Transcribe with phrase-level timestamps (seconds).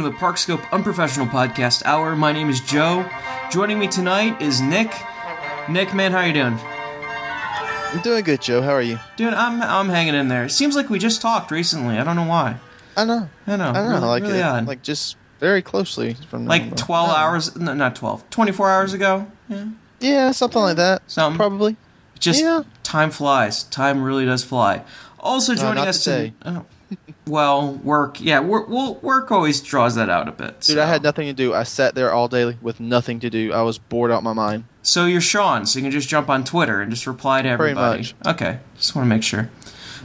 [0.00, 0.24] Welcome to the
[0.56, 2.16] Parkscope Unprofessional Podcast Hour.
[2.16, 3.06] My name is Joe.
[3.50, 4.90] Joining me tonight is Nick.
[5.68, 6.58] Nick, man, how you doing?
[6.58, 8.62] I'm doing good, Joe.
[8.62, 8.98] How are you?
[9.16, 10.44] Dude, I'm I'm hanging in there.
[10.44, 11.98] It seems like we just talked recently.
[11.98, 12.56] I don't know why.
[12.96, 13.28] I know.
[13.46, 13.64] I know.
[13.68, 13.88] I know.
[13.90, 14.66] Really, like really it, odd.
[14.66, 16.70] like just very closely from like on.
[16.70, 17.14] 12 Yeah.
[17.16, 19.26] hours, no, not 12, 24 hours ago.
[19.50, 19.64] Yeah.
[20.00, 21.02] Yeah, something like that.
[21.08, 21.36] Something.
[21.36, 21.76] Probably.
[22.18, 22.62] Just Yeah.
[22.84, 23.64] time flies.
[23.64, 24.82] Time really does fly.
[25.18, 26.32] Also uh, joining not us today.
[26.46, 26.64] oh,
[27.26, 28.20] well, work.
[28.20, 28.68] Yeah, work.
[28.68, 30.60] Well, work always draws that out a bit.
[30.60, 30.82] Dude, so.
[30.82, 31.54] I had nothing to do.
[31.54, 33.52] I sat there all day with nothing to do.
[33.52, 34.64] I was bored out my mind.
[34.82, 38.12] So you're Sean, so you can just jump on Twitter and just reply to everybody.
[38.26, 39.50] Okay, just want to make sure.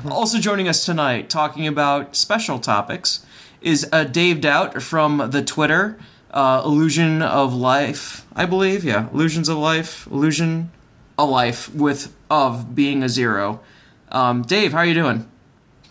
[0.09, 3.25] Also joining us tonight, talking about special topics,
[3.61, 5.97] is uh, Dave Doubt from the Twitter
[6.31, 8.83] uh, Illusion of Life, I believe.
[8.83, 10.71] Yeah, Illusions of Life, Illusion
[11.17, 13.61] a Life with of being a zero.
[14.11, 15.29] Um, Dave, how are you doing?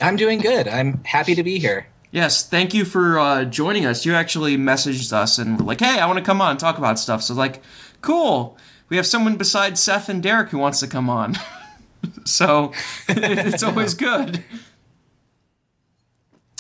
[0.05, 0.69] I'm doing good.
[0.69, 1.87] I'm happy to be here.
[2.11, 4.05] Yes, thank you for uh, joining us.
[4.05, 6.77] You actually messaged us and were like, "Hey, I want to come on and talk
[6.77, 7.63] about stuff." So like,
[8.03, 8.59] cool.
[8.91, 11.39] We have someone besides Seth and Derek who wants to come on.
[12.27, 12.73] so
[13.09, 14.45] it's always good.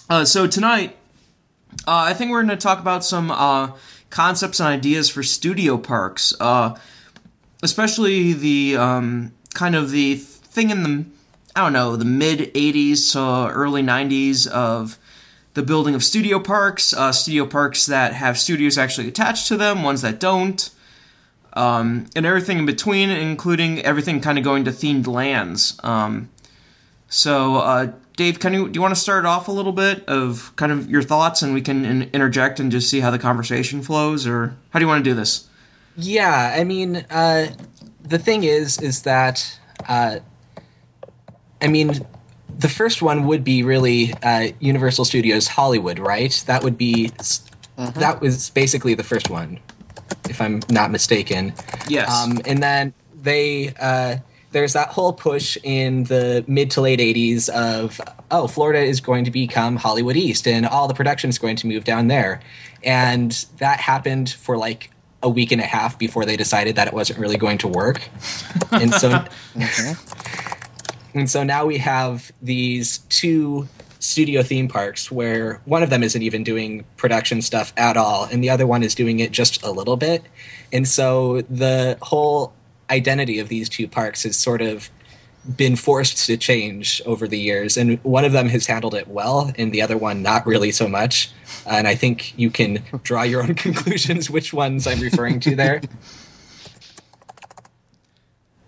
[0.08, 0.97] Uh, so tonight,
[1.86, 3.73] uh, I think we're going to talk about some uh,
[4.08, 6.79] concepts and ideas for studio parks, uh,
[7.62, 11.05] especially the um, kind of the thing in the
[11.56, 14.98] I don't know the mid '80s to early '90s of
[15.55, 19.83] the building of studio parks, uh, studio parks that have studios actually attached to them,
[19.83, 20.70] ones that don't,
[21.52, 25.78] um, and everything in between, including everything kind of going to themed lands.
[25.84, 26.28] Um,
[27.08, 30.52] so, uh, Dave, can you do you want to start off a little bit of
[30.56, 33.83] kind of your thoughts, and we can in- interject and just see how the conversation
[33.83, 35.48] flows, or how do you want to do this?
[35.96, 37.46] Yeah, I mean, uh,
[38.02, 40.18] the thing is, is that, uh,
[41.64, 42.07] I mean,
[42.58, 46.42] the first one would be really uh, Universal Studios Hollywood, right?
[46.47, 47.11] That would be,
[47.77, 49.58] that was basically the first one,
[50.29, 51.55] if I'm not mistaken.
[51.89, 52.11] Yes.
[52.11, 54.19] Um, and then they uh,
[54.53, 59.24] there's that whole push in the mid to late 80s of oh Florida is going
[59.24, 62.41] to become Hollywood East and all the production is going to move down there,
[62.83, 64.91] and that happened for like
[65.23, 68.08] a week and a half before they decided that it wasn't really going to work,
[68.70, 69.24] and so
[71.14, 73.69] and so now we have these two
[74.01, 78.45] studio theme parks where one of them isn't even doing production stuff at all and
[78.45, 80.23] the other one is doing it just a little bit.
[80.73, 82.53] And so the whole
[82.91, 84.91] identity of these two parks has sort of
[85.57, 89.53] been forced to change over the years and one of them has handled it well
[89.57, 91.30] and the other one not really so much.
[91.67, 95.80] And i think you can draw your own conclusions which ones i'm referring to there.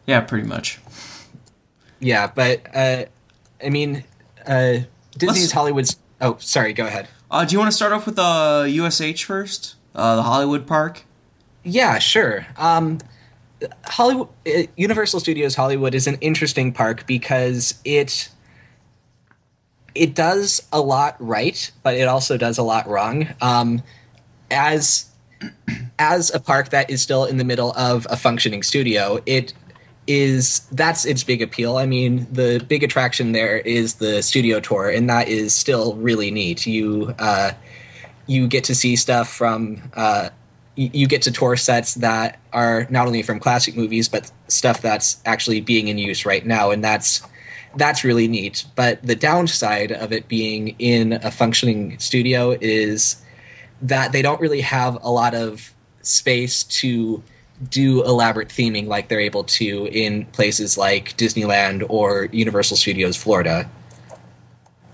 [0.06, 0.79] Yeah, pretty much.
[2.01, 3.05] Yeah but uh,
[3.65, 4.05] i mean
[4.47, 4.79] uh,
[5.17, 8.19] disney's Let's- hollywood's oh sorry go ahead Uh, do you want to start off with
[8.21, 11.03] uh, USH first, uh, the Hollywood Park?
[11.65, 12.47] Yeah, sure.
[12.56, 12.99] Um,
[13.85, 18.29] Hollywood, uh, Universal Studios Hollywood is an interesting park because it
[19.95, 23.27] it does a lot right, but it also does a lot wrong.
[23.41, 23.83] Um,
[24.51, 25.06] as
[25.99, 29.53] as a park that is still in the middle of a functioning studio, it
[30.06, 31.77] is that's its big appeal.
[31.77, 36.31] I mean, the big attraction there is the studio tour, and that is still really
[36.31, 36.67] neat.
[36.67, 37.53] You uh,
[38.27, 40.31] you get to see stuff from uh,
[40.77, 45.21] you get to tour sets that are not only from classic movies but stuff that's
[45.25, 47.23] actually being in use right now and that's
[47.77, 53.23] that's really neat but the downside of it being in a functioning studio is
[53.81, 57.23] that they don't really have a lot of space to
[57.71, 63.70] do elaborate theming like they're able to in places like Disneyland or Universal Studios Florida.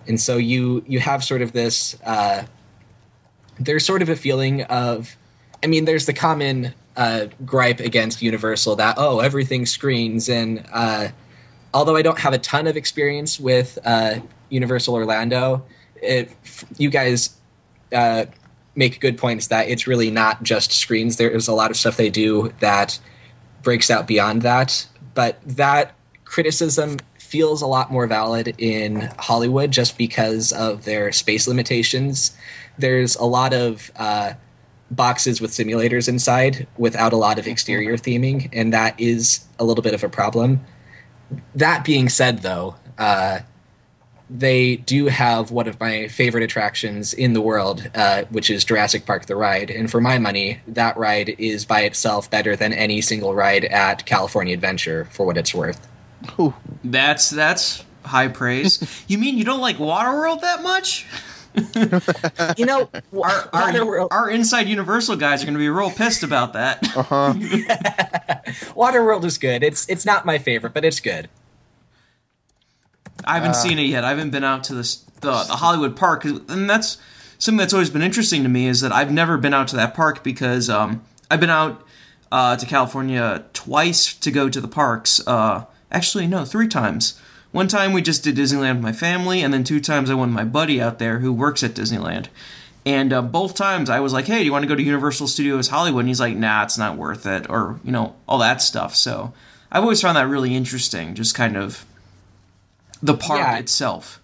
[0.07, 2.45] And so you you have sort of this uh,
[3.59, 5.17] there's sort of a feeling of
[5.63, 11.09] i mean there's the common uh, gripe against universal that oh everything screens and uh,
[11.73, 14.17] although i don't have a ton of experience with uh,
[14.49, 15.65] universal orlando
[15.97, 16.31] it,
[16.79, 17.37] you guys
[18.75, 21.17] make good points that it's really not just screens.
[21.17, 22.99] There's a lot of stuff they do that
[23.63, 24.87] breaks out beyond that.
[25.15, 31.49] But that criticism feels a lot more valid in hollywood just because of their space
[31.49, 32.37] limitations.
[32.79, 34.35] There's a lot of uh,
[34.91, 39.83] boxes with simulators inside without a lot of exterior theming, and that is a little
[39.83, 40.61] bit of a problem.
[41.55, 43.41] That being said, though, uh,
[44.35, 49.05] they do have one of my favorite attractions in the world, uh, which is Jurassic
[49.05, 49.71] Park the Ride.
[49.71, 54.07] And for my money, that ride is by itself better than any single ride at
[54.07, 55.87] California Adventure, for what it's worth.
[56.41, 56.55] Ooh.
[56.83, 59.05] That's that's high praise.
[59.09, 61.07] you mean you don't like Waterworld that much?
[62.57, 66.55] You know, Our, Waterworld, our inside Universal guys are going to be real pissed about
[66.55, 66.79] that.
[66.97, 67.35] Uh huh.
[68.75, 69.63] Waterworld is good.
[69.63, 71.29] It's it's not my favorite, but it's good.
[73.25, 74.05] I haven't seen it yet.
[74.05, 76.99] I haven't been out to this, the the Hollywood Park, and that's
[77.39, 79.95] something that's always been interesting to me is that I've never been out to that
[79.95, 81.85] park because um, I've been out
[82.31, 85.27] uh, to California twice to go to the parks.
[85.27, 87.21] Uh, actually, no, three times.
[87.51, 90.31] One time we just did Disneyland with my family, and then two times I went
[90.31, 92.29] with my buddy out there who works at Disneyland.
[92.87, 95.29] And uh, both times I was like, "Hey, do you want to go to Universal
[95.29, 98.63] Studios Hollywood?" And he's like, "Nah, it's not worth it," or you know, all that
[98.63, 98.97] stuff.
[98.97, 99.33] So
[99.71, 101.85] I've always found that really interesting, just kind of
[103.03, 103.59] the park Yeah.
[103.59, 104.21] itself.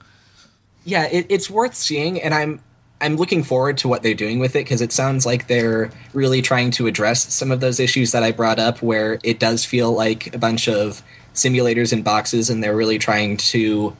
[0.84, 2.60] yeah, it, it's worth seeing, and I'm
[3.00, 6.42] I'm looking forward to what they're doing with it because it sounds like they're really
[6.42, 9.92] trying to address some of those issues that I brought up, where it does feel
[9.92, 11.02] like a bunch of
[11.34, 13.96] simulators and boxes, and they're really trying to.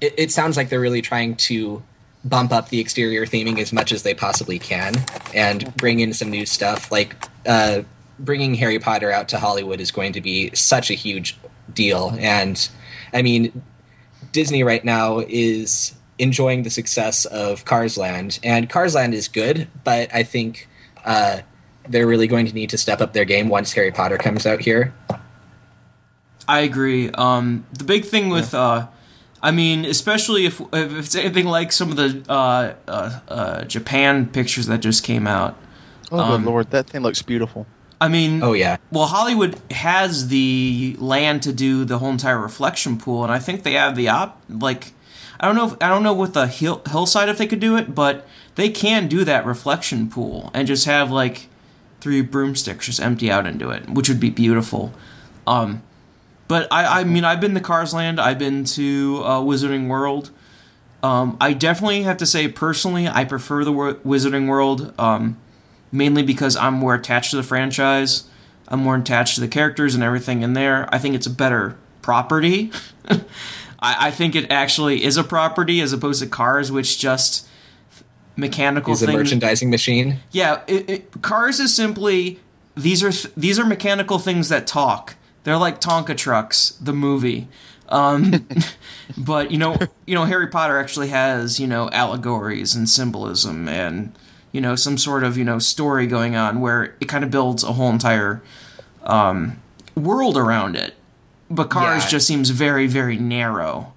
[0.00, 1.82] It, it sounds like they're really trying to
[2.24, 4.94] bump up the exterior theming as much as they possibly can,
[5.34, 6.90] and bring in some new stuff.
[6.90, 7.14] Like
[7.46, 7.82] uh,
[8.18, 11.36] bringing Harry Potter out to Hollywood is going to be such a huge
[11.72, 12.68] deal, and
[13.12, 13.62] I mean,
[14.32, 19.68] Disney right now is enjoying the success of Cars Land, and Cars Land is good,
[19.84, 20.68] but I think
[21.04, 21.40] uh,
[21.88, 24.60] they're really going to need to step up their game once Harry Potter comes out
[24.60, 24.94] here.
[26.48, 27.10] I agree.
[27.10, 28.88] Um, the big thing with, uh,
[29.42, 34.26] I mean, especially if, if it's anything like some of the uh, uh, uh, Japan
[34.26, 35.56] pictures that just came out.
[36.10, 37.66] Oh Um, good lord, that thing looks beautiful.
[38.02, 42.98] I mean, Oh yeah, well, Hollywood has the land to do the whole entire reflection
[42.98, 44.42] pool, and I think they have the op.
[44.48, 44.92] Like,
[45.38, 45.66] I don't know.
[45.68, 48.26] If, I don't know with the hill, hillside if they could do it, but
[48.56, 51.48] they can do that reflection pool and just have like
[52.00, 54.92] three broomsticks just empty out into it, which would be beautiful.
[55.46, 55.82] Um,
[56.48, 58.20] but I, I mean, I've been to Cars Land.
[58.20, 60.30] I've been to uh, Wizarding World.
[61.04, 65.36] Um, I definitely have to say, personally, I prefer the Wizarding World, um,
[65.92, 68.24] mainly because I'm more attached to the franchise.
[68.66, 70.88] I'm more attached to the characters and everything in there.
[70.92, 72.72] I think it's a better property.
[73.10, 77.46] I, I think it actually is a property as opposed to Cars, which just
[78.36, 80.20] mechanical is a merchandising machine.
[80.30, 82.40] Yeah, it, it, Cars is simply
[82.76, 85.16] these are th- these are mechanical things that talk.
[85.44, 87.48] They're like Tonka trucks, the movie.
[87.88, 88.46] Um,
[89.18, 94.16] but you know, you know, Harry Potter actually has you know allegories and symbolism and
[94.52, 97.64] you know some sort of you know story going on where it kind of builds
[97.64, 98.42] a whole entire
[99.04, 99.60] um,
[99.96, 100.94] world around it.
[101.50, 102.08] But Cars Yeah.
[102.10, 103.92] just seems very very narrow.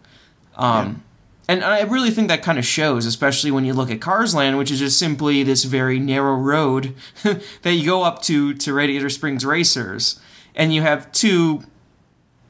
[0.58, 1.04] Um,
[1.48, 4.58] And I really think that kind of shows, especially when you look at Cars Land,
[4.58, 6.96] which is just simply this very narrow road
[7.62, 10.20] that you go up to to Radiator Springs Racers,
[10.56, 11.64] and you have two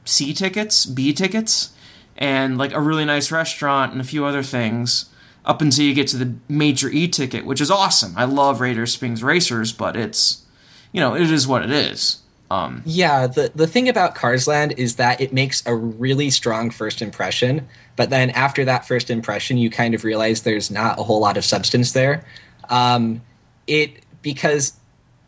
[0.06, 1.70] C tickets, B tickets,
[2.16, 5.06] and like a really nice restaurant and a few other things
[5.46, 8.12] up until you get to the major E ticket, which is awesome.
[8.16, 10.44] I love Radiator Springs Racers, but it's
[10.92, 12.18] you know it is what it is.
[12.50, 16.70] Um, Yeah, the the thing about Cars Land is that it makes a really strong
[16.70, 21.02] first impression, but then after that first impression, you kind of realize there's not a
[21.02, 22.24] whole lot of substance there.
[22.68, 23.22] Um,
[23.66, 24.74] it because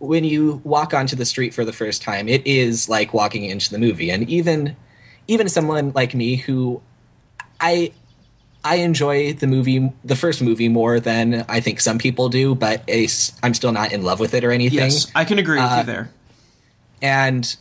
[0.01, 3.71] when you walk onto the street for the first time, it is like walking into
[3.71, 4.77] the movie, and even
[5.29, 6.81] even someone like me who
[7.61, 7.93] I
[8.65, 12.83] I enjoy the movie, the first movie more than I think some people do, but
[13.43, 15.77] I'm still not in love with it or anything yes, I can agree with Uh,
[15.79, 16.11] you there.
[17.01, 17.57] and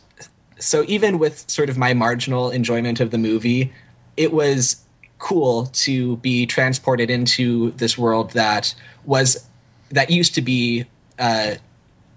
[0.58, 3.72] so even with sort of my marginal enjoyment of the movie
[4.16, 4.82] it was
[5.20, 8.74] cool to be transported into this world that
[9.04, 9.46] was
[9.90, 10.84] that used to be
[11.20, 11.54] uh,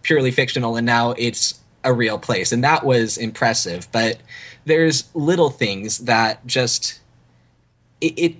[0.02, 4.18] purely fictional and now it's a real place and that was impressive but
[4.66, 7.00] there's little things that just
[8.02, 8.36] it, it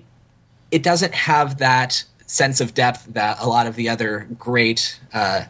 [0.72, 5.44] it doesn't have that sense of depth that a lot of the other great uh,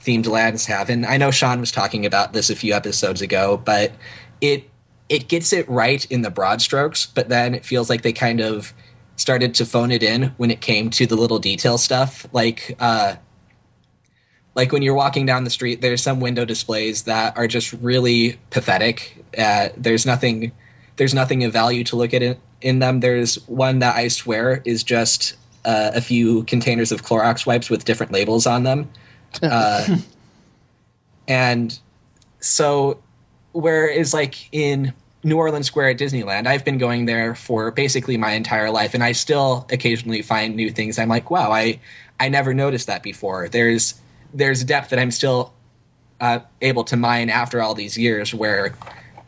[0.00, 0.90] themed lands have.
[0.90, 3.92] And I know Sean was talking about this a few episodes ago, but
[4.40, 4.70] it
[5.08, 8.40] it gets it right in the broad strokes, but then it feels like they kind
[8.40, 8.74] of
[9.14, 13.16] started to phone it in when it came to the little detail stuff, like uh,
[14.54, 18.38] like when you're walking down the street, there's some window displays that are just really
[18.50, 19.24] pathetic.
[19.38, 20.52] Uh, there's nothing,
[20.96, 23.00] there's nothing of value to look at it, in them.
[23.00, 25.34] There's one that I swear is just
[25.64, 28.90] uh, a few containers of Clorox wipes with different labels on them,
[29.42, 29.98] uh,
[31.28, 31.78] and
[32.40, 33.00] so
[33.52, 34.92] whereas like in
[35.24, 39.02] New Orleans Square at Disneyland, I've been going there for basically my entire life, and
[39.02, 40.98] I still occasionally find new things.
[40.98, 41.80] I'm like, wow, I
[42.20, 43.48] I never noticed that before.
[43.48, 44.00] There's
[44.32, 45.52] there's depth that I'm still
[46.20, 48.76] uh, able to mine after all these years, where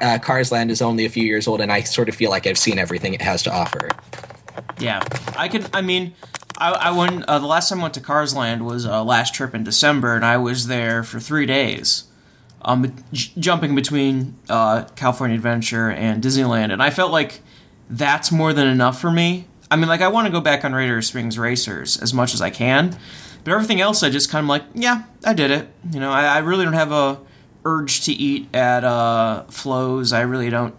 [0.00, 2.46] uh, Cars Land is only a few years old, and I sort of feel like
[2.46, 3.88] I've seen everything it has to offer.
[4.78, 5.02] Yeah,
[5.36, 5.66] I can.
[5.72, 6.14] I mean,
[6.56, 9.34] I, I went uh, the last time I went to Cars Land was uh, last
[9.34, 12.04] trip in December, and I was there for three days,
[12.62, 17.40] um, j- jumping between uh, California Adventure and Disneyland, and I felt like
[17.90, 19.46] that's more than enough for me.
[19.70, 22.40] I mean, like I want to go back on Radiator Springs Racers as much as
[22.40, 22.96] I can,
[23.44, 25.68] but everything else, I just kind of like, yeah, I did it.
[25.92, 27.20] You know, I, I really don't have a
[27.64, 30.12] urge to eat at uh, Flo's.
[30.12, 30.74] I really don't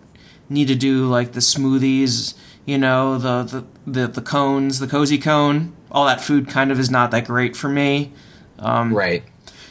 [0.50, 2.33] need to do like the smoothies
[2.69, 6.79] you know the, the the the cones the cozy cone all that food kind of
[6.79, 8.12] is not that great for me
[8.59, 9.24] um, right.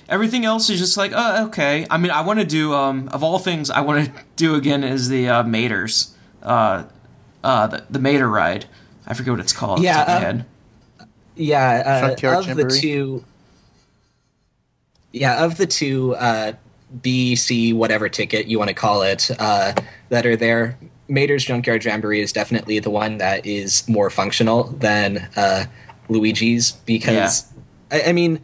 [0.09, 3.23] everything else is just like oh okay i mean i want to do um, of
[3.23, 6.11] all things i want to do again is the uh, maters
[6.43, 6.85] uh,
[7.45, 8.67] uh, the, the mater ride
[9.07, 10.47] i forget what it's called Yeah, off the top of um, head.
[11.41, 13.25] Yeah, uh, Junkyard of the two.
[15.13, 16.55] Yeah, of the two uh,
[17.03, 19.75] B, C, whatever ticket you want to call it uh,
[20.09, 20.79] that are there,
[21.09, 25.65] Mater's Junkyard Jamboree is definitely the one that is more functional than uh,
[26.09, 27.47] Luigi's because,
[27.91, 28.41] I, I mean,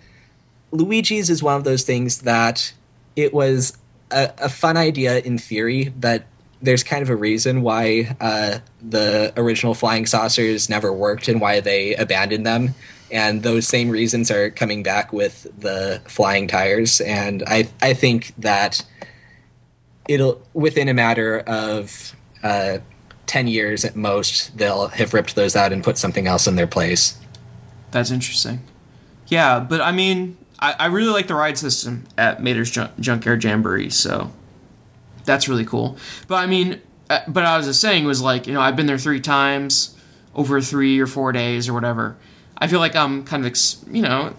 [0.72, 2.72] Luigi's is one of those things that
[3.16, 3.76] it was
[4.10, 6.24] a, a fun idea in theory, but
[6.62, 11.60] there's kind of a reason why uh, the original flying saucers never worked and why
[11.60, 12.74] they abandoned them.
[13.10, 17.00] And those same reasons are coming back with the flying tires.
[17.00, 18.84] And I, I think that
[20.08, 22.78] it'll, within a matter of uh,
[23.26, 26.66] 10 years at most, they'll have ripped those out and put something else in their
[26.66, 27.18] place.
[27.90, 28.62] That's interesting.
[29.28, 33.42] Yeah, but I mean, I, I really like the ride system at Mater's Junk, Junkyard
[33.42, 34.32] Jamboree, so
[35.24, 35.96] that's really cool.
[36.28, 36.80] But I mean,
[37.10, 39.96] uh, but I was just saying was like, you know, I've been there three times
[40.34, 42.16] over three or four days or whatever.
[42.64, 44.34] I feel like I'm kind of, ex- you know,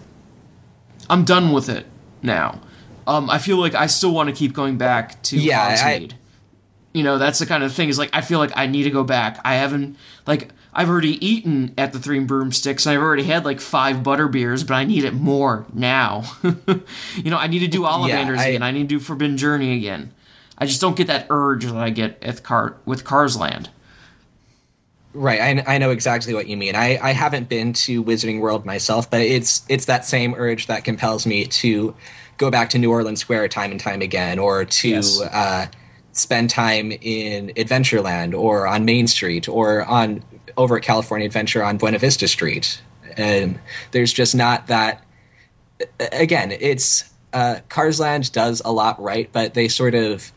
[1.08, 1.86] I'm done with it
[2.22, 2.60] now.
[3.06, 6.08] Um, I feel like I still want to keep going back to Yeah, I-
[6.92, 7.88] you know, that's the kind of thing.
[7.88, 9.38] Is like I feel like I need to go back.
[9.44, 12.84] I haven't like I've already eaten at the Three Broomsticks.
[12.86, 16.24] and I've already had like five butter beers, but I need it more now.
[16.42, 18.62] you know, I need to do Ollivanders I- again.
[18.62, 20.12] I need to do Forbidden Journey again.
[20.58, 23.68] I just don't get that urge that I get at car with Cars Land.
[25.16, 26.76] Right, I, I know exactly what you mean.
[26.76, 30.84] I, I haven't been to Wizarding World myself, but it's it's that same urge that
[30.84, 31.94] compels me to
[32.36, 35.18] go back to New Orleans Square time and time again, or to Yes.
[35.22, 35.68] uh,
[36.12, 40.22] spend time in Adventureland, or on Main Street, or on
[40.58, 42.78] over at California Adventure on Buena Vista Street.
[43.16, 43.58] And
[43.92, 45.02] there's just not that.
[46.12, 50.30] Again, it's uh, Cars Land does a lot right, but they sort of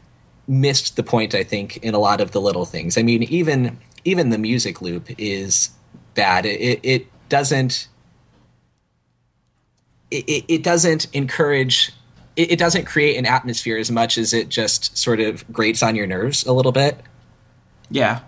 [0.48, 3.78] missed the point i think in a lot of the little things i mean even
[4.06, 5.72] even the music loop is
[6.16, 7.88] bad it it, doesn't
[10.12, 11.92] it, it- it doesn't encourage
[12.36, 15.96] it, it doesn't create an atmosphere as much as it just sort of grates on
[15.96, 16.98] your nerves a little bit
[17.90, 18.22] Yeah.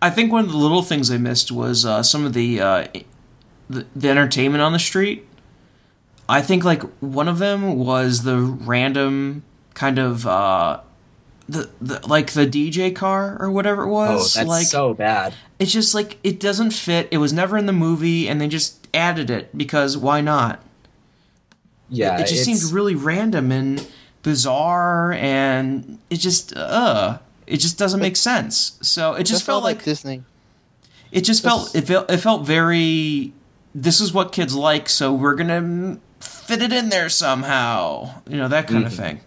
[0.00, 2.86] I think one of the little things I missed was uh, some of the, uh,
[3.68, 5.26] the the entertainment on the street.
[6.28, 9.42] I think like one of them was the random
[9.74, 10.80] kind of uh,
[11.48, 14.36] the, the like the DJ car or whatever it was.
[14.36, 17.08] oh that's like so bad it's just like it doesn't fit.
[17.10, 20.62] It was never in the movie, and they just added it because why not?
[21.90, 23.86] yeah it just it's- seemed really random and
[24.22, 28.78] bizarre, and it just uh, it just doesn't make sense.
[28.82, 30.22] So it just That felt like Disney.
[31.10, 33.32] it just felt it felt it felt very.
[33.74, 38.10] This is what kids like, so we're gonna mm, fit it in there somehow.
[38.28, 39.20] You know that kind of thing.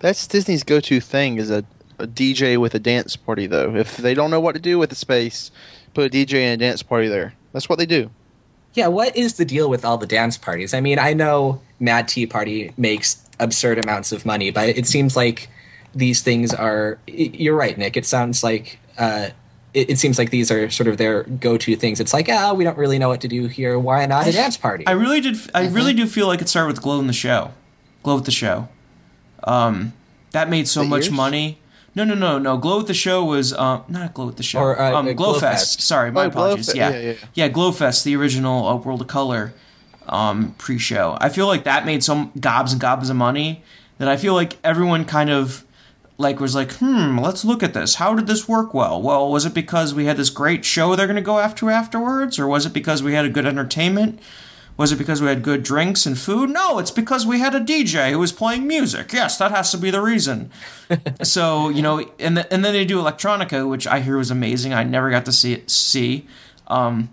[0.00, 1.64] That's Disney's go-to thing is a,
[1.98, 3.46] a DJ with a dance party.
[3.46, 5.50] Though, if they don't know what to do with the space,
[5.94, 7.34] put a DJ and a dance party there.
[7.52, 8.10] That's what they do.
[8.74, 10.72] Yeah, what is the deal with all the dance parties?
[10.74, 15.16] I mean, I know Mad Tea Party makes absurd amounts of money, but it seems
[15.16, 15.48] like
[15.94, 16.98] these things are.
[17.06, 17.96] You're right, Nick.
[17.96, 18.78] It sounds like.
[18.96, 19.30] Uh,
[19.74, 22.00] it, it seems like these are sort of their go-to things.
[22.00, 23.78] It's like, ah, we don't really know what to do here.
[23.78, 24.86] Why not a dance party?
[24.86, 25.36] I really did.
[25.54, 27.52] I really do feel like it started with Glow in the Show.
[28.02, 28.68] Glow with the Show.
[29.44, 29.92] Um,
[30.32, 31.10] that made so The much ears?
[31.12, 31.58] money.
[31.94, 32.58] No, no, no, no.
[32.58, 34.60] Glow with the Show was um, not Glow with the Show.
[34.60, 35.40] Or, uh, um, uh, Glowfest.
[35.40, 35.80] Glowfest.
[35.80, 36.74] Sorry, my Oh, apologies.
[36.74, 36.90] Yeah.
[36.90, 37.14] yeah, yeah.
[37.34, 39.52] yeah, Glowfest, the original uh, World of Color
[40.08, 41.16] um, pre-show.
[41.20, 43.62] I feel like that made some gobs and gobs of money.
[43.98, 45.64] That I feel like everyone kind of
[46.18, 47.96] like was like, hmm, let's look at this.
[47.96, 49.00] How did this work well?
[49.02, 52.38] Well, was it because we had this great show they're going to go after afterwards,
[52.38, 54.20] or was it because we had a good entertainment?
[54.78, 56.50] Was it because we had good drinks and food?
[56.50, 59.12] No, it's because we had a DJ who was playing music.
[59.12, 60.50] Yes, that has to be the reason.
[61.22, 64.72] so you know, and th- and then they do electronica, which I hear was amazing.
[64.72, 65.68] I never got to see it.
[65.68, 66.28] See,
[66.68, 67.10] um,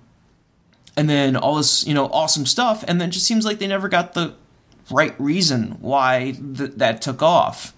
[0.95, 3.67] and then all this you know awesome stuff, and then it just seems like they
[3.67, 4.35] never got the
[4.91, 7.73] right reason why th- that took off.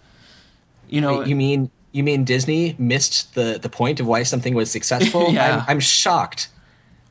[0.89, 4.70] You know, you mean you mean Disney missed the the point of why something was
[4.70, 5.27] successful?
[5.34, 5.60] Yeah.
[5.60, 6.50] I'm, I'm shocked.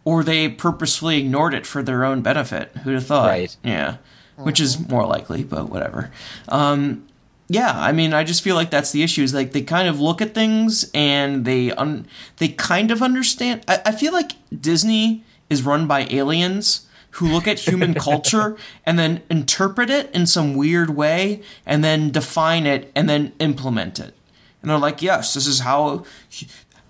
[0.07, 2.71] Or they purposefully ignored it for their own benefit.
[2.85, 3.27] Who'd have thought?
[3.27, 3.55] Right.
[3.65, 3.97] Yeah.
[4.37, 6.13] Which is more likely, but whatever.
[6.49, 7.09] Um,
[7.49, 9.23] yeah, I mean, I just feel like that's the issue.
[9.23, 13.65] Is like they kind of look at things and they un- they kind of understand.
[13.67, 18.99] I, I feel like Disney is run by aliens who look at human culture and
[18.99, 24.15] then interpret it in some weird way and then define it and then implement it.
[24.61, 26.05] And they're like, yes, this is how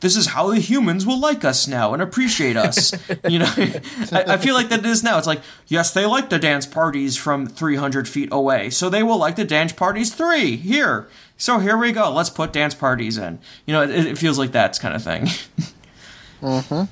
[0.01, 2.93] this is how the humans will like us now and appreciate us.
[3.29, 3.53] you know,
[4.13, 5.19] I, I, feel like that is now.
[5.19, 9.19] It's like, yes, they like the dance parties from 300 feet away, so they will
[9.19, 11.09] like the dance parties three here.
[11.39, 12.13] So here we go.
[12.13, 13.39] Let's put dance parties in.
[13.67, 15.25] You know, it, it feels like that's kind of thing.
[16.43, 16.85] mm-hmm.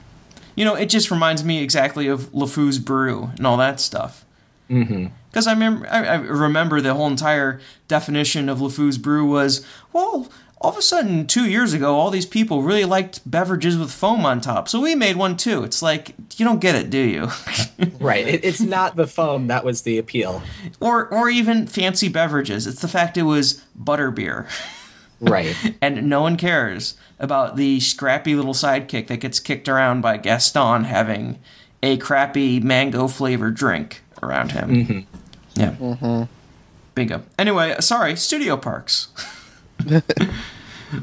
[0.54, 4.24] You know, it just reminds me exactly of LeFou's brew and all that stuff.
[4.70, 9.66] Mm-hmm because I remember I, I, remember the whole entire definition of LeFou's brew was
[9.92, 10.30] well
[10.64, 14.24] all of a sudden, two years ago, all these people really liked beverages with foam
[14.24, 14.66] on top.
[14.66, 15.62] So we made one too.
[15.62, 17.28] It's like, you don't get it, do you?
[18.00, 18.26] right.
[18.26, 20.42] It, it's not the foam that was the appeal.
[20.80, 22.66] Or, or even fancy beverages.
[22.66, 24.48] It's the fact it was butterbeer.
[25.20, 25.56] Right.
[25.80, 30.84] and no one cares about the scrappy little sidekick that gets kicked around by Gaston
[30.84, 31.38] having
[31.82, 34.70] a crappy mango flavored drink around him.
[34.70, 34.98] Mm-hmm.
[35.54, 35.70] Yeah.
[35.70, 36.24] Mm-hmm.
[36.94, 37.22] Bingo.
[37.38, 39.08] Anyway, sorry, studio parks.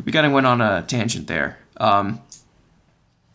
[0.05, 1.57] we kind of went on a tangent there.
[1.77, 2.21] Um,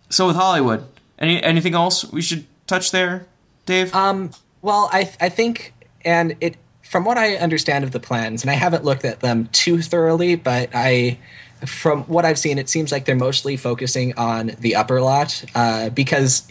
[0.09, 0.87] so with Hollywood,
[1.19, 3.27] any anything else we should touch there,
[3.65, 3.95] Dave?
[3.95, 4.31] Um,
[4.63, 8.55] well, I I think, and it from what I understand of the plans, and I
[8.55, 11.19] haven't looked at them too thoroughly, but I
[11.65, 15.89] from what I've seen, it seems like they're mostly focusing on the upper lot uh,
[15.91, 16.47] because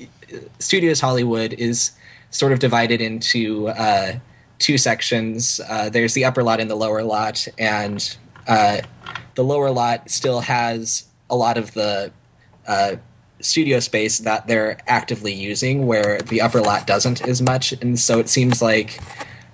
[0.60, 1.92] Studios Hollywood is
[2.32, 4.14] sort of divided into uh,
[4.60, 5.62] two sections.
[5.70, 8.82] Uh, there's the upper lot and the lower lot, and uh,
[9.36, 12.12] the lower lot still has a lot of the
[12.68, 12.96] uh,
[13.42, 17.74] studio space that they're actively using, where the upper lot doesn't as much.
[17.74, 19.00] And so it seems like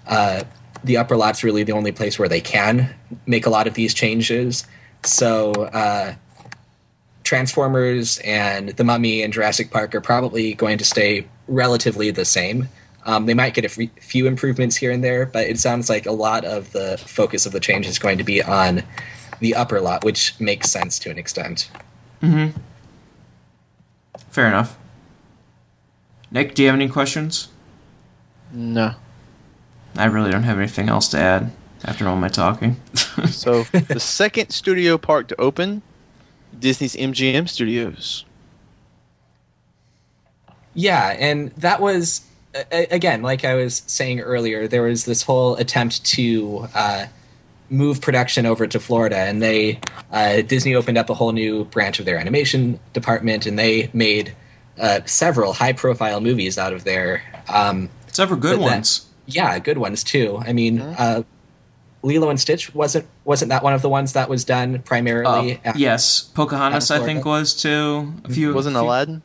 [0.07, 0.43] uh,
[0.83, 2.93] the upper lot's really the only place where they can
[3.25, 4.65] make a lot of these changes.
[5.03, 6.15] So uh,
[7.23, 12.69] Transformers and The Mummy and Jurassic Park are probably going to stay relatively the same.
[13.05, 16.11] Um, they might get a few improvements here and there, but it sounds like a
[16.11, 18.83] lot of the focus of the change is going to be on
[19.41, 21.69] the upper lot, which makes sense to an extent.
[22.21, 22.57] Mm-hmm.
[24.29, 24.77] Fair enough.
[26.31, 27.49] Nick, do you have any questions?
[28.53, 28.93] No.
[29.97, 31.51] I really don't have anything else to add
[31.83, 32.79] after all my talking.
[33.29, 35.81] so the second studio park to open,
[36.57, 38.23] Disney's MGM Studios.
[40.73, 42.21] Yeah, and that was
[42.71, 47.05] again, like I was saying earlier, there was this whole attempt to uh,
[47.71, 49.79] move production over to Florida, and they
[50.11, 54.35] uh, Disney opened up a whole new branch of their animation department, and they made
[54.77, 57.23] uh, several high-profile movies out of there.
[57.47, 59.07] Um, several good ones.
[59.25, 60.41] Yeah, good ones too.
[60.45, 60.79] I mean.
[60.79, 61.21] Mm-hmm.
[62.03, 65.61] Lilo and Stitch wasn't wasn't that one of the ones that was done primarily?
[65.63, 68.13] Uh, yes, Pocahontas I think was too.
[68.23, 69.21] A few wasn't few, Aladdin.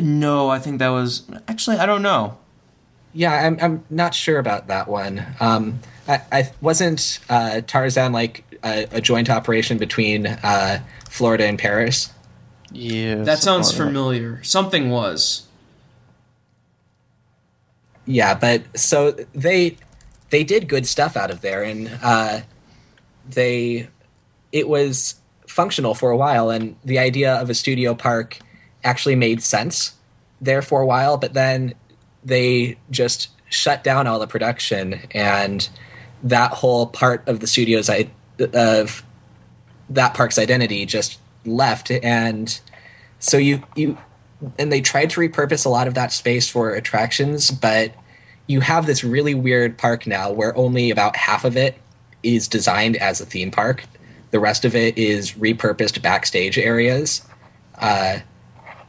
[0.00, 2.36] No, I think that was actually I don't know.
[3.14, 5.24] Yeah, I'm I'm not sure about that one.
[5.38, 11.58] Um, I, I wasn't uh, Tarzan like a, a, joint operation between uh, Florida and
[11.58, 12.12] Paris.
[12.72, 14.36] Yeah, that sounds familiar.
[14.36, 14.46] That.
[14.46, 15.46] Something was.
[18.04, 19.76] Yeah, but so they
[20.30, 22.40] they did good stuff out of there, and uh,
[23.28, 23.88] they
[24.50, 25.14] it was
[25.46, 28.38] functional for a while, and the idea of a studio park
[28.82, 29.94] actually made sense
[30.40, 31.74] there for a while, but then
[32.24, 35.68] they just shut down all the production and
[36.22, 38.10] that whole part of the studio's I-
[38.52, 39.04] of
[39.90, 42.58] that park's identity just left and
[43.18, 43.98] so you you
[44.58, 47.94] and they tried to repurpose a lot of that space for attractions but
[48.46, 51.76] you have this really weird park now where only about half of it
[52.22, 53.84] is designed as a theme park.
[54.30, 57.22] The rest of it is repurposed backstage areas.
[57.78, 58.18] Uh,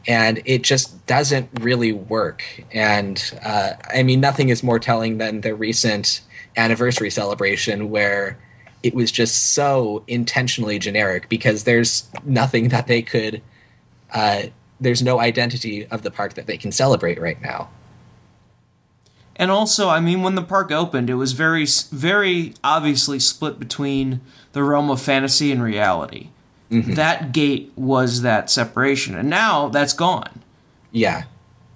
[0.06, 2.44] and it just doesn't really work.
[2.72, 6.20] And uh, I mean, nothing is more telling than the recent
[6.56, 8.38] anniversary celebration where
[8.82, 13.42] it was just so intentionally generic because there's nothing that they could.
[14.12, 14.44] Uh,
[14.80, 17.68] there's no identity of the park that they can celebrate right now.
[19.34, 24.20] And also, I mean, when the park opened, it was very, very obviously split between
[24.52, 26.30] the realm of fantasy and reality.
[26.70, 26.94] Mm-hmm.
[26.94, 30.42] That gate was that separation, and now that's gone.
[30.90, 31.24] Yeah.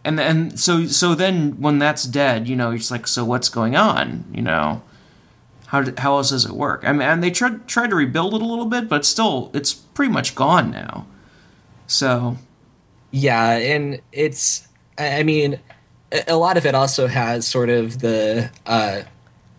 [0.04, 3.76] And and so so then when that's dead, you know, it's like so what's going
[3.76, 4.24] on?
[4.32, 4.82] You know,
[5.66, 6.82] how how else does it work?
[6.84, 9.74] I mean, and they tried tried to rebuild it a little bit, but still, it's
[9.74, 11.06] pretty much gone now.
[11.86, 12.36] So.
[13.12, 15.58] Yeah, and it's I mean,
[16.12, 19.02] a- a lot of it also has sort of the uh,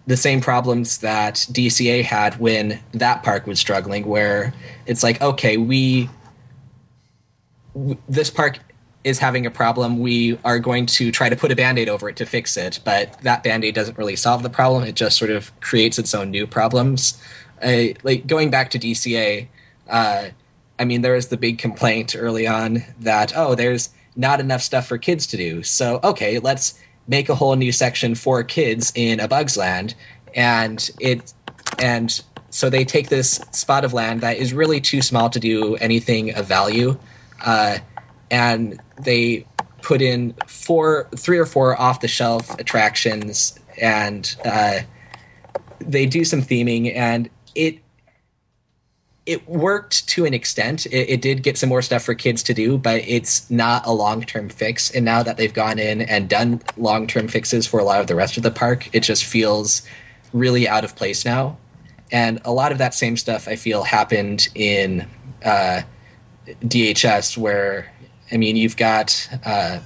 [0.08, 4.54] the same problems that DCA had when that park was struggling, where
[4.86, 6.10] it's like, okay, we
[8.10, 8.60] this park
[9.04, 10.00] is having a problem.
[10.00, 13.18] We are going to try to put a band-aid over it to fix it, but
[13.22, 14.84] that band-aid doesn't really solve the problem.
[14.84, 17.22] It just sort of creates its own new problems.
[17.64, 19.48] Like going back to DCA,
[19.90, 20.30] uh,
[20.78, 24.88] I mean, there was the big complaint early on that oh, there's not enough stuff
[24.88, 25.64] for kids to do.
[25.64, 29.96] So okay, let's make a whole new section for kids in a Bugs Land,
[30.36, 31.34] and it
[31.80, 35.76] and so they take this spot of land that is really too small to do
[35.78, 36.98] anything of value,
[37.46, 37.78] uh,
[38.30, 39.46] and they
[39.82, 44.80] put in four, three or four off the shelf attractions, and uh,
[45.80, 47.80] they do some theming, and it
[49.26, 50.86] it worked to an extent.
[50.88, 53.92] It, it did get some more stuff for kids to do, but it's not a
[53.92, 54.90] long term fix.
[54.92, 58.08] And now that they've gone in and done long term fixes for a lot of
[58.08, 59.84] the rest of the park, it just feels
[60.34, 61.58] really out of place now.
[62.12, 65.08] And a lot of that same stuff I feel happened in
[65.46, 65.82] uh,
[66.64, 67.92] DHS, where
[68.32, 69.80] I mean you've got uh,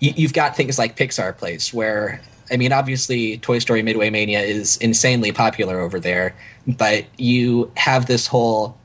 [0.00, 2.20] you, you've got things like Pixar Place, where
[2.50, 6.34] I mean obviously Toy Story Midway Mania is insanely popular over there,
[6.66, 8.76] but you have this whole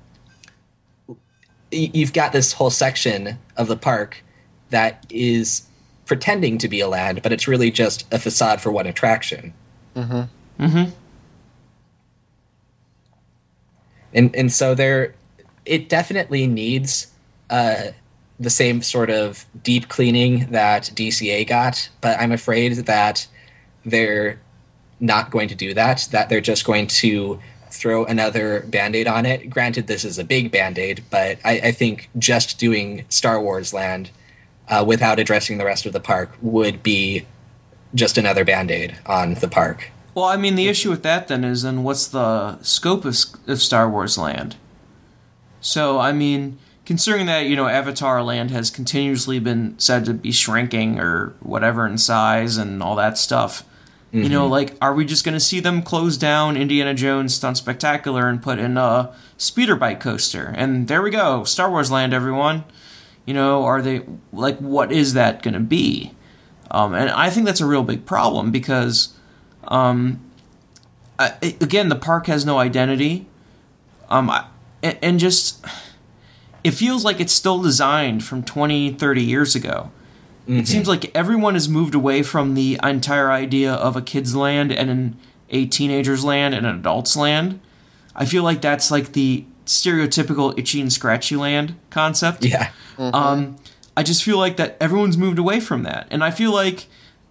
[1.71, 4.23] you've got this whole section of the park
[4.69, 5.63] that is
[6.06, 9.54] pretending to be a land, but it's really just a facade for one attraction.
[9.95, 10.89] Mm-hmm.
[14.13, 15.13] and and so there
[15.65, 17.08] it definitely needs
[17.49, 17.88] uh
[18.39, 23.28] the same sort of deep cleaning that DCA got, but I'm afraid that
[23.86, 24.39] they're
[25.00, 29.50] not going to do that, that they're just going to throw another band-aid on it.
[29.50, 34.12] Granted, this is a big band-aid, but I, I think just doing Star Wars Land
[34.69, 37.26] uh, without addressing the rest of the park would be
[37.93, 39.91] just another band-aid on the park.
[40.13, 43.17] Well, I mean, the issue with that then is then what's the scope of,
[43.48, 44.56] of Star Wars Land?
[45.60, 50.32] So, I mean, considering that, you know, Avatar Land has continuously been said to be
[50.32, 53.65] shrinking or whatever in size and all that stuff,
[54.23, 57.58] you know, like, are we just going to see them close down Indiana Jones Stunt
[57.58, 60.54] Spectacular and put in a speeder bike coaster?
[60.56, 62.63] And there we go, Star Wars Land, everyone.
[63.25, 66.13] You know, are they, like, what is that going to be?
[66.71, 69.13] Um, and I think that's a real big problem because
[69.67, 70.19] um,
[71.17, 73.28] I, again, the park has no identity.
[74.10, 74.45] Um, I,
[74.84, 75.65] and, and just
[76.63, 79.91] it feels like it's still designed from 20, 30 years ago.
[80.47, 84.71] It seems like everyone has moved away from the entire idea of a kid's land
[84.71, 85.17] and an,
[85.49, 87.60] a teenager's land and an adult's land.
[88.15, 92.45] I feel like that's like the stereotypical itchy and scratchy land concept.
[92.45, 92.71] Yeah.
[92.97, 93.58] Um,
[93.97, 96.88] I just feel like that everyone's moved away from that, and I feel like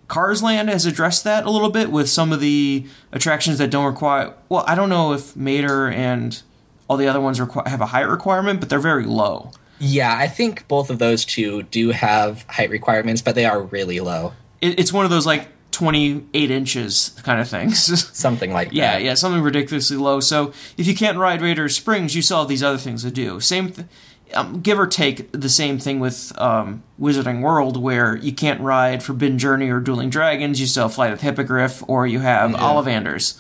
[0.09, 3.87] Cars Land has addressed that a little bit with some of the attractions that don't
[3.87, 4.35] require.
[4.49, 6.43] Well, I don't know if Mater and
[6.89, 9.53] all the other ones require, have a height requirement, but they're very low.
[9.87, 14.01] Yeah, I think both of those two do have height requirements, but they are really
[14.01, 14.33] low.
[14.63, 17.79] It, it's one of those like twenty eight inches kind of things.
[18.17, 19.03] Something like Yeah, that.
[19.03, 20.21] yeah, something ridiculously low.
[20.21, 23.41] So if you can't ride Raider Springs, you still have these other things to do.
[23.41, 23.87] Same, th-
[24.33, 29.03] um, give or take, the same thing with um, Wizarding World, where you can't ride
[29.03, 30.61] Forbidden Journey or Dueling Dragons.
[30.61, 33.39] You still have Flight of the Hippogriff, or you have Ollivanders.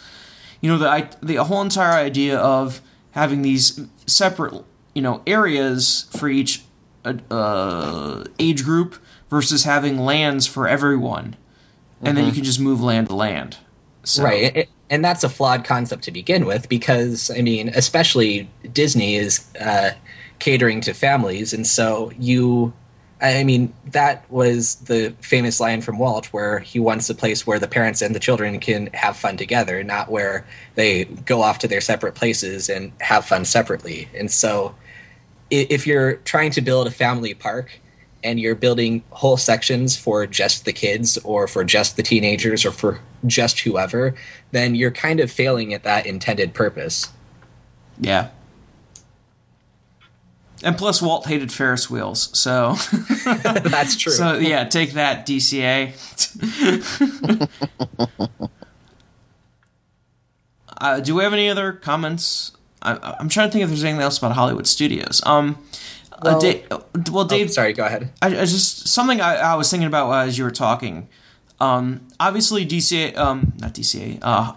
[0.61, 2.81] You know the I, the whole entire idea of
[3.13, 6.63] having these separate you know areas for each
[7.05, 8.97] uh, uh, age group
[9.31, 11.37] versus having lands for everyone,
[12.03, 13.59] and then you can just move land to land.
[14.05, 14.69] So, Right.
[14.91, 19.93] And that's a flawed concept to begin with because, I mean, especially Disney is uh,
[20.39, 21.53] catering to families.
[21.55, 22.73] And so you,
[23.21, 27.59] I mean, that was the famous line from Walt where he wants a place where
[27.59, 31.69] the parents and the children can have fun together, not where they go off to
[31.69, 34.09] their separate places and have fun separately.
[34.15, 34.75] And so
[35.63, 37.81] if you're trying to build a family park
[38.23, 42.71] and you're building whole sections for just the kids or for just the teenagers or
[42.73, 44.15] for just whoever,
[44.51, 47.11] then you're kind of failing at that intended purpose.
[48.01, 48.31] Yeah.
[50.63, 52.75] And plus, Walt hated Ferris wheels, so
[53.25, 54.13] That's true.
[54.13, 55.93] so yeah, take that DCA.
[60.79, 62.53] uh, do we have any other comments?
[62.85, 65.21] I, I'm trying to think if there's anything else about Hollywood studios.
[65.25, 65.59] Um,
[66.23, 66.79] well, uh,
[67.11, 68.11] Well- Dave, Oh, sorry, go ahead.
[68.23, 71.09] I, I just something I, I was thinking about as you were talking.
[71.61, 74.53] Um, obviously, DCA, um, not DCA, uh,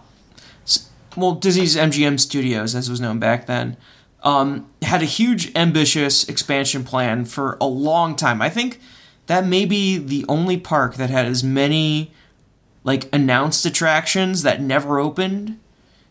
[1.15, 3.75] well, Disney's MGM Studios, as it was known back then,
[4.23, 8.41] um, had a huge, ambitious expansion plan for a long time.
[8.41, 8.79] I think
[9.25, 12.11] that may be the only park that had as many
[12.83, 15.59] like announced attractions that never opened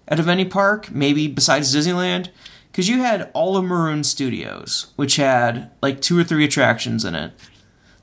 [0.08, 2.28] out of any park, maybe besides Disneyland.
[2.70, 7.14] Because you had all of Maroon Studios, which had like two or three attractions in
[7.14, 7.32] it.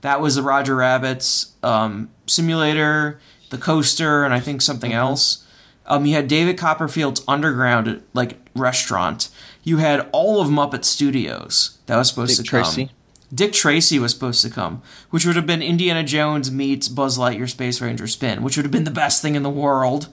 [0.01, 3.19] That was the Roger Rabbit's um, simulator,
[3.51, 5.47] the coaster, and I think something else.
[5.85, 9.29] Um, you had David Copperfield's underground like restaurant.
[9.63, 12.63] You had all of Muppet Studios that was supposed Dick to come.
[12.63, 12.91] Tracy.
[13.33, 17.49] Dick Tracy was supposed to come, which would have been Indiana Jones meets Buzz Lightyear
[17.49, 20.07] Space Ranger spin, which would have been the best thing in the world.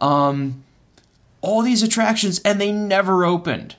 [0.00, 0.64] Um,
[1.42, 3.76] all these attractions, and they never opened.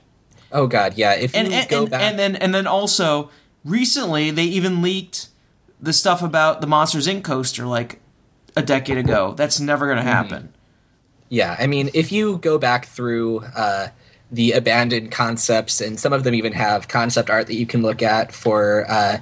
[0.51, 1.15] Oh god, yeah.
[1.15, 3.31] If you And and, go and, back, and then and then also
[3.65, 5.29] recently they even leaked
[5.81, 7.23] the stuff about the Monsters Inc.
[7.23, 7.99] coaster like
[8.55, 9.33] a decade ago.
[9.35, 9.95] That's never Mm-hmm.
[9.95, 10.53] going to happen.
[11.29, 13.87] Yeah, I mean, if you go back through uh,
[14.31, 18.03] the abandoned concepts, and some of them even have concept art that you can look
[18.03, 19.17] at for uh,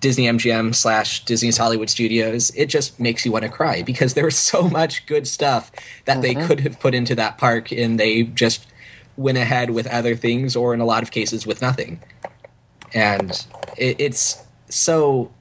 [0.00, 4.24] Disney MGM slash Disney's Hollywood Studios, it just makes you want to cry because there
[4.24, 5.70] was so much good stuff
[6.04, 8.66] that they could have put into that park, and they just
[9.16, 12.00] went ahead with other things, or in a lot of cases, with nothing.
[12.94, 15.32] And it, it's so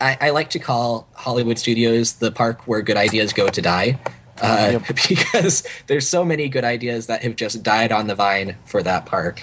[0.00, 3.98] I, I like to call Hollywood Studios the park where good ideas go to die,
[4.40, 8.82] uh, because there's so many good ideas that have just died on the vine for
[8.82, 9.42] that park.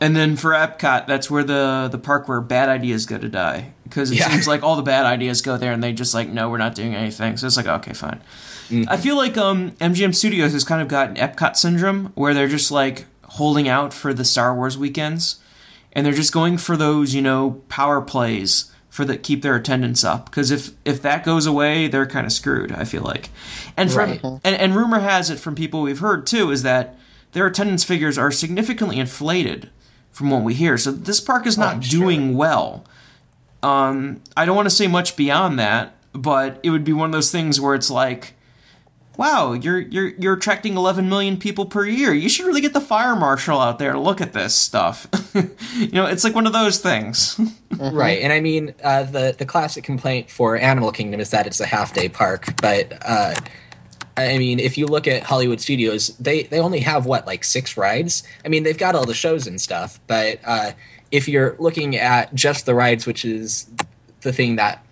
[0.00, 3.72] And then for Epcot, that's where the the park where bad ideas go to die
[3.84, 4.30] because it Yeah.
[4.30, 6.74] seems like all the bad ideas go there, and they just like, no, we're not
[6.74, 7.36] doing anything.
[7.36, 8.20] So it's like, okay, fine.
[8.88, 12.70] I feel like um, MGM Studios has kind of gotten Epcot syndrome, where they're just
[12.70, 15.36] like holding out for the Star Wars weekends,
[15.94, 20.04] and they're just going for those, you know, power plays for the keep their attendance
[20.04, 20.26] up.
[20.26, 22.70] Because if if that goes away, they're kind of screwed.
[22.72, 23.30] I feel like,
[23.76, 24.20] and from Right.
[24.44, 26.94] and, and rumor has it from people we've heard too is that
[27.32, 29.70] their attendance figures are significantly inflated
[30.18, 30.76] from what we hear.
[30.76, 32.00] So this park is not I'm sure.
[32.00, 32.84] doing well.
[33.62, 37.12] Um, I don't want to say much beyond that, but it would be one of
[37.12, 38.34] those things where it's like,
[39.16, 42.12] wow, you're you're you're attracting 11 million people per year.
[42.12, 45.06] You should really get the fire marshal out there to look at this stuff.
[45.76, 47.40] you know, it's like one of those things.
[47.78, 51.60] Right, and I mean uh, the the classic complaint for Animal Kingdom is that it's
[51.60, 53.36] a half day park, but uh,
[54.18, 57.76] I mean if you look at Hollywood Studios, they they only have what like six
[57.76, 58.22] rides.
[58.44, 60.72] I mean they've got all the shows and stuff, but uh,
[61.10, 63.70] if you're looking at just the rides, which is
[64.20, 64.84] the thing that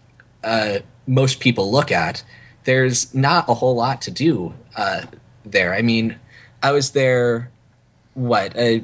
[0.45, 2.23] uh, most people look at,
[2.65, 5.03] there's not a whole lot to do uh,
[5.45, 5.75] there.
[5.75, 6.17] I mean,
[6.63, 7.51] I was there,
[8.15, 8.81] what, uh,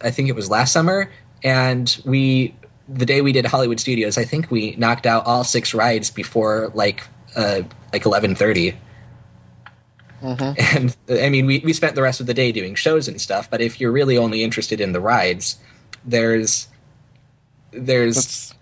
[0.00, 1.10] I think it was last summer,
[1.44, 2.54] and we,
[2.88, 6.70] the day we did Hollywood Studios, I think we knocked out all six rides before
[6.74, 8.74] like, uh, like eleven thirty.
[10.22, 10.76] Mm-hmm.
[11.08, 13.50] And I mean, we, we spent the rest of the day doing shows and stuff.
[13.50, 15.58] But if you're really only interested in the rides,
[16.04, 16.68] there's
[17.72, 18.54] there's That's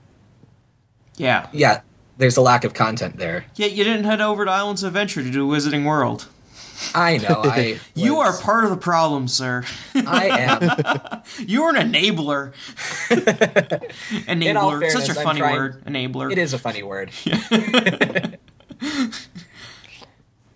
[1.16, 1.49] yeah.
[1.53, 1.81] yeah,
[2.18, 3.44] there's a lack of content there.
[3.57, 6.29] Yeah, you didn't head over to Islands of Adventure to do Wizarding World.
[6.94, 7.42] I know.
[7.44, 9.64] I You are part of the problem, sir.
[9.94, 11.23] I am.
[11.46, 12.55] You're an enabler.
[13.11, 14.81] enabler.
[14.81, 15.85] fairness, Such a I'm funny trying- word.
[15.85, 16.33] Enabler.
[16.33, 17.11] It is a funny word.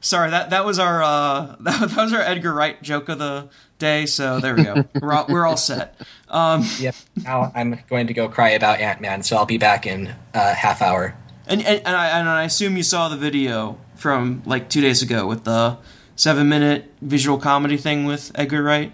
[0.05, 3.49] Sorry, that that was our uh, that, that was our Edgar Wright joke of the
[3.79, 4.05] day.
[4.05, 4.85] So there we go.
[5.01, 5.99] we're all, we're all set.
[6.29, 6.95] Um, Yep.
[7.25, 10.53] Now I'm going to go cry about Ant Man, so I'll be back in a
[10.53, 11.17] half hour.
[11.47, 15.01] and and, and, I, and I assume you saw the video from like two days
[15.01, 15.79] ago with the
[16.17, 18.93] seven minute visual comedy thing with Edgar Wright.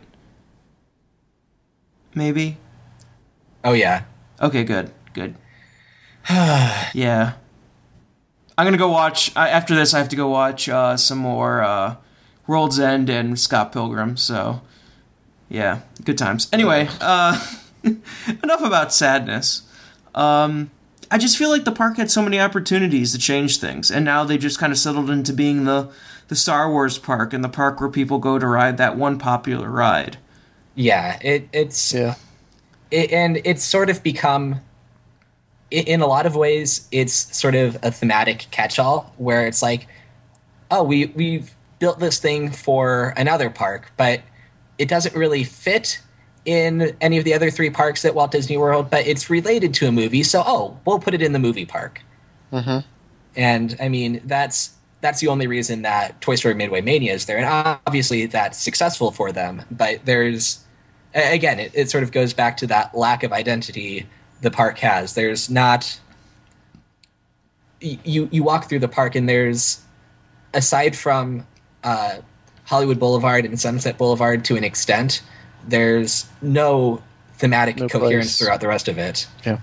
[2.15, 2.57] Maybe.
[3.65, 4.05] Oh yeah.
[4.41, 5.35] Okay, good, good.
[6.31, 7.33] yeah.
[8.61, 9.35] I'm gonna go watch.
[9.35, 11.97] I, after this, I have to go watch uh, some more uh,
[12.47, 14.19] World's End and Scott Pilgrim.
[14.19, 14.61] So,
[15.49, 16.47] yeah, good times.
[16.53, 17.43] Anyway, uh,
[18.43, 19.63] enough about sadness.
[20.15, 20.71] Um,
[21.11, 24.25] I just feel like the park had so many opportunities to change things, and now
[24.25, 25.91] they just kind of settled into being the
[26.29, 29.71] the Star Wars park and the park where people go to ride that one popular
[29.71, 30.19] ride.
[30.75, 31.19] Yeah.
[31.23, 32.17] It it's yeah.
[32.91, 34.61] it, and it's sort of become i-
[35.71, 39.87] in a lot of ways it's sort of a thematic catch-all where it's like
[40.71, 44.21] oh we we've built this thing for another park but
[44.79, 46.01] it doesn't really fit
[46.45, 49.87] in any of the other three parks at Walt Disney World but it's related to
[49.87, 52.01] a movie so oh we'll put it in the movie park
[52.53, 52.85] Mhm.
[53.37, 54.71] and I mean that's
[55.03, 57.47] that's the only reason that Toy Story Midway Mania is there and
[57.87, 60.65] obviously that's successful for them but there's
[61.13, 64.07] again, it, it sort of goes back to that lack of identity
[64.41, 65.15] the park has.
[65.15, 65.99] There's not
[67.81, 69.81] you you walk through the park and there's
[70.53, 71.47] aside from
[71.83, 72.19] uh,
[72.65, 75.23] Hollywood Boulevard and Sunset Boulevard to an extent,
[75.67, 77.03] there's no
[77.35, 78.39] thematic No coherence place.
[78.39, 79.27] throughout the rest of it.
[79.47, 79.59] Yeah.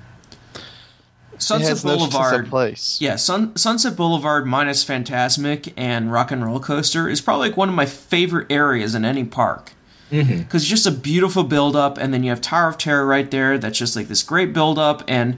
[1.33, 2.47] it Sunset has no Boulevard.
[2.47, 2.97] place.
[2.99, 7.69] Yeah, Sun, Sunset Boulevard minus Fantasmic and Rock and Roll Coaster is probably like one
[7.69, 9.73] of my favorite areas in any park.
[10.11, 10.39] Mm-hmm.
[10.39, 13.29] Because it's just a beautiful build up, and then you have Tower of Terror right
[13.29, 13.57] there.
[13.57, 15.37] That's just like this great build up, and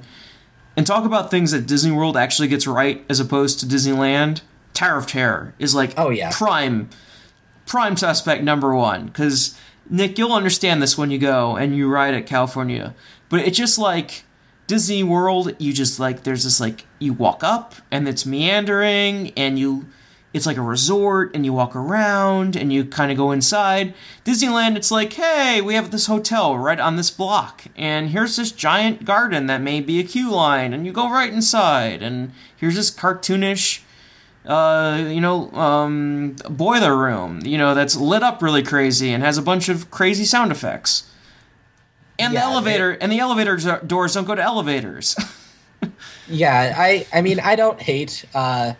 [0.77, 4.41] and talk about things that Disney World actually gets right as opposed to Disneyland.
[4.73, 6.29] Tower of Terror is like Oh, yeah.
[6.31, 6.89] prime
[7.65, 9.07] prime suspect number one.
[9.07, 12.93] Because Nick, you'll understand this when you go and you ride at California,
[13.27, 14.23] but it's just like
[14.67, 15.55] Disney World.
[15.57, 19.87] You just like there's this like you walk up and it's meandering and you.
[20.31, 23.95] It's like a resort, and you walk around, and you kind of go inside.
[24.23, 28.51] Disneyland, it's like, hey, we have this hotel right on this block, and here's this
[28.51, 32.75] giant garden that may be a queue line, and you go right inside, and here's
[32.75, 33.81] this cartoonish
[34.45, 39.37] uh, you know, um, boiler room, you know, that's lit up really crazy and has
[39.37, 41.11] a bunch of crazy sound effects.
[42.17, 45.15] And Yeah, the elevator, and the elevator doors don't go to elevators.
[46.27, 48.73] Yeah, I I mean I don't hate uh,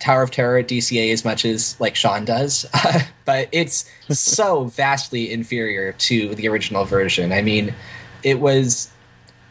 [0.00, 2.66] Tower of Terror at DCA as much as like Sean does,
[3.24, 7.32] but it's so vastly inferior to the original version.
[7.32, 7.74] I mean,
[8.22, 8.90] it was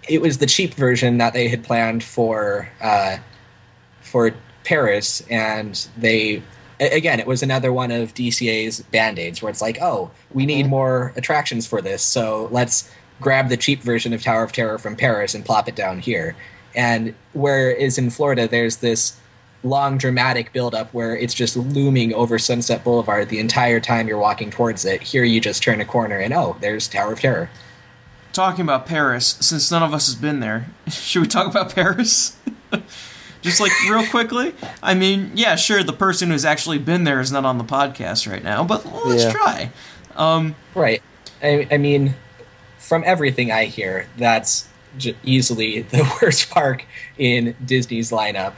[0.08, 3.18] it was the cheap version that they had planned for uh,
[4.02, 4.32] for
[4.64, 6.42] Paris, and they
[6.80, 10.68] again it was another one of DCA's band aids where it's like, oh, we need
[10.68, 14.96] more attractions for this, so let's grab the cheap version of Tower of Terror from
[14.96, 16.36] Paris and plop it down here.
[16.74, 19.20] And whereas in Florida, there's this
[19.64, 24.50] long dramatic buildup where it's just looming over Sunset Boulevard the entire time you're walking
[24.52, 25.02] towards it.
[25.02, 27.50] Here, you just turn a corner and oh, there's Tower of Terror.
[28.32, 32.38] Talking about Paris, since none of us has been there, should we talk about Paris?
[33.42, 34.54] Just like real quickly.
[34.84, 38.30] I mean, yeah, sure, the person who's actually been there is not on the podcast
[38.30, 39.32] right now, but let's Yeah.
[39.32, 39.72] try.
[40.18, 41.02] Um, Right.
[41.42, 42.16] I, I mean,
[42.80, 44.68] from everything I hear, that's
[44.98, 46.86] j- easily the worst park
[47.18, 48.54] in Disney's lineup.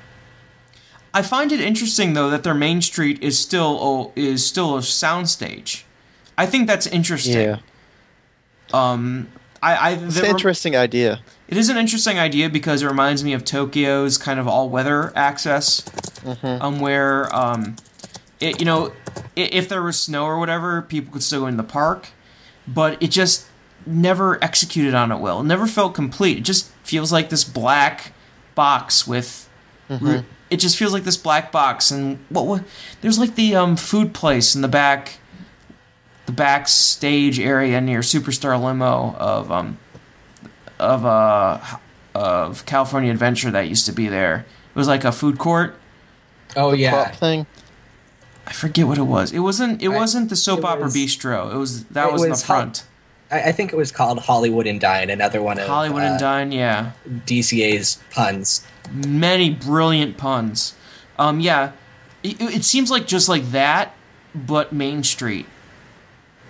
[1.14, 5.84] I find it interesting though that their main street is still is still a soundstage.
[6.38, 7.34] I think that's interesting.
[7.42, 7.58] Yeah,
[8.74, 9.28] Um,
[9.62, 11.20] I, I it's an rem- interesting idea.
[11.48, 15.12] it is an interesting idea because it reminds me of Tokyo's kind of all weather
[15.16, 15.84] access,
[16.44, 17.76] um, where um,
[18.40, 18.94] it you know,
[19.38, 22.10] i- if there was snow or whatever, people could still go in the park,
[22.68, 23.46] but it just
[23.86, 25.42] never executed on it well.
[25.42, 26.38] It never felt complete.
[26.38, 28.14] It just feels like this black
[28.56, 29.48] box with.
[30.52, 32.46] It just feels like this black box, and what?
[32.46, 32.64] what
[33.02, 35.18] there's like the um, food place in the back,
[36.28, 39.80] the backstage area near Superstar Limo of um,
[40.78, 41.60] of uh
[42.14, 44.46] of California Adventure that used to be there.
[44.70, 45.76] It was like a food court.
[46.58, 46.92] Oh, yeah.
[47.06, 47.46] Prop thing.
[48.46, 49.32] I forget what it was.
[49.32, 49.82] It wasn't.
[49.82, 51.54] It I- wasn't the soap opera was- bistro.
[51.54, 52.84] It was that it was, in was the Hol- front.
[53.32, 56.20] I, I think it was called Hollywood and Dine, another one of Hollywood uh, and
[56.20, 56.52] Dine.
[56.52, 56.92] Yeah,
[57.26, 58.66] DCA's puns.
[58.92, 60.76] many brilliant puns.
[61.18, 61.72] Um, yeah,
[62.24, 63.94] it, it seems like just like that,
[64.36, 65.46] but Main Street.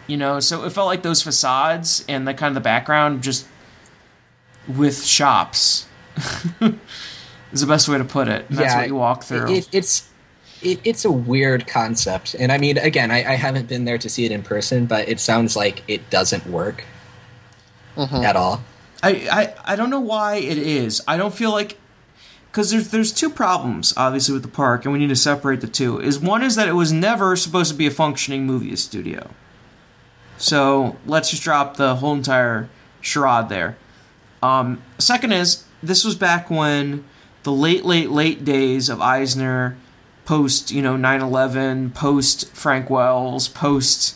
[0.08, 3.48] You know, so it felt like those facades and the kind of the background just
[4.68, 5.88] with shops.
[7.52, 8.46] is the best way to put it.
[8.50, 9.50] And that's what you walk through.
[9.50, 10.10] It, it's
[10.62, 14.10] it, it's a weird concept, and I mean, again, I, I haven't been there to
[14.10, 16.84] see it in person, but it sounds like it doesn't work
[18.24, 18.64] at all.
[19.04, 21.02] I, I I don't know why it is.
[21.08, 21.78] I don't feel like
[22.52, 25.68] because there's there's two problems obviously with the park, and we need to separate the
[25.68, 26.00] two.
[26.00, 29.30] Is one is that it was never supposed to be a functioning movie studio.
[30.38, 32.70] So let's just drop the whole entire
[33.00, 33.78] charade there.
[34.42, 37.06] Um, second is this was back when
[37.44, 39.78] the late late late days of Eisner,
[40.26, 44.16] post you know 9/11, post Frank Wells, post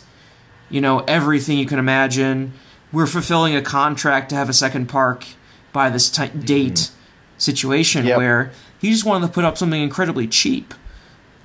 [0.70, 2.52] you know everything you can imagine.
[2.92, 5.26] We're fulfilling a contract to have a second park
[5.72, 6.90] by this ti date
[7.38, 8.16] situation Yep.
[8.18, 10.72] where he just wanted to put up something incredibly cheap.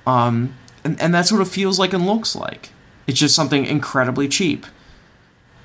[0.06, 0.54] Um,
[0.84, 2.70] and, and that's what it feels like and looks like.
[3.06, 4.66] It's just something incredibly cheap.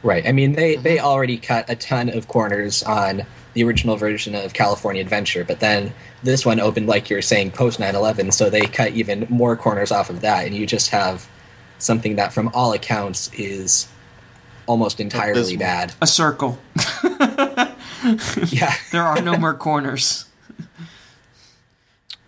[0.03, 0.27] Right.
[0.27, 1.05] I mean, they they mm-hmm.
[1.05, 3.23] already cut a ton of corners on
[3.53, 5.93] the original version of California Adventure, but then
[6.23, 10.09] this one opened like you're saying post 9/11, so they cut even more corners off
[10.09, 11.27] of that, and you just have
[11.79, 13.87] something that, from all accounts, is
[14.67, 15.59] almost entirely Abysmal.
[15.59, 15.93] bad.
[16.01, 16.59] A circle.
[18.47, 18.73] Yeah.
[18.91, 20.25] There are no more corners.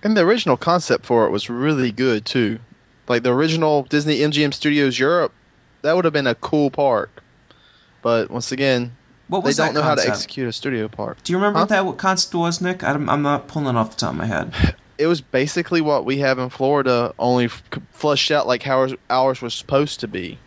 [0.02, 2.60] And the original concept for it was really good too.
[3.08, 5.34] Like the original Disney MGM Studios Europe,
[5.82, 7.24] that would have been a cool park.
[8.02, 8.92] But once again,
[9.28, 11.18] What they don't know how to execute a studio park.
[11.24, 11.64] Do you remember Huh?
[11.64, 12.84] what that what concept was, Nick?
[12.84, 14.54] I'm, I'm not pulling it off the top of my head.
[15.00, 18.94] It was basically what we have in Florida, only f- flushed out like how ours,
[19.10, 20.38] ours was supposed to be,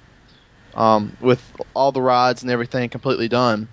[0.75, 1.41] um, with
[1.73, 3.69] all the rides and everything completely done.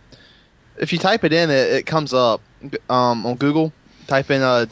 [0.77, 2.39] If you type it in, it, it comes up
[2.89, 3.73] um, on Google.
[4.07, 4.67] type in uh,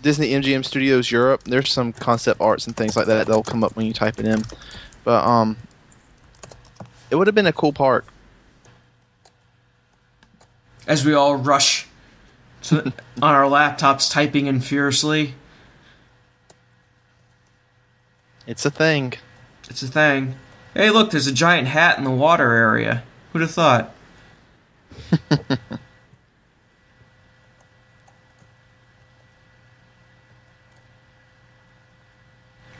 [0.00, 1.44] Disney MGM Studios Europe.
[1.44, 4.26] There's some concept arts and things like that that'll come up when you type it
[4.26, 4.42] in.
[5.04, 5.58] But um,
[7.08, 8.04] it would have been a cool park.
[10.86, 11.86] As we all rush
[12.64, 12.84] to,
[13.22, 15.34] on our laptops, typing in furiously.
[18.46, 19.14] It's a thing.
[19.68, 20.36] It's a thing.
[20.74, 23.04] Hey, look, there's a giant hat in the water area.
[23.32, 23.94] Who'd have thought?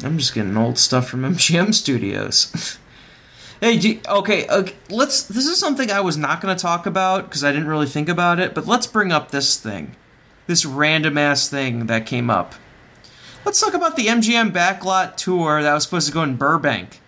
[0.05, 2.79] I'm just getting old stuff from MGM Studios.
[3.63, 5.23] hey, do you- okay, okay, let's.
[5.23, 8.11] This is something I was not going to talk about because I didn't really think
[8.11, 9.97] about it, but let's bring up this thing.
[10.47, 12.55] This random ass thing that came up.
[13.45, 17.01] Let's talk about the MGM Backlot tour that was supposed to go in Burbank.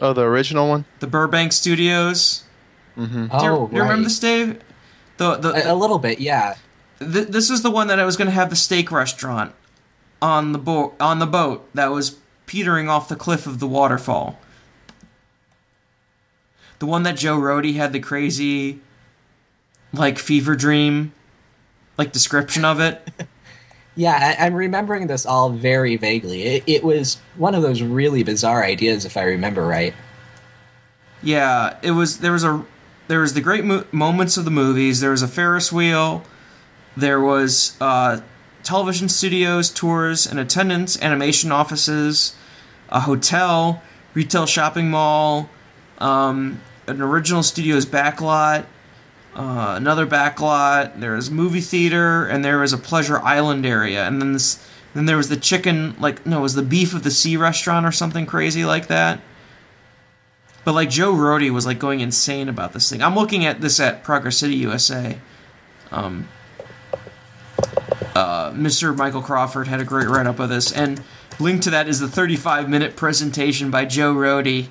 [0.00, 0.84] Oh, the original one.
[1.00, 2.44] The Burbank Studios.
[2.96, 3.26] Mm-hmm.
[3.30, 4.60] Oh, Do you, do you remember this, Dave?
[5.16, 6.54] The the, A, a little bit, yeah.
[6.98, 9.54] th- this is the one that I was going to have the steak restaurant
[10.20, 12.16] on the boat on the boat that was
[12.46, 14.38] petering off the cliff of the waterfall.
[16.84, 18.78] The one that Joe Rohde had the crazy
[19.94, 21.14] like fever dream
[21.96, 23.08] like description of it.
[23.96, 26.42] Yeah, I, I'm remembering this all very vaguely.
[26.42, 29.94] It, it was one of those really bizarre ideas, if I remember right.
[31.22, 32.64] Yeah, it was there was a
[33.06, 35.00] there was the great mo- moments of the movies.
[35.00, 36.24] There was a Ferris wheel.
[36.96, 38.20] There was uh,
[38.64, 42.34] television studios, tours and attendance, animation offices,
[42.88, 43.80] a hotel,
[44.12, 45.48] retail shopping mall,
[45.98, 48.66] um, an original studios backlot,
[49.34, 51.00] uh, another backlot.
[51.00, 54.64] There was movie theater, and there was a pleasure island area, and then this.
[54.94, 57.84] Then there was the chicken, like no, it was the beef of the sea restaurant
[57.84, 59.20] or something crazy like that.
[60.64, 63.02] But like Joe Rohde was like going insane about this thing.
[63.02, 65.18] I'm looking at this at Progress City, USA.
[65.90, 66.28] Um,
[68.14, 68.96] uh, Mr.
[68.96, 71.02] Michael Crawford had a great write up of this, and
[71.38, 74.68] linked to that is the 35 minute presentation by Joe Rohde.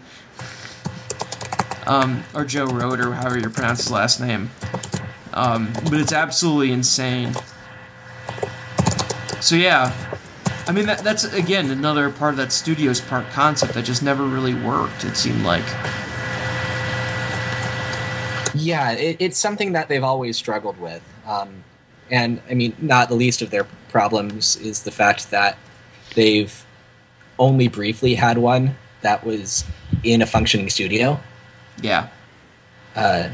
[1.85, 4.49] Um, or Joe Roder, however you pronounce his last name.
[5.33, 7.33] Um, but it's absolutely insane.
[9.41, 9.93] So yeah,
[10.67, 14.23] I mean that that's again another part of that studios park concept that just never
[14.23, 15.03] really worked.
[15.03, 15.65] It seemed like.
[18.55, 21.01] Yeah, it, it's something that they've always struggled with.
[21.25, 21.63] Um,
[22.11, 25.57] and I mean, not the least of their problems is the fact that
[26.15, 26.65] they've
[27.39, 29.65] only briefly had one that was
[30.03, 31.19] in a functioning studio.
[31.81, 32.09] Yeah.
[32.95, 33.29] Uh,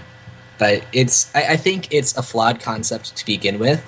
[0.59, 3.83] but it's I, I think it's a flawed concept to begin with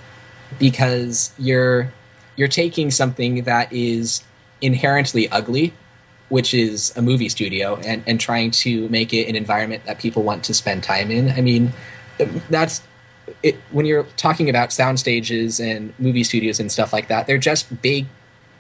[0.58, 1.92] because you're
[2.36, 4.24] you're taking something that is
[4.62, 5.74] inherently ugly
[6.30, 10.24] which is a movie studio and, and trying to make it an environment that people
[10.24, 11.72] want to spend time in i mean
[12.50, 12.82] that's
[13.44, 17.38] it, when you're talking about sound stages and movie studios and stuff like that they're
[17.38, 18.08] just big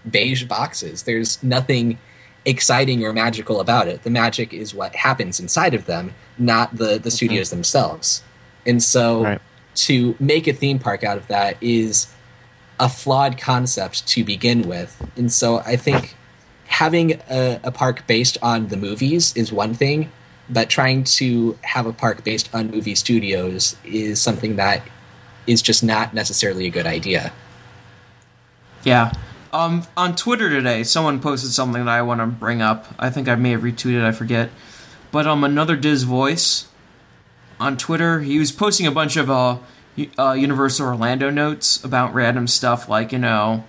[0.09, 1.97] beige boxes there's nothing
[2.45, 4.03] exciting or magical about it.
[4.03, 7.09] The magic is what happens inside of them not the the mm-hmm.
[7.09, 8.23] studios themselves.
[8.65, 9.41] And so Right.
[9.75, 12.07] to make a theme park out of that is
[12.79, 15.01] a flawed concept to begin with.
[15.15, 16.15] And so i think
[16.65, 20.09] having a, a park based on the movies is one thing
[20.51, 24.81] but trying to have a park based on movie studios is something that
[25.47, 27.31] is just not necessarily a good idea.
[28.83, 29.13] Yeah.
[29.53, 32.87] Um, on Twitter today, someone posted something that I want to bring up.
[32.97, 34.49] I think I may have retweeted, I forget.
[35.11, 36.67] But um, another Diz voice
[37.59, 39.57] on Twitter, he was posting a bunch of uh,
[40.17, 43.65] uh, Universal Orlando notes about random stuff, like you know,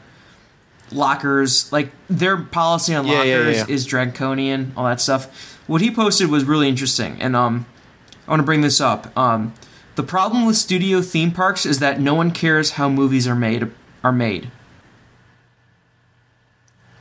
[0.93, 1.73] lockers.
[1.73, 3.75] Like their policy on Yeah, lockers yeah, yeah.
[3.75, 5.61] is draconian, all that stuff.
[5.67, 7.67] What he posted was really interesting, and um,
[8.27, 9.17] I want to bring this up.
[9.19, 9.53] Um,
[9.97, 13.71] the problem with studio theme parks is that no one cares how movies are made.
[14.05, 14.51] Are made.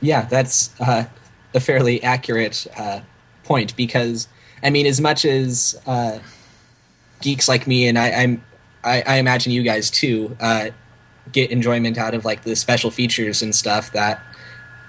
[0.02, 1.04] Yeah, that's uh,
[1.54, 3.00] a fairly accurate uh,
[3.44, 4.28] point because
[4.62, 6.18] I mean, as much as uh,
[7.20, 8.44] geeks like me and I, I'm,
[8.84, 10.70] I, I imagine you guys too uh,
[11.32, 14.22] get enjoyment out of like the special features and stuff that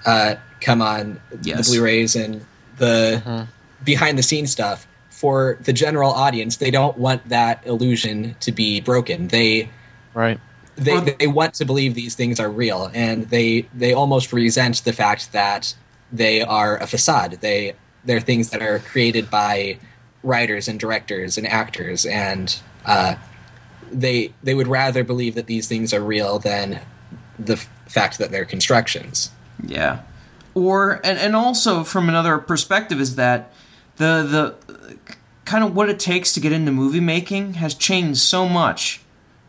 [0.04, 1.66] uh, come on Yes.
[1.66, 2.44] the Blu-rays and
[2.76, 3.48] the
[3.82, 4.86] behind the scenes stuff.
[5.10, 9.28] For the general audience, they don't want that illusion to be broken.
[9.28, 9.70] They
[10.12, 10.40] Right.
[10.76, 14.92] They, they want to believe these things are real and they they almost resent the
[14.92, 15.74] fact that
[16.12, 19.78] they are a facade they they're things that are created by
[20.22, 23.14] writers and directors and actors and uh,
[23.92, 26.80] they they would rather believe that these things are real than
[27.38, 29.30] the f- fact that they're constructions
[29.62, 30.00] Yeah.
[30.54, 33.52] Or and, and also from another perspective is that
[33.96, 34.96] the the
[35.44, 39.00] kind of what it takes to get into movie making has changed so much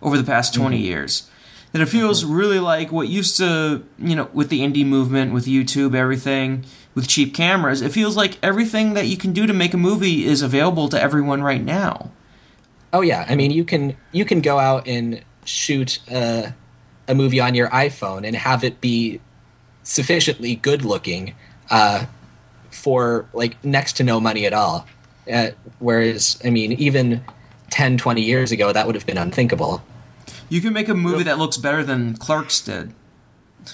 [0.05, 1.29] over the past 20 years.
[1.71, 5.45] that it feels really like what used to, you know, with the indie movement, with
[5.45, 9.73] YouTube, everything, with cheap cameras, it feels like everything that you can do to make
[9.73, 12.11] a movie is available to everyone right now.
[12.93, 16.53] Oh yeah, I mean you can you can go out and shoot a,
[17.09, 19.19] a movie on your iPhone and have it be
[19.83, 21.35] sufficiently good looking
[21.69, 22.05] uh,
[22.71, 24.87] for like next to no money at all.
[25.31, 25.49] Uh,
[25.79, 27.23] whereas, I mean, even
[27.71, 29.81] 10, 20 years ago, that would have been unthinkable.
[30.49, 32.93] You can make a movie that looks better than Clerks did.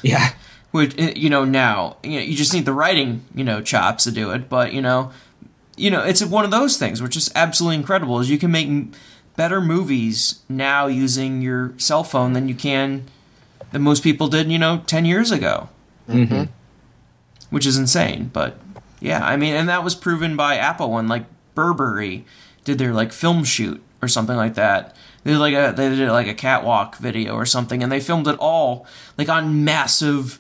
[0.02, 0.34] Yeah.
[0.72, 4.06] Which eh, you know now, you, know, you just need the writing, you know, chops
[4.06, 4.50] to do it.
[4.50, 5.12] But you know,
[5.76, 8.20] you know, it's one of those things which is absolutely incredible.
[8.20, 8.92] Is you can make m-
[9.36, 13.06] better movies now using your cell phone than you can
[13.72, 15.70] than most people did, you know, ten years ago.
[16.08, 16.44] Mm-hmm.
[17.50, 18.58] Which is insane, but
[19.02, 22.24] yeah, I mean, and that was proven by Apple when like Burberry
[22.64, 24.96] did their like film shoot or something like that.
[25.24, 28.28] They did like a they did like a catwalk video or something, and they filmed
[28.28, 28.86] it all
[29.18, 30.40] like on massive,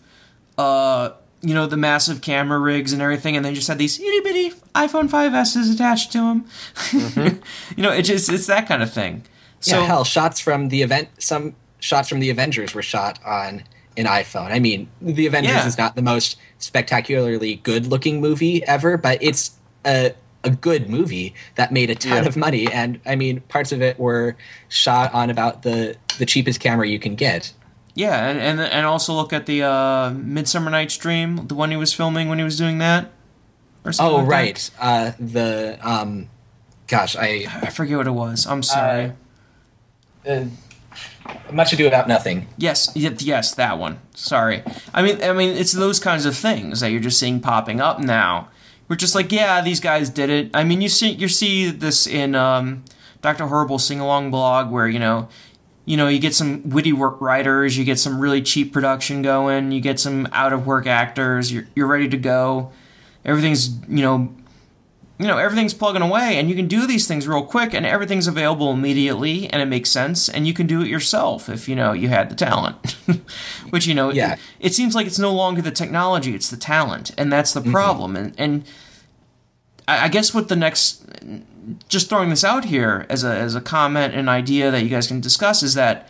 [0.58, 1.12] uh,
[1.42, 4.52] you know, the massive camera rigs and everything, and they just had these itty bitty
[4.76, 6.46] iPhone 5s's attached to them.
[7.76, 9.24] you know, it just it's that kind of thing.
[9.60, 13.64] So yeah, hell, shots from the event, some shots from the Avengers were shot on
[13.98, 14.52] an iPhone.
[14.52, 15.68] I mean, the Avengers Yeah.
[15.68, 19.52] is not the most spectacularly good-looking movie ever, but it's
[19.86, 20.14] a
[20.44, 22.28] a good movie that made a ton Yeah.
[22.30, 22.72] of money.
[22.72, 24.36] And I mean, parts of it were
[24.70, 27.54] shot on about the the cheapest camera you can get.
[27.96, 31.78] yeah, and and, and also look at the uh, Midsummer Night's Dream, the one he
[31.78, 33.12] was filming when he was doing that.
[33.84, 34.32] Or something Oh, like that.
[34.32, 34.72] right.
[34.80, 36.30] Uh, the um,
[36.88, 38.46] gosh, I I forget what it was.
[38.48, 39.14] I'm sorry.
[40.28, 40.46] uh,
[41.52, 42.48] much ado about nothing.
[42.58, 44.00] Yes, yes, that one.
[44.16, 44.64] Sorry.
[44.94, 48.00] I mean, I mean, it's those kinds of things that you're just seeing popping up
[48.00, 48.50] now.
[48.92, 50.50] We're just like, yeah, these guys did it.
[50.54, 52.84] I mean, you see, you see this in um,
[53.22, 55.30] Doctor Horrible sing along blog, where you know,
[55.86, 59.72] you know, you get some witty work writers, you get some really cheap production going,
[59.72, 61.54] you get some out of work actors.
[61.54, 62.74] You're you're ready to go.
[63.24, 64.36] Everything's you know
[65.22, 68.28] you know everything's plugging away and you can do these things real quick and everything's
[68.28, 71.94] available immediately and it makes sense and you can do it yourself if you know
[71.94, 72.98] you had the talent.
[73.70, 74.34] Which you know Yeah.
[74.34, 77.62] it, it seems like it's no longer the technology it's the talent and that's the
[77.62, 77.72] mm-hmm.
[77.72, 78.16] problem.
[78.16, 78.64] And and
[79.88, 81.06] I, I guess what the next
[81.88, 85.08] just throwing this out here as a as a comment and idea that you guys
[85.08, 86.08] can discuss is that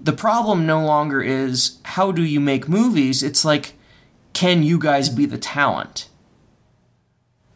[0.00, 3.22] the problem no longer is how do you make movies?
[3.22, 3.74] It's like
[4.32, 6.08] can you guys be the talent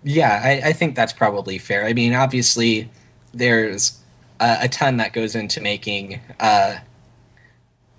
[0.02, 1.84] Yeah, I, I think that's probably fair.
[1.84, 2.88] I mean, obviously,
[3.32, 3.98] there's
[4.40, 6.78] a, a ton that goes into making uh,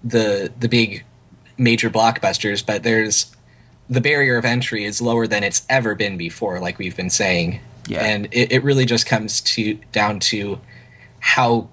[0.04, 1.04] the the big
[1.58, 3.36] major blockbusters, but there's
[3.90, 7.60] the barrier of entry is lower than it's ever been before, like we've been saying.
[7.88, 8.04] Yeah.
[8.04, 10.60] And it, it really just comes to down to
[11.20, 11.70] how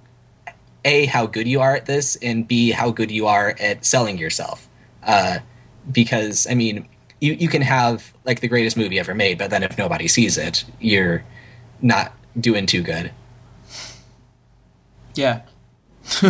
[0.85, 4.18] a how good you are at this, and b how good you are at selling
[4.18, 4.68] yourself.
[5.03, 5.39] Uh,
[5.93, 6.89] because I mean,
[7.20, 10.36] you you can have like the greatest movie ever made, but then if nobody sees
[10.38, 11.24] it, you're
[11.80, 13.12] not doing too good.
[15.14, 15.42] Yeah.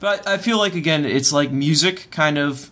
[0.00, 2.70] but I feel like again, it's like music kind of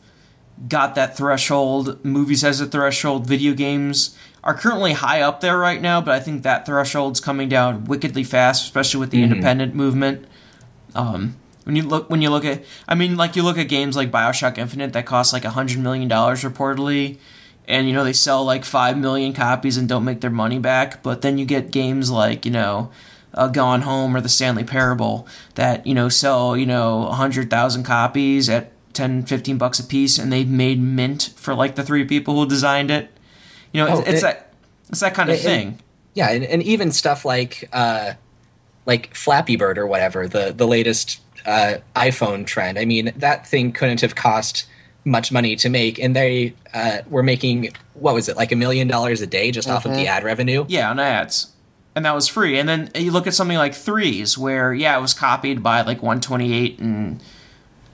[0.69, 2.05] got that threshold.
[2.05, 3.27] Movies has a threshold.
[3.27, 7.49] Video games are currently high up there right now, but I think that threshold's coming
[7.49, 10.25] down wickedly fast, especially with the independent movement.
[10.95, 11.37] Um,
[11.67, 14.11] when you look when you look at, I mean, like you look at games like
[14.11, 17.19] Bioshock Infinite that cost like a hundred million dollars reportedly,
[17.69, 21.03] and you know they sell like five million copies and don't make their money back.
[21.03, 22.91] But then you get games like you know
[23.35, 27.83] uh, Gone Home or the Stanley Parable that you know sell you know hundred thousand
[27.83, 32.05] copies at 10, 15 bucks a piece, and they've made mint for like the three
[32.05, 33.11] people who designed it.
[33.73, 34.53] You know, Oh, it's, it's it- that
[34.89, 35.79] it's that kind of it- it- thing.
[36.15, 38.13] Yeah, and, and even stuff like uh,
[38.87, 42.79] like Flappy Bird or whatever, the the latest uh, iPhone trend.
[42.79, 44.67] I mean, that thing couldn't have cost
[45.05, 48.89] much money to make, and they uh, were making what was it like a million
[48.89, 50.65] dollars a day just off of the ad revenue.
[50.69, 51.53] Yeah, on ads.
[51.95, 52.59] And that was free.
[52.59, 56.03] And then you look at something like Threes, where, yeah, it was copied by like
[56.03, 57.21] 128 and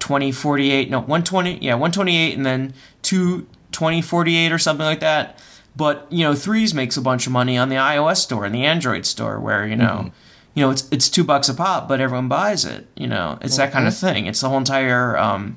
[0.01, 0.91] 2048.
[0.91, 1.59] No, 120.
[1.65, 5.39] Yeah, 128 and then 2 2048 or something like that.
[5.77, 8.65] But, you know, Threes makes a bunch of money on the iOS store and the
[8.65, 10.11] Android store where, you know,
[10.55, 12.87] you know, it's it's two bucks a pop, but everyone buys it.
[12.97, 14.27] You know, it's that kind of thing.
[14.27, 15.57] It's the whole entire um,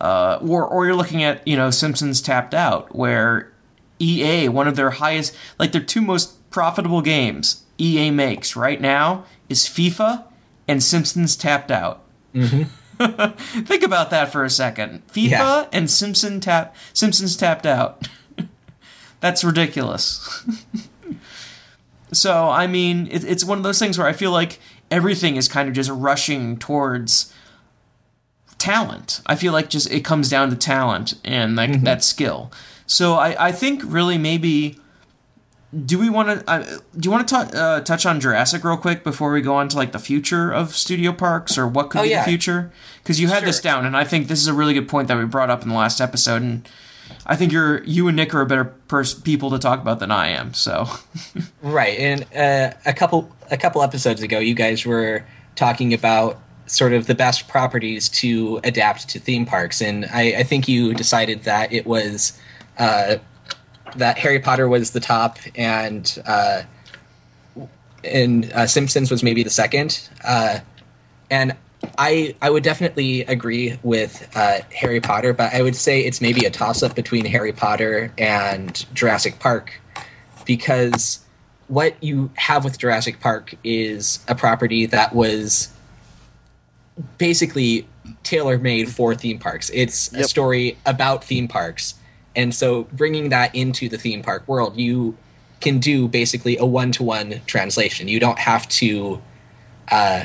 [0.00, 3.52] uh, or or you're looking at you know Simpsons Tapped Out, where
[4.00, 9.24] EA, one of their highest, like their two most profitable games EA makes right now
[9.48, 10.24] is FIFA
[10.66, 12.02] and Simpsons Tapped Out.
[12.34, 15.06] Think about that for a second.
[15.08, 15.66] FIFA Yeah.
[15.72, 18.08] and Simpson tap Simpsons Tapped Out.
[19.20, 20.44] That's ridiculous.
[22.12, 24.58] so I mean, it, it's one of those things where I feel like
[24.90, 27.32] everything is kind of just rushing towards
[28.58, 29.20] talent.
[29.26, 31.84] I feel like just it comes down to talent and like Mm-hmm.
[31.84, 32.50] that skill.
[32.86, 34.78] So I, I think really maybe
[35.84, 38.78] do we want to uh, do you want to t- uh, touch on Jurassic real
[38.78, 42.00] quick before we go on to like the future of studio parks or what could
[42.00, 42.22] Oh, be yeah.
[42.24, 42.72] the future?
[43.02, 45.18] Because you had this down, and I think this is a really good point that
[45.18, 46.66] we brought up in the last episode, and
[47.26, 50.10] I think you're you and Nick are a better pers- people to talk about than
[50.10, 50.54] I am.
[50.54, 50.86] So
[51.62, 56.92] Right, and uh, a couple a couple episodes ago, you guys were talking about sort
[56.92, 61.44] of the best properties to adapt to theme parks, and I, I think you decided
[61.44, 62.38] that it was
[62.78, 63.16] uh,
[63.96, 66.62] that Harry Potter was the top, and uh,
[68.04, 70.60] and uh, Simpsons was maybe the second, uh,
[71.30, 71.56] and
[71.96, 76.44] I I would definitely agree with uh, Harry Potter, but I would say it's maybe
[76.44, 79.80] a toss up between Harry Potter and Jurassic Park
[80.44, 81.20] because
[81.68, 85.68] what you have with Jurassic Park is a property that was
[87.18, 87.86] basically
[88.22, 89.70] tailor made for theme parks.
[89.72, 91.94] It's a story about theme parks.
[92.34, 95.16] And so bringing that into the theme park world, you
[95.60, 98.08] can do basically a one to one translation.
[98.08, 99.20] You don't have to
[99.90, 100.24] uh,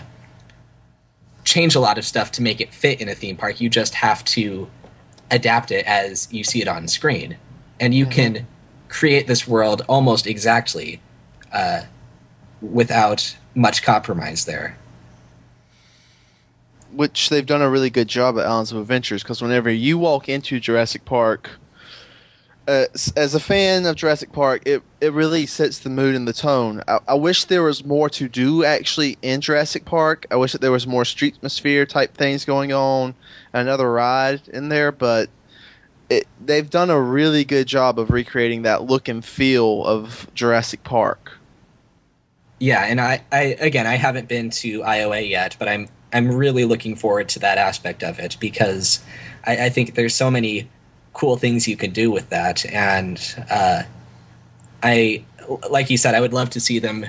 [1.44, 3.60] change a lot of stuff to make it fit in a theme park.
[3.62, 4.70] You just have to
[5.32, 7.38] adapt it as you see it on screen.
[7.80, 8.48] And you can
[8.90, 11.02] create this world almost exactly
[11.52, 11.84] uh,
[12.62, 14.78] without much compromise there.
[16.94, 20.30] which they've done a really good job at Islands of Adventures because whenever you walk
[20.30, 21.50] into Jurassic Park,
[22.68, 22.86] uh,
[23.16, 26.82] as a fan of Jurassic Park, it it really sets the mood and the tone.
[26.88, 30.26] I, I wish there was more to do actually in Jurassic Park.
[30.32, 33.16] I wish that there was more street atmosphere type things going on,
[33.52, 35.30] another ride in there, but.
[36.10, 40.84] It, they've done a really good job of recreating that look and feel of Jurassic
[40.84, 41.40] Park.
[42.60, 46.66] Yeah, and I, I again I haven't been to IOA yet, but I'm I'm really
[46.66, 49.04] looking forward to that aspect of it because
[49.46, 50.70] I, I think there's so many
[51.14, 53.84] cool things you can do with that, and uh,
[54.82, 55.24] I
[55.70, 57.06] like you said, I would love to see them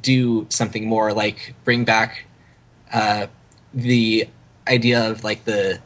[0.00, 2.24] do something more like bring back
[2.92, 3.26] uh,
[3.74, 4.28] the
[4.68, 5.80] idea of like the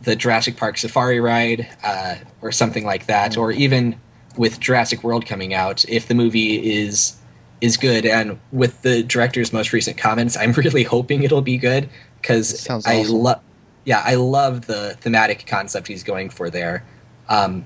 [0.00, 4.00] the Jurassic Park safari ride uh, or something like that, or even
[4.36, 7.16] with Jurassic World coming out, if the movie is
[7.60, 11.88] is good, and with the director's most recent comments, I'm really hoping it'll be good
[12.20, 13.16] because I awesome.
[13.16, 13.40] love,
[13.84, 16.84] yeah, I love the thematic concept he's going for there.
[17.28, 17.64] Um,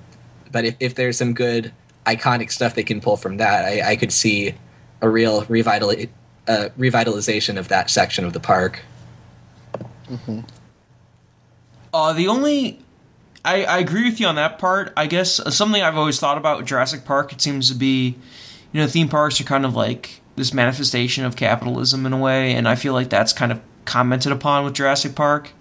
[0.50, 1.72] but if, if there's some good
[2.06, 4.54] iconic stuff they can pull from that, I, I could see
[5.00, 6.08] a real revital,
[6.48, 8.80] uh, revitalization of that section of the park.
[11.92, 12.78] Uh, the only
[13.46, 14.92] I, I agree with you on that part.
[14.96, 17.32] I guess uh, something I've always thought about with Jurassic Park.
[17.32, 18.16] It seems to be,
[18.72, 22.52] you know, theme parks are kind of like this manifestation of capitalism in a way,
[22.52, 25.52] and I feel like that's kind of commented upon with Jurassic Park.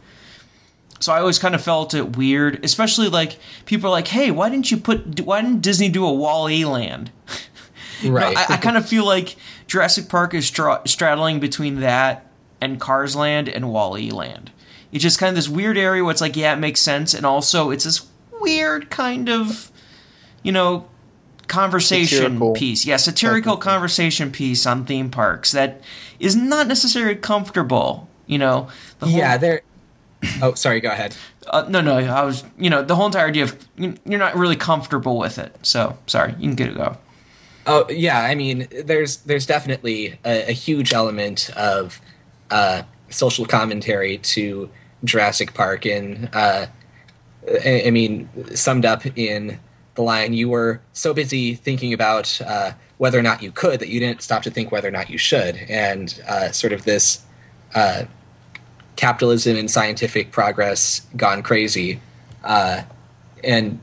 [0.99, 4.49] So I always kind of felt it weird, especially like people are like, "Hey, why
[4.49, 5.21] didn't you put?
[5.21, 7.11] Why didn't Disney do a Wall-E land?"
[8.03, 8.35] Right.
[8.37, 9.37] I, I kind of feel like
[9.67, 12.27] Jurassic Park is stra- straddling between that
[12.59, 14.51] and Cars Land and Wall-E Land.
[14.91, 17.25] It's just kind of this weird area where it's like, yeah, it makes sense, and
[17.25, 18.05] also it's this
[18.39, 19.71] weird kind of,
[20.43, 20.87] you know,
[21.47, 22.85] conversation Satirical piece.
[22.85, 23.71] Yeah, satirical type of thing.
[23.71, 25.81] conversation piece on theme parks that
[26.19, 28.09] is not necessarily comfortable.
[28.27, 28.67] You know,
[28.99, 29.61] the whole, yeah, there.
[30.41, 30.79] Oh, sorry.
[30.81, 31.15] Go ahead.
[31.47, 34.35] uh, no, no, I was, you know, the whole entire idea of you- you're not
[34.35, 35.55] really comfortable with it.
[35.61, 36.97] So sorry, you can get it go.
[37.67, 41.99] Oh yeah, I mean, there's there's definitely a, a huge element of
[42.51, 44.69] uh, social commentary to
[45.03, 46.67] Jurassic Park, and uh,
[47.65, 49.59] I, I mean, summed up in
[49.95, 53.89] the line, "You were so busy thinking about uh, whether or not you could that
[53.89, 57.23] you didn't stop to think whether or not you should," and uh, sort of this
[57.73, 58.03] uh,
[58.95, 61.99] capitalism and scientific progress gone crazy,
[62.43, 62.83] uh,
[63.43, 63.79] and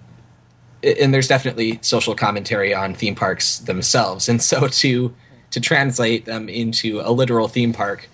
[0.83, 4.29] and there's definitely social commentary on theme parks themselves.
[4.29, 5.15] And so to
[5.51, 8.09] to translate them into a literal theme park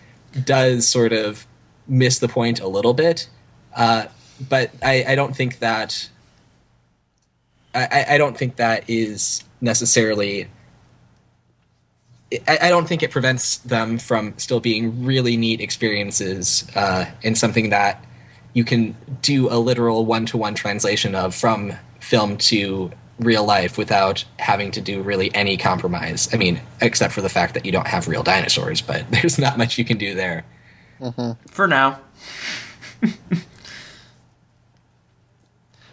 [0.44, 1.46] does sort of
[1.86, 3.28] miss the point a little bit.
[3.74, 4.07] Uh,
[4.49, 6.09] but I, I don't think that
[7.74, 10.49] I, I don't think that is necessarily
[12.33, 17.37] I, I don't think it prevents them from still being really neat experiences uh, and
[17.37, 18.05] something that
[18.53, 24.70] you can do a literal one-to-one translation of from film to real life without having
[24.72, 26.29] to do really any compromise.
[26.33, 29.59] I mean, except for the fact that you don't have real dinosaurs, but there's not
[29.59, 30.45] much you can do there.
[31.49, 32.01] For now,
[33.03, 33.09] I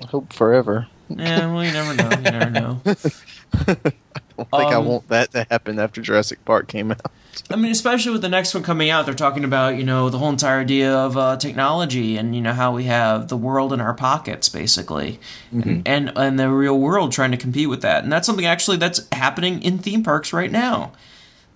[0.07, 0.87] hope forever.
[1.09, 2.09] yeah, well, you never know.
[2.09, 3.91] You never know.
[4.37, 7.01] I don't think I Um, want that to happen after Jurassic Park came out.
[7.49, 10.17] I mean, especially with the next one coming out, they're talking about you know the
[10.17, 13.81] whole entire idea of uh, technology and you know how we have the world in
[13.81, 15.19] our pockets, basically,
[15.51, 18.77] and, and and the real world trying to compete with that, and that's something actually
[18.77, 20.93] that's happening in theme parks right now,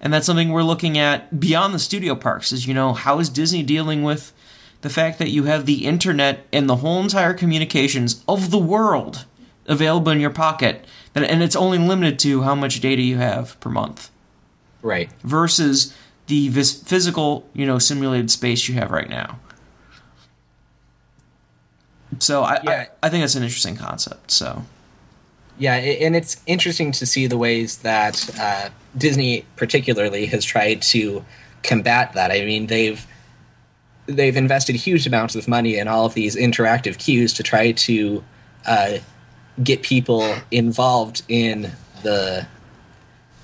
[0.02, 2.52] and that's something we're looking at beyond the studio parks.
[2.52, 4.34] Is you know how is Disney dealing with
[4.82, 9.26] the fact that you have the internet and the whole entire communications of the world
[9.66, 13.60] available in your pocket, and and it's only limited to how much data you have
[13.60, 14.10] per month
[14.82, 15.10] Right.
[15.24, 15.94] versus
[16.28, 19.40] the vis- physical, you know, simulated space you have right now.
[22.20, 22.72] So I, Yeah.
[23.04, 24.32] I, I think that's an interesting concept.
[24.32, 24.64] So
[25.58, 31.26] Yeah, and it's interesting to see the ways that uh, Disney, particularly, has tried to
[31.64, 32.32] combat that.
[32.32, 33.06] I mean, they've
[34.06, 38.24] they've invested huge amounts of money in all of these interactive cues to try to
[38.66, 38.98] uh,
[39.62, 41.72] get people involved in
[42.04, 42.48] the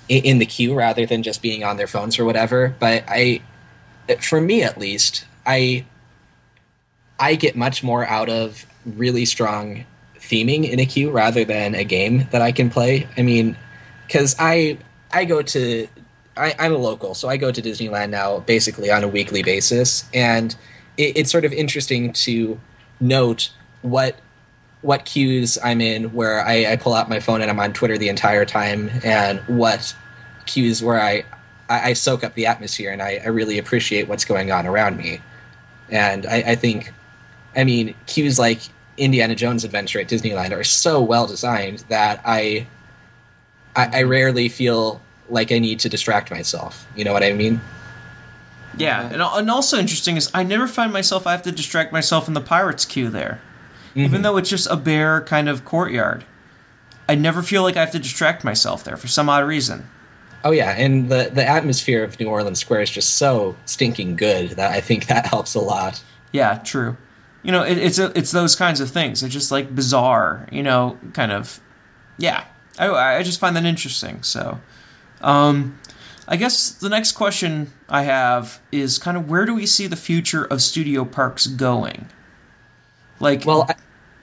[0.08, 2.76] in the queue rather than just being on their phones or whatever.
[2.80, 3.42] But I,
[4.22, 5.86] for me at least, I
[7.20, 9.86] I get much more out of really strong
[10.18, 13.08] theming in a queue rather than a game that I can play.
[13.18, 13.58] I mean,
[14.06, 14.78] because I
[15.12, 15.88] I go to
[16.38, 20.06] I, I'm a local, so I go to Disneyland now basically on a weekly basis,
[20.14, 20.56] and
[20.98, 22.60] it, it's sort of interesting to
[23.00, 23.52] note
[23.82, 24.16] what
[24.86, 27.98] what queues I'm in where I, I pull out my phone and I'm on Twitter
[27.98, 29.96] the entire time, and what
[30.46, 31.26] queues where I
[31.70, 34.98] I, I soak up the atmosphere and I, I really appreciate what's going on around
[34.98, 35.22] me.
[35.90, 36.94] And I, think,
[37.56, 38.62] I mean, queues like
[38.98, 42.68] Indiana Jones Adventure at Disneyland are so well designed that I,
[43.76, 46.88] I, I rarely feel like I need to distract myself.
[46.96, 47.62] You know what I mean?
[48.78, 52.28] yeah, and, and also interesting is I never find myself I have to distract myself
[52.28, 53.40] in the pirates queue there,
[53.96, 56.26] even though it's just a bare kind of courtyard.
[57.08, 59.88] I never feel like I have to distract myself there for some odd reason.
[60.44, 64.52] Oh yeah, and the the atmosphere of New Orleans Square is just so stinking good
[64.52, 66.04] that I think that helps a lot.
[66.32, 66.98] Yeah, true.
[67.44, 69.22] You know, it, it's a, it's those kinds of things.
[69.22, 71.60] It's just like bizarre, you know, kind of.
[72.18, 72.46] Yeah,
[72.78, 74.24] I I just find that interesting.
[74.24, 74.60] So,
[75.22, 75.80] um,
[76.28, 79.96] I guess the next question I have is kind of where do we see the
[79.96, 82.08] future of studio parks going?
[83.20, 83.76] Like, Well, I,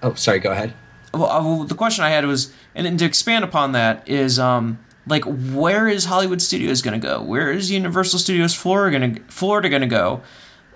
[0.02, 0.74] oh sorry, go ahead.
[1.14, 4.38] well, uh, well, the question I had was, and then to expand upon that is,
[4.38, 7.22] um, like, where is Hollywood Studios going to go?
[7.22, 10.22] Where is Universal Studios Florida going to Florida going to go?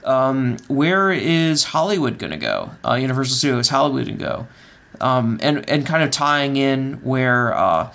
[0.04, 2.70] Um, where is Hollywood going to go?
[2.84, 4.46] Uh, Universal Studios Hollywood going to go?
[5.00, 7.92] Um, and and kind of tying in where uh,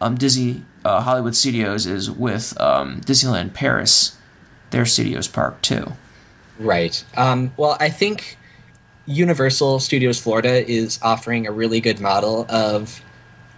[0.00, 4.16] um, Disney uh, Hollywood Studios is with um, Disneyland Paris,
[4.70, 5.92] their studios park too.
[6.58, 7.04] Right.
[7.16, 8.38] Um, well, I think
[9.10, 13.02] Universal Studios Florida is offering a really good model of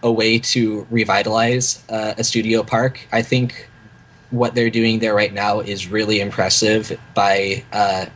[0.03, 3.07] a way to revitalize uh, a studio park.
[3.12, 3.68] I think
[4.30, 8.07] what they're doing there right now is really impressive by uh,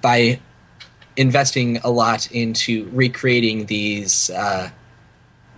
[0.00, 0.38] by
[1.16, 4.70] investing a lot into recreating these uh,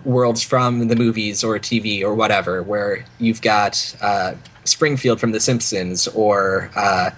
[0.04, 4.32] worlds from the movies or TV or whatever, where you've got uh,
[4.64, 7.10] Springfield from The Simpsons or uh,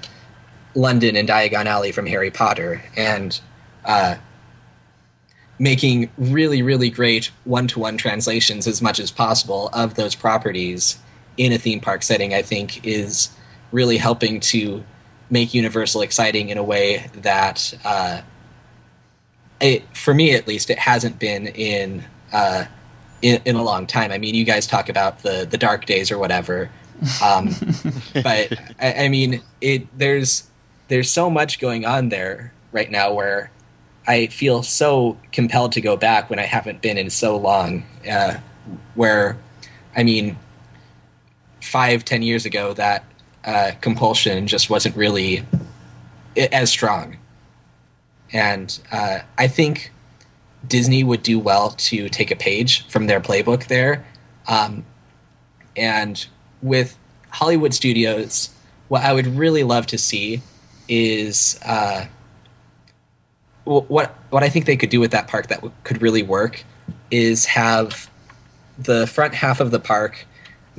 [0.75, 3.41] London and Diagon Alley from Harry Potter, and
[3.85, 4.17] uh,
[5.59, 10.99] making really, really great one to one translations as much as possible of those properties
[11.37, 13.31] in a theme park setting, I think is
[13.73, 14.85] really helping to
[15.29, 18.23] make Universal exciting in a way that, uh,
[19.61, 22.65] it, for me at least, it hasn't been in, uh,
[23.23, 24.13] in in a long time.
[24.13, 26.71] I mean, you guys talk about the the dark days or whatever,
[27.23, 27.55] um,
[28.15, 30.50] but I, I mean, it there's
[30.91, 33.51] there's so much going on there right now where
[34.09, 37.85] I feel so compelled to go back when I haven't been in so long.
[38.09, 38.39] Uh,
[38.97, 39.39] where,
[39.97, 40.37] I mean,
[41.63, 43.05] five ten years ago, that
[43.45, 45.47] uh, compulsion just wasn't really
[46.37, 47.19] as strong,
[48.33, 49.93] and uh, I think
[50.67, 54.05] Disney would do well to take a page from their playbook there,
[54.49, 54.85] um,
[55.77, 56.27] and
[56.63, 56.99] with
[57.31, 58.51] Hollywood studios,
[58.89, 60.43] what I would really love to see
[60.91, 61.59] is.
[61.65, 62.07] Uh,
[63.65, 66.65] what what I think they could do with that park that w- could really work
[67.11, 68.11] is have
[68.79, 70.27] the front half of the park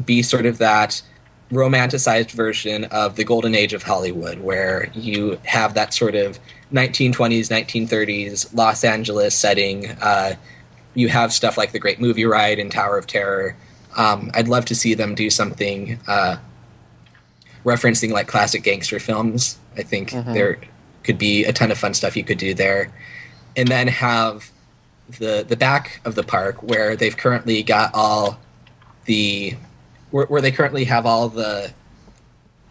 [0.03, 1.01] be sort of that
[1.51, 6.39] romanticized version of the golden age of Hollywood, where you have that sort of
[6.71, 9.91] 1920s, 1930s Los Angeles setting.
[10.01, 10.35] Uh,
[10.93, 13.55] you have stuff like the Great Movie Ride and Tower of Terror.
[13.97, 16.37] Um, I'd love to see them do something uh,
[17.65, 19.57] referencing like classic gangster films.
[19.77, 20.59] I think there
[21.03, 22.91] could be a ton of fun stuff you could do there,
[23.55, 24.51] and then have
[25.19, 28.39] the the back of the park where they've currently got all
[29.05, 29.55] the
[30.11, 31.73] where, where they currently have all the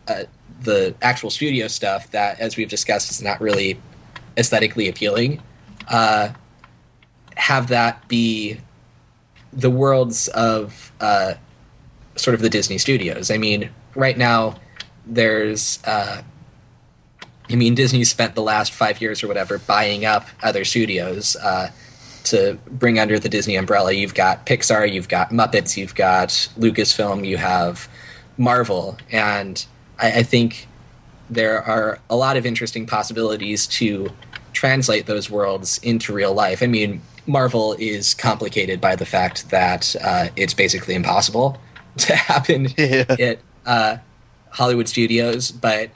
[0.09, 0.25] uh,
[0.63, 3.81] the actual studio stuff that, as we've discussed, is not really
[4.37, 5.43] aesthetically appealing.
[5.89, 6.31] Uh,
[7.37, 8.59] have that be
[9.53, 11.35] the worlds of uh,
[12.17, 13.31] sort of the Disney studios.
[13.31, 14.57] I mean, right now
[15.07, 16.23] there's uh,
[17.51, 21.71] I mean, Disney spent the last five years or whatever buying up other studios uh,
[22.25, 23.93] to bring under the Disney umbrella.
[23.93, 26.29] You've got Pixar, you've got Muppets, you've got
[26.59, 27.89] Lucasfilm, you have
[28.37, 29.65] Marvel, and
[29.99, 30.69] I, I think
[31.29, 34.11] there are a lot of interesting possibilities to
[34.53, 36.63] translate those worlds into real life.
[36.63, 41.61] I mean, Marvel is complicated by the fact that uh, it's basically impossible
[41.99, 43.05] to happen Yeah.
[43.19, 43.97] at uh,
[44.51, 45.91] Hollywood studios, but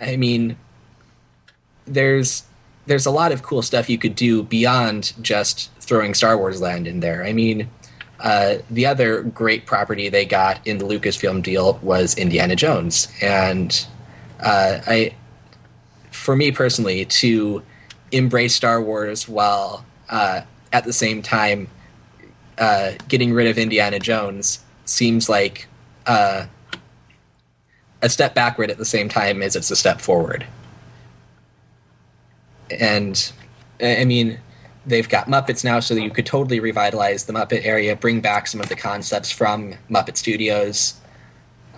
[0.00, 0.56] I mean,
[1.86, 2.44] there's
[2.86, 6.86] there's a lot of cool stuff you could do beyond just throwing Star Wars Land
[6.86, 7.24] in there.
[7.24, 7.68] I mean,
[8.20, 13.86] uh, the other great property they got in the Lucasfilm deal was Indiana Jones, and
[14.40, 15.14] uh, I,
[16.10, 17.62] for me personally, to
[18.12, 21.68] embrace Star Wars while uh, at the same time
[22.58, 25.66] uh, getting rid of Indiana Jones seems like
[26.06, 26.46] uh,
[28.02, 30.46] a step backward at the same time as it's a step forward.
[32.70, 33.32] And
[33.80, 34.38] I mean,
[34.86, 38.60] they've got Muppets now, so you could totally revitalize the Muppet area, bring back some
[38.60, 40.94] of the concepts from Muppet Studios,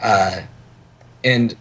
[0.01, 0.43] uh,
[1.25, 1.57] and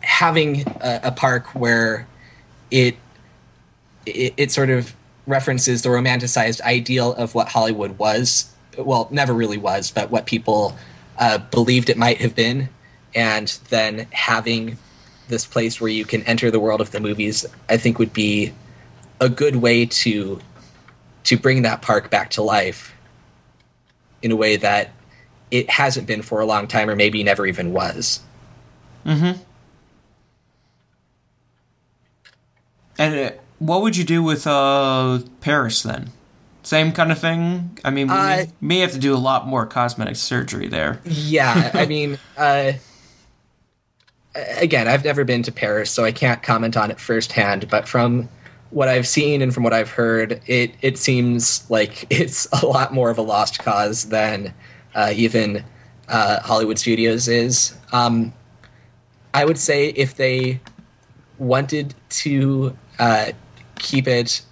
[0.00, 2.06] having a, a park where
[2.70, 2.96] it,
[4.06, 4.94] it it sort of
[5.26, 8.52] references the romanticized ideal of what Hollywood was.
[8.76, 10.76] Well, never really was, but what people
[11.18, 12.68] uh, believed it might have been,
[13.14, 14.78] and then having
[15.28, 18.52] this place where you can enter the world of the movies, I think would be
[19.20, 20.40] a good way to
[21.24, 22.92] to bring that park back to life
[24.22, 24.90] in a way that
[25.50, 28.20] it hasn't been for a long time, or maybe never even was.
[29.06, 29.38] Mhm.
[32.98, 36.10] And uh, what would you do with uh, Paris then?
[36.62, 37.78] Same kind of thing.
[37.84, 41.00] I mean, we Uh, may, may have to do a lot more cosmetic surgery there.
[41.04, 42.72] Yeah, I mean, uh,
[44.34, 47.68] again, I've never been to Paris, so I can't comment on it firsthand.
[47.68, 48.28] But from
[48.70, 52.92] what I've seen and from what I've heard, it it seems like it's a lot
[52.92, 54.54] more of a lost cause than
[54.94, 55.64] uh, even
[56.08, 57.76] uh, Hollywood Studios is.
[57.92, 58.32] Um,
[59.34, 60.60] I would say if they
[61.38, 63.32] wanted to uh,
[63.78, 64.42] keep it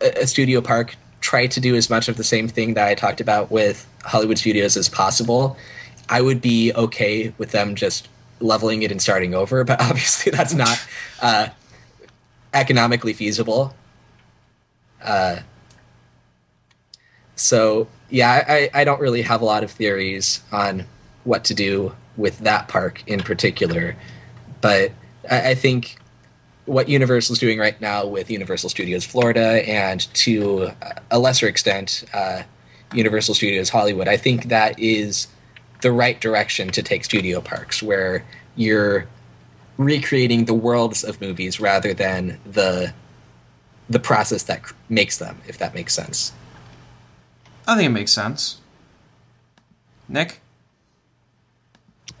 [0.00, 2.94] a, a studio park, try to do as much of the same thing that I
[2.94, 5.56] talked about with Hollywood Studios as possible.
[6.08, 8.08] I would be okay with them just
[8.40, 10.80] leveling it and starting over, but obviously that's not
[11.22, 11.48] uh,
[12.52, 13.74] economically feasible.
[15.02, 15.40] Uh,
[17.36, 20.86] so yeah, I, I don't really have a lot of theories on
[21.24, 23.96] what to do with that park in particular,
[24.60, 24.92] but
[25.30, 25.96] I, I think
[26.66, 30.70] what Universal's doing right now with Universal Studios Florida and to
[31.10, 32.42] a lesser extent uh,
[32.92, 35.28] Universal Studios Hollywood, I think that is
[35.82, 38.24] the right direction to take studio parks, where
[38.56, 39.06] you're
[39.76, 42.92] recreating the worlds of movies rather than the
[43.88, 46.32] the process that cr- makes them, if that makes sense.
[47.66, 48.60] I think it makes sense.
[50.08, 50.40] Nick?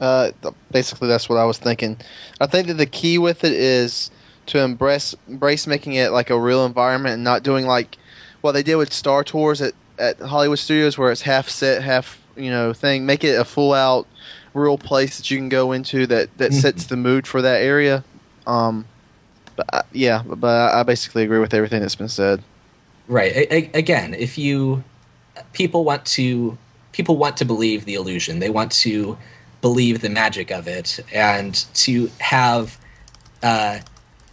[0.00, 0.32] Uh,
[0.70, 1.98] basically, that's what I was thinking.
[2.40, 4.10] I think that the key with it is
[4.46, 7.98] to embrace embrace making it like a real environment and not doing like
[8.40, 12.19] what they did with Star Tours at, at Hollywood Studios, where it's half set, half
[12.40, 13.06] you know thing.
[13.06, 14.06] Make it a full out
[14.52, 18.04] real place that you can go into that that sets the mood for that area.
[18.46, 18.86] Um,
[19.56, 22.42] but I, yeah, but I basically agree with everything that's been said.
[23.06, 23.32] Right.
[23.32, 24.84] A- a- again, if you
[25.52, 26.56] people want to
[26.92, 28.38] people want to believe the illusion.
[28.38, 29.16] They want to
[29.60, 32.78] believe the magic of it and to have
[33.42, 33.80] uh,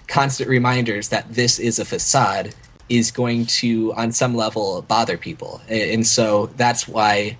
[0.07, 2.53] constant reminders that this is a facade
[2.89, 5.61] is going to on some level bother people.
[5.67, 7.37] And so that's why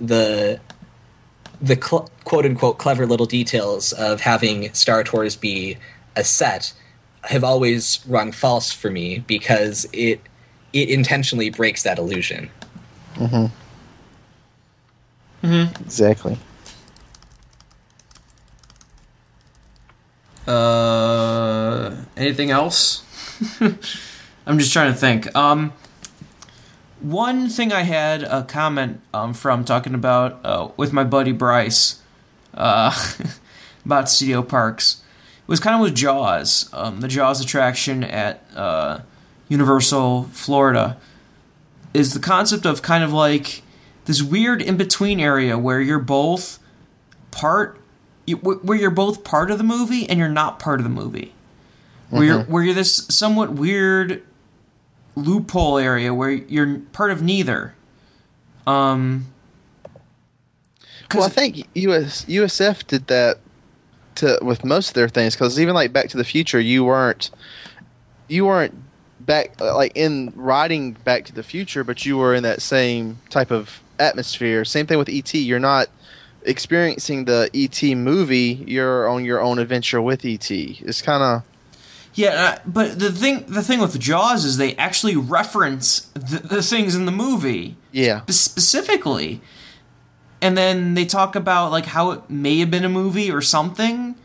[0.00, 0.60] the
[1.60, 5.76] the cl- quote unquote clever little details of having Star Tours be
[6.16, 6.72] a set
[7.24, 10.20] have always rung false for me because it
[10.72, 12.50] it intentionally breaks that illusion.
[13.16, 13.46] Mm-hmm.
[15.46, 15.82] Mm-hmm.
[15.84, 16.38] Exactly.
[20.46, 23.04] Uh, anything else?
[24.46, 25.34] I'm just trying to think.
[25.36, 25.72] Um,
[27.02, 32.00] one thing I had a comment um, from talking about uh, with my buddy Bryce
[32.54, 32.96] uh,
[33.84, 35.02] about studio parks
[35.46, 39.00] was kind of with Jaws, um, the Jaws attraction at uh,
[39.48, 40.96] Universal Florida,
[41.92, 43.62] is the concept of kind of like
[44.04, 46.58] this weird in between area where you're both
[47.30, 47.76] part
[48.42, 51.34] where you're both part of the movie and you're not part of the movie.
[52.10, 54.22] Where you're where you're this somewhat weird
[55.14, 57.74] loophole area where you're part of neither.
[58.66, 59.26] Um
[61.14, 63.38] Well, I think US USF did that
[64.16, 67.30] to with most of their things because even like Back to the Future, you weren't
[68.28, 68.74] you weren't
[69.20, 73.50] back like in riding Back to the Future, but you were in that same type
[73.50, 74.64] of atmosphere.
[74.64, 75.34] Same thing with ET.
[75.34, 75.88] You're not
[76.42, 78.64] experiencing the ET movie.
[78.66, 80.50] You're on your own adventure with ET.
[80.50, 81.42] It's kind of
[82.20, 86.62] Yeah, uh, but the thing the thing with Jaws is they actually reference the, the
[86.62, 88.20] things in the movie yeah.
[88.22, 89.40] spe- specifically,
[90.42, 94.16] and then they talk about like how it may have been a movie or something.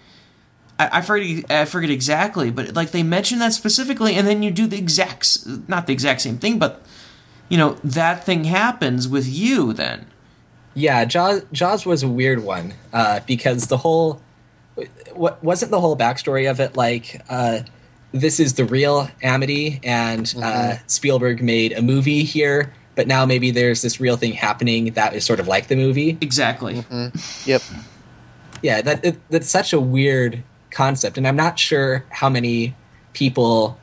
[0.78, 4.52] I, I forget I forget exactly, but like they mention that specifically, and then you
[4.52, 6.84] do the exact not the exact same thing, but
[7.48, 10.08] you know that thing happens with you then.
[10.74, 14.22] Yeah, Jaws, Jaws was a weird one uh, because the whole
[15.14, 17.62] what wasn't the whole backstory of it like uh,
[18.16, 23.52] this is the real Amity and uh, Spielberg made a movie here, but now maybe
[23.52, 26.18] there's this real thing happening that is sort of like the movie.
[26.22, 26.84] Exactly.
[27.46, 27.62] Yep.
[28.62, 32.76] Yeah, that it, that's such a weird concept, and I'm not sure how many
[33.14, 33.78] people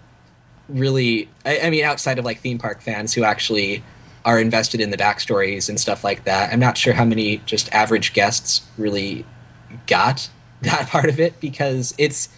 [0.69, 1.29] really.
[1.45, 3.85] I, I mean, outside of like theme park fans who actually
[4.25, 6.53] are invested in the backstories and stuff like that.
[6.53, 9.27] I'm not sure how many just average guests really
[9.87, 10.31] got
[10.63, 12.29] that part of it because it's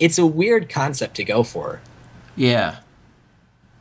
[0.00, 1.80] it's a weird concept to go for.
[2.36, 2.76] Yeah.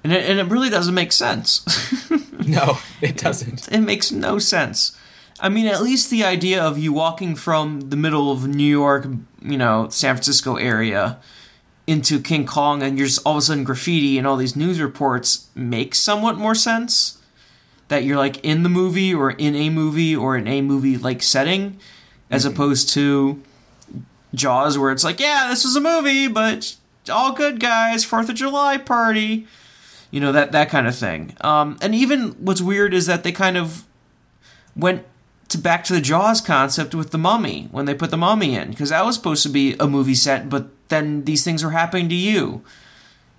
[0.03, 1.65] And it, and it really doesn't make sense.
[2.47, 3.67] No, it doesn't.
[3.71, 4.97] it makes no sense.
[5.39, 9.05] I mean, at least the idea of you walking from the middle of New York,
[9.41, 11.19] you know, San Francisco area
[11.85, 14.81] into King Kong and you're just all of a sudden graffiti and all these news
[14.81, 17.21] reports makes somewhat more sense.
[17.89, 21.21] That you're like in the movie or in a movie or in a movie like
[21.21, 21.79] setting
[22.29, 22.53] as mm-hmm.
[22.53, 23.41] opposed to
[24.33, 26.75] Jaws where it's like, yeah, this was a movie, but
[27.11, 29.47] all good guys, 4th of July party
[30.11, 31.35] you know that that kind of thing.
[31.41, 33.83] Um, and even what's weird is that they kind of
[34.75, 35.05] went
[35.49, 38.69] to back to the Jaws concept with the Mummy when they put the Mummy in
[38.69, 42.09] because that was supposed to be a movie set, but then these things are happening
[42.09, 42.63] to you,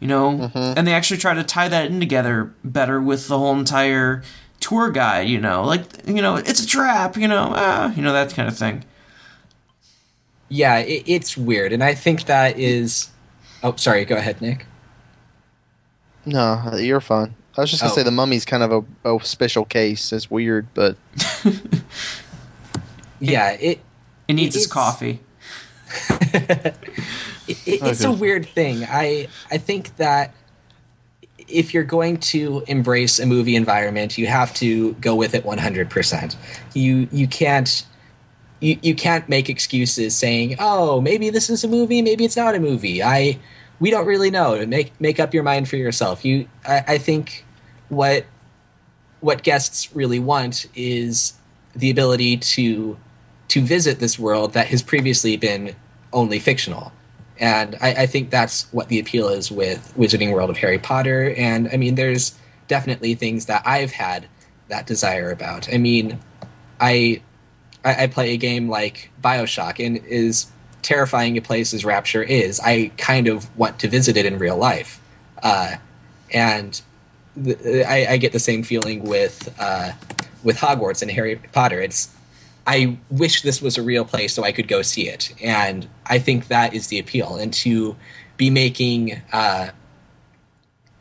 [0.00, 0.50] you know.
[0.76, 4.22] And they actually try to tie that in together better with the whole entire
[4.60, 8.12] tour guide, you know, like you know it's a trap, you know, ah, you know
[8.12, 8.84] that kind of thing.
[10.48, 13.10] Yeah, it, it's weird, and I think that is.
[13.62, 14.04] Oh, sorry.
[14.04, 14.66] Go ahead, Nick.
[16.24, 17.34] No, you're fine.
[17.56, 17.96] I was just gonna Oh.
[17.96, 20.12] say the mummy's kind of a, a special case.
[20.12, 20.96] It's weird, but
[23.20, 23.80] Yeah, it
[24.28, 25.20] It needs its It's- coffee.
[26.34, 26.76] it,
[27.48, 28.84] it- it's a weird thing.
[28.88, 30.34] I I think that
[31.48, 36.36] if you're going to embrace a movie environment, you have to go with it 100%.
[36.74, 37.84] You you can't
[38.60, 42.54] you, you can't make excuses saying, "Oh, maybe this is a movie, maybe it's not
[42.54, 43.38] a movie." I
[43.80, 44.64] we don't really know.
[44.66, 46.24] Make make up your mind for yourself.
[46.24, 47.44] You I, I think
[47.88, 48.24] what
[49.20, 51.34] what guests really want is
[51.74, 52.98] the ability to
[53.48, 55.74] to visit this world that has previously been
[56.12, 56.92] only fictional.
[57.40, 61.34] And I, I think that's what the appeal is with Wizarding World of Harry Potter.
[61.36, 62.36] And I mean, there's
[62.66, 64.26] definitely things that I've had
[64.68, 65.72] that desire about.
[65.72, 66.18] I mean,
[66.80, 67.22] I
[67.84, 70.46] I, I play a game like Bioshock, and as
[70.82, 74.56] terrifying a place as Rapture is, I kind of want to visit it in real
[74.56, 75.00] life.
[75.42, 75.76] Uh,
[76.32, 76.80] and
[77.36, 79.92] I, I get the same feeling with uh,
[80.42, 81.80] with Hogwarts and Harry Potter.
[81.80, 82.14] It's
[82.66, 86.18] I wish this was a real place so I could go see it, and I
[86.18, 87.36] think that is the appeal.
[87.36, 87.96] And to
[88.36, 89.70] be making uh,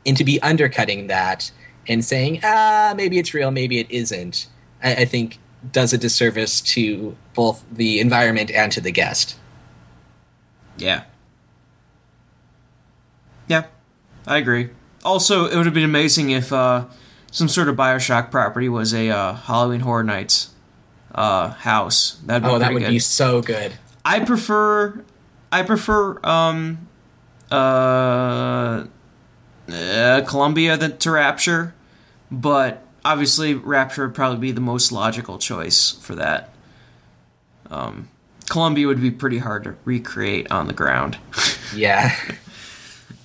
[0.05, 1.51] and to be undercutting that
[1.87, 4.47] and saying ah maybe it's real, maybe it isn't,
[4.83, 5.39] I, I think
[5.71, 9.37] does a disservice to both the environment and to the guest.
[10.77, 11.03] Yeah.
[13.47, 13.65] Yeah,
[14.25, 14.69] I agree.
[15.03, 16.85] Also, it would have been amazing if uh,
[17.31, 20.53] some sort of Bioshock property was a uh, Halloween Horror Nights
[21.15, 22.19] uh, house.
[22.25, 22.89] That'd be Oh, that would good.
[22.89, 23.73] be so good.
[24.03, 25.03] I prefer,
[25.51, 26.87] I prefer um,
[27.51, 28.85] uh,
[29.71, 31.73] uh, Columbia than to Rapture,
[32.29, 36.49] but obviously Rapture would probably be the most logical choice for that.
[37.71, 38.09] Um,
[38.49, 41.17] Columbia would be pretty hard to recreate on the ground.
[41.75, 42.15] Yeah.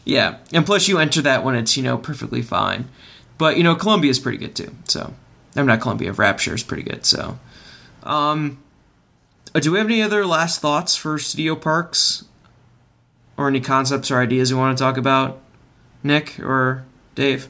[0.04, 2.88] Yeah, and plus you enter that when it's you know perfectly fine,
[3.38, 4.74] but you know Columbia's pretty good too.
[4.88, 5.14] So
[5.54, 6.12] I'm not Columbia.
[6.12, 7.06] Rapture is pretty good.
[7.06, 7.38] So,
[8.02, 8.58] um,
[9.54, 12.24] uh, do we have any other last thoughts for studio parks,
[13.36, 15.40] or any concepts or ideas you want to talk about,
[16.02, 17.48] Nick or Dave?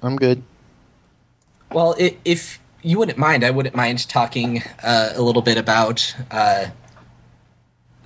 [0.00, 0.44] I'm good.
[1.72, 6.14] Well, i if you wouldn't mind, I wouldn't mind talking uh, a little bit about
[6.30, 6.66] uh,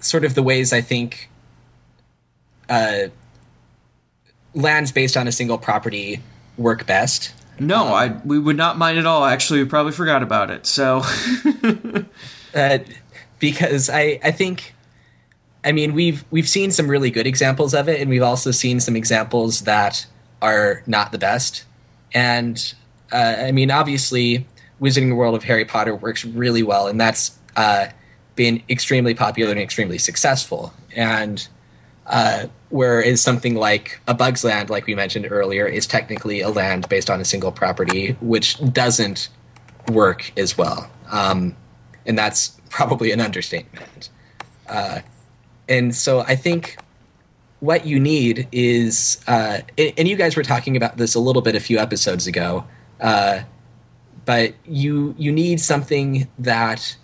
[0.00, 1.30] sort of the ways I think
[2.68, 3.08] uh,
[4.54, 6.20] lands based on a single property
[6.56, 7.32] work best.
[7.58, 9.24] No, I we would not mind at all.
[9.24, 10.66] Actually, we probably forgot about it.
[10.66, 11.02] So
[12.54, 12.78] uh,
[13.38, 14.74] because I I think
[15.62, 18.80] I mean we've we've seen some really good examples of it, and we've also seen
[18.80, 20.06] some examples that
[20.40, 21.64] are not the best.
[22.14, 22.74] And
[23.12, 24.46] uh, I mean, obviously,
[24.80, 27.86] Wizarding World of Harry Potter works really well, and that's uh,
[28.34, 30.72] been extremely popular and extremely successful.
[30.96, 31.46] And
[32.06, 36.88] uh, whereas something like a Bug's Land, like we mentioned earlier, is technically a land
[36.88, 39.28] based on a single property, which doesn't
[39.88, 40.90] work as well.
[41.10, 41.54] Um,
[42.06, 44.10] and that's probably an understatement.
[44.68, 45.00] Uh,
[45.68, 46.78] and so I think
[47.60, 51.54] what you need is, uh, and you guys were talking about this a little bit
[51.54, 52.64] a few episodes ago,
[53.02, 53.42] uh,
[54.24, 56.96] but you you need something that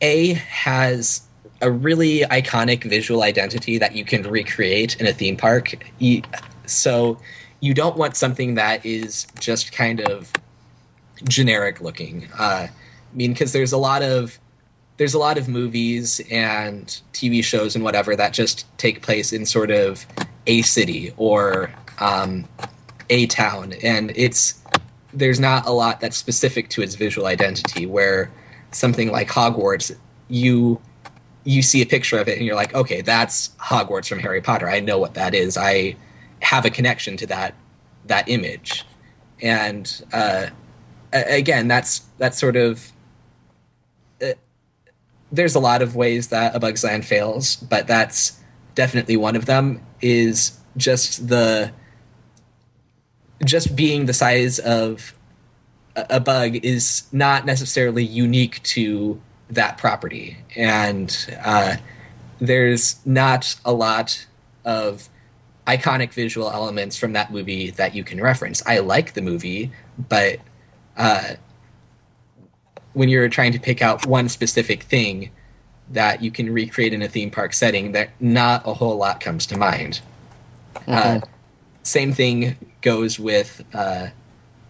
[0.00, 1.22] a has
[1.62, 5.74] a really iconic visual identity that you can recreate in a theme park.
[5.98, 6.22] You,
[6.66, 7.18] so
[7.60, 10.32] you don't want something that is just kind of
[11.28, 12.28] generic looking.
[12.36, 12.70] Uh, I
[13.14, 14.38] mean, because there's a lot of
[14.98, 19.46] there's a lot of movies and TV shows and whatever that just take place in
[19.46, 20.04] sort of
[20.46, 22.46] a city or um,
[23.08, 24.61] a town, and it's
[25.12, 27.86] there's not a lot that's specific to its visual identity.
[27.86, 28.30] Where
[28.70, 29.96] something like Hogwarts,
[30.28, 30.80] you
[31.44, 34.68] you see a picture of it and you're like, okay, that's Hogwarts from Harry Potter.
[34.68, 35.56] I know what that is.
[35.56, 35.96] I
[36.40, 37.54] have a connection to that
[38.06, 38.84] that image,
[39.40, 40.46] and uh,
[41.12, 42.92] again, that's that's sort of
[45.32, 48.38] there's a lot of ways that a Bug's Land fails, but that's
[48.74, 49.80] definitely one of them.
[50.00, 51.72] Is just the
[53.44, 55.14] just being the size of
[55.96, 59.20] a bug is not necessarily unique to
[59.50, 61.76] that property, and uh,
[62.38, 64.26] there's not a lot
[64.64, 65.08] of
[65.66, 68.62] iconic visual elements from that movie that you can reference.
[68.66, 69.70] I like the movie,
[70.08, 70.40] but
[70.96, 71.34] uh,
[72.94, 75.30] when you're trying to pick out one specific thing
[75.90, 79.46] that you can recreate in a theme park setting, that not a whole lot comes
[79.46, 80.00] to mind.
[80.74, 80.92] Mm-hmm.
[80.92, 81.20] Uh,
[81.82, 84.08] same thing goes with uh,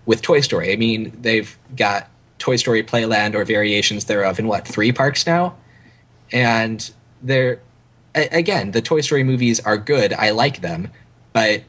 [0.06, 0.72] with Toy Story.
[0.72, 2.08] I mean, they've got
[2.38, 5.56] Toy Story Playland or variations thereof in what three parks now,
[6.30, 6.90] and
[7.22, 7.60] they're
[8.14, 10.12] again the Toy Story movies are good.
[10.12, 10.90] I like them,
[11.32, 11.62] but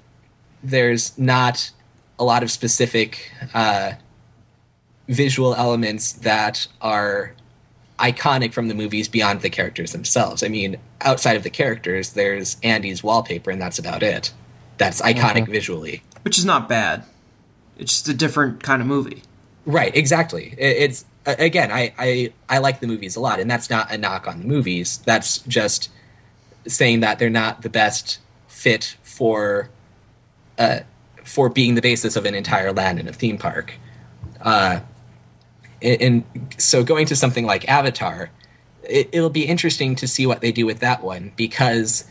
[0.64, 1.72] there's not
[2.20, 3.94] a lot of specific uh,
[5.08, 7.34] visual elements that are
[8.00, 10.44] iconic from the movies beyond the characters themselves.
[10.44, 14.34] I mean, outside of the characters, there's Andy's wallpaper, and that's about it.
[14.78, 15.52] That's iconic mm-hmm.
[15.52, 16.04] visually.
[16.24, 17.04] Which is not bad.
[17.78, 19.24] It's just a different kind of movie.
[19.66, 20.56] Right, exactly.
[20.58, 24.28] It's again, I, I I like the movies a lot, and that's not a knock
[24.28, 25.00] on the movies.
[25.06, 25.90] That's just
[26.68, 29.70] saying that they're not the best fit for
[30.58, 30.80] uh,
[31.24, 33.74] for being the basis of an entire land in a theme park.
[34.42, 34.82] Uh,
[35.82, 36.24] and
[36.58, 38.30] so going to something like Avatar,
[38.84, 42.06] it, it'll be interesting to see what they do with that one because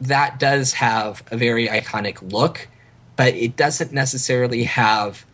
[0.00, 2.68] that does have a very iconic look,
[3.22, 5.24] but it doesn't necessarily have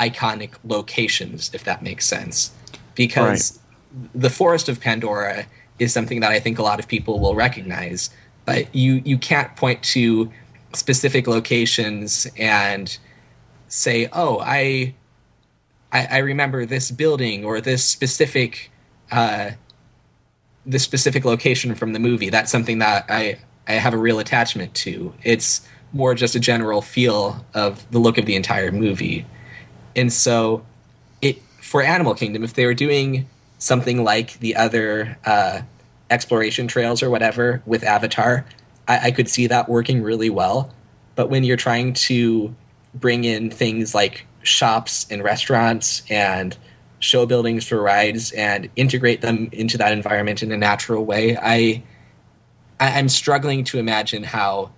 [0.00, 2.50] iconic locations, if that makes sense.
[2.96, 3.60] Because
[3.92, 4.10] right.
[4.20, 5.46] the Forest of Pandora
[5.78, 8.10] is something that I think a lot of people will recognize,
[8.46, 10.32] but you you can't point to
[10.72, 12.98] specific locations and
[13.68, 14.96] say, "Oh, I
[15.92, 18.72] I, I remember this building or this specific
[19.12, 19.52] uh,
[20.64, 22.28] this specific location from the movie.
[22.28, 25.14] That's something that I I have a real attachment to.
[25.22, 25.60] It's
[25.92, 29.26] more just a general feel of the look of the entire movie,
[29.94, 30.64] and so
[31.22, 35.62] it for Animal Kingdom if they were doing something like the other uh,
[36.10, 38.44] exploration trails or whatever with Avatar,
[38.86, 40.72] I, I could see that working really well.
[41.14, 42.54] But when you're trying to
[42.94, 46.56] bring in things like shops and restaurants and
[46.98, 51.36] show buildings for rides and integrate them into that environment in a natural way.
[51.36, 51.82] I
[52.78, 54.70] I'm struggling to imagine how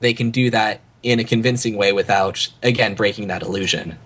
[0.00, 3.98] they can do that in a convincing way without again breaking that illusion.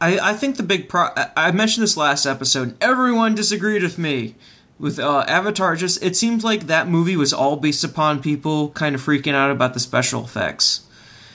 [0.00, 2.76] I, I think the big pro I mentioned this last episode.
[2.80, 4.34] Everyone disagreed with me
[4.78, 5.76] with uh, Avatar.
[5.76, 9.50] Just it seems like that movie was all based upon people kind of freaking out
[9.50, 10.82] about the special effects.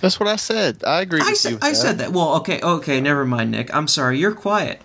[0.01, 0.83] That's what I said.
[0.85, 1.21] I agree.
[1.21, 1.55] I said.
[1.61, 1.75] I that.
[1.75, 2.11] said that.
[2.11, 3.01] Well, okay, okay.
[3.01, 3.73] Never mind, Nick.
[3.73, 4.19] I'm sorry.
[4.19, 4.81] You're quiet.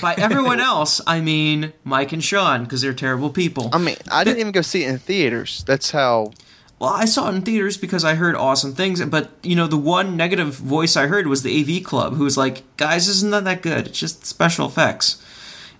[0.00, 3.70] By everyone else, I mean Mike and Sean because they're terrible people.
[3.72, 5.64] I mean, I didn't even go see it in theaters.
[5.66, 6.32] That's how.
[6.78, 9.76] well, I saw it in theaters because I heard awesome things, but you know, the
[9.78, 13.44] one negative voice I heard was the AV Club, who was like, "Guys, isn't that
[13.44, 13.88] that good?
[13.88, 15.22] It's just special effects."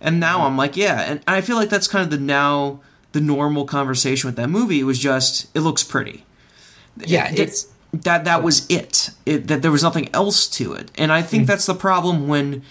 [0.01, 2.81] And now I'm like, yeah, and I feel like that's kind of the now
[3.13, 4.81] the normal conversation with that movie.
[4.81, 6.25] It was just it looks pretty.
[6.97, 9.11] Yeah, It- it's that that was it.
[9.27, 9.49] it.
[9.49, 11.47] That there was nothing else to it, and I think mm.
[11.47, 12.63] that's the problem when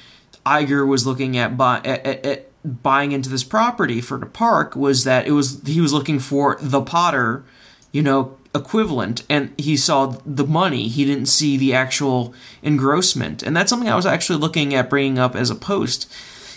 [0.48, 4.76] Iger was looking at, buy, at, at, at buying into this property for the park
[4.76, 7.44] was that it was he was looking for the Potter,
[7.92, 10.88] you know, equivalent, and he saw the money.
[10.88, 15.20] He didn't see the actual engrossment, and that's something I was actually looking at bringing
[15.20, 16.12] up as a post.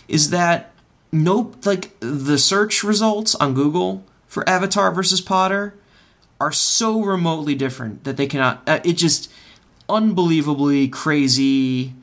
[0.09, 0.73] Is that
[1.13, 1.65] nope?
[1.65, 5.75] Like the search results on Google for Avatar versus Potter
[6.41, 8.63] are so remotely different that they cannot.
[8.67, 9.31] Uh, it just
[9.89, 11.95] unbelievably crazy.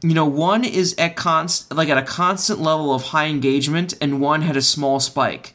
[0.00, 4.20] You know, one is at const like at a constant level of high engagement, and
[4.20, 5.54] one had a small spike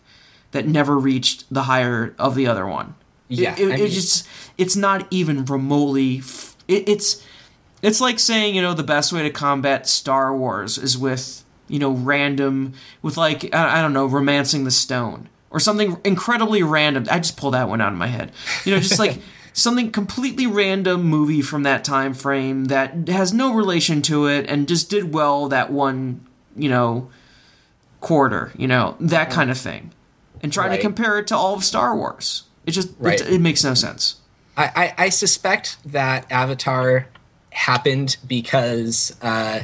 [0.51, 2.95] that never reached the higher of the other one.
[3.29, 6.19] Yeah, it, I it mean- just it's not even remotely.
[6.19, 7.25] F- it, it's
[7.81, 11.79] it's like saying you know the best way to combat Star Wars is with you
[11.79, 17.05] know random with like I, I don't know romancing the stone or something incredibly random.
[17.09, 18.31] I just pulled that one out of my head.
[18.65, 19.19] You know, just like
[19.53, 24.67] something completely random movie from that time frame that has no relation to it and
[24.67, 26.25] just did well that one
[26.55, 27.09] you know
[28.01, 28.51] quarter.
[28.57, 29.91] You know that kind of thing,
[30.41, 30.75] and trying Right.
[30.77, 32.43] to compare it to all of Star Wars.
[32.65, 33.19] It just Right.
[33.21, 34.15] it, it makes no sense.
[34.57, 37.07] I, I, I suspect that Avatar
[37.51, 39.61] happened because uh,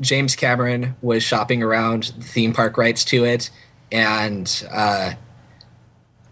[0.00, 3.50] James Cameron was shopping around theme park rights to it,
[3.92, 5.12] and uh,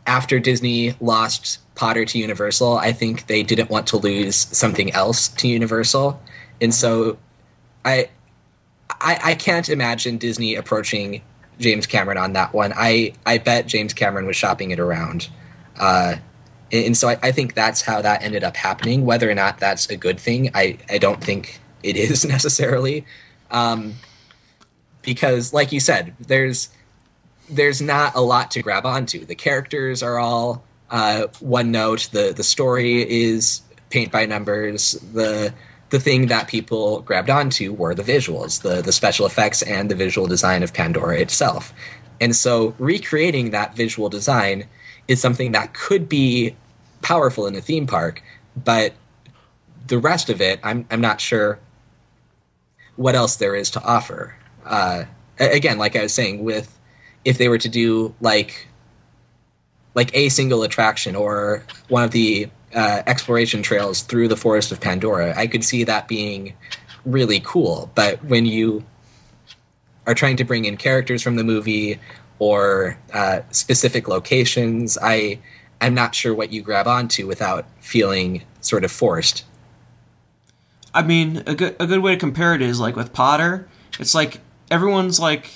[0.06, 5.28] after Disney lost Potter to Universal, I think they didn't want to lose something else
[5.28, 6.20] to Universal,
[6.60, 7.16] and so
[7.84, 8.10] I
[8.90, 11.22] I, I can't imagine Disney approaching
[11.58, 12.72] James Cameron on that one.
[12.76, 15.28] I, I bet James Cameron was shopping it around.
[15.78, 16.16] Uh,
[16.72, 19.04] and, so I, I think that's how that ended up happening.
[19.04, 23.04] Whether or not that's a good thing, I, I don't think it is necessarily.
[23.50, 23.94] Um,
[25.02, 26.68] because, like you said, there's
[27.50, 29.24] there's not a lot to grab onto.
[29.24, 32.08] The characters are all uh, one note.
[32.12, 34.92] The the story is paint by numbers.
[35.12, 35.52] The
[35.90, 39.94] the thing that people grabbed onto were the visuals, the the special effects, and the
[39.94, 41.72] visual design of Pandora itself.
[42.20, 44.66] And so recreating that visual design
[45.06, 46.56] is something that could be
[47.00, 48.22] powerful in a theme park,
[48.56, 48.92] but
[49.86, 51.58] the rest of it, I'm I'm not sure
[52.96, 54.34] what else there is to offer.
[54.64, 55.04] Uh,
[55.38, 56.78] again, like I was saying, with
[57.24, 58.67] if they were to do like
[59.98, 64.80] like a single attraction or one of the uh, exploration trails through the forest of
[64.80, 66.54] Pandora, I could see that being
[67.04, 67.90] really cool.
[67.96, 68.84] But when you
[70.06, 71.98] are trying to bring in characters from the movie
[72.38, 75.40] or uh, specific locations, I
[75.80, 79.44] I'm not sure what you grab onto without feeling sort of forced.
[80.94, 83.68] I mean, a good a good way to compare it is like with Potter.
[83.98, 84.38] It's like
[84.70, 85.50] everyone's like,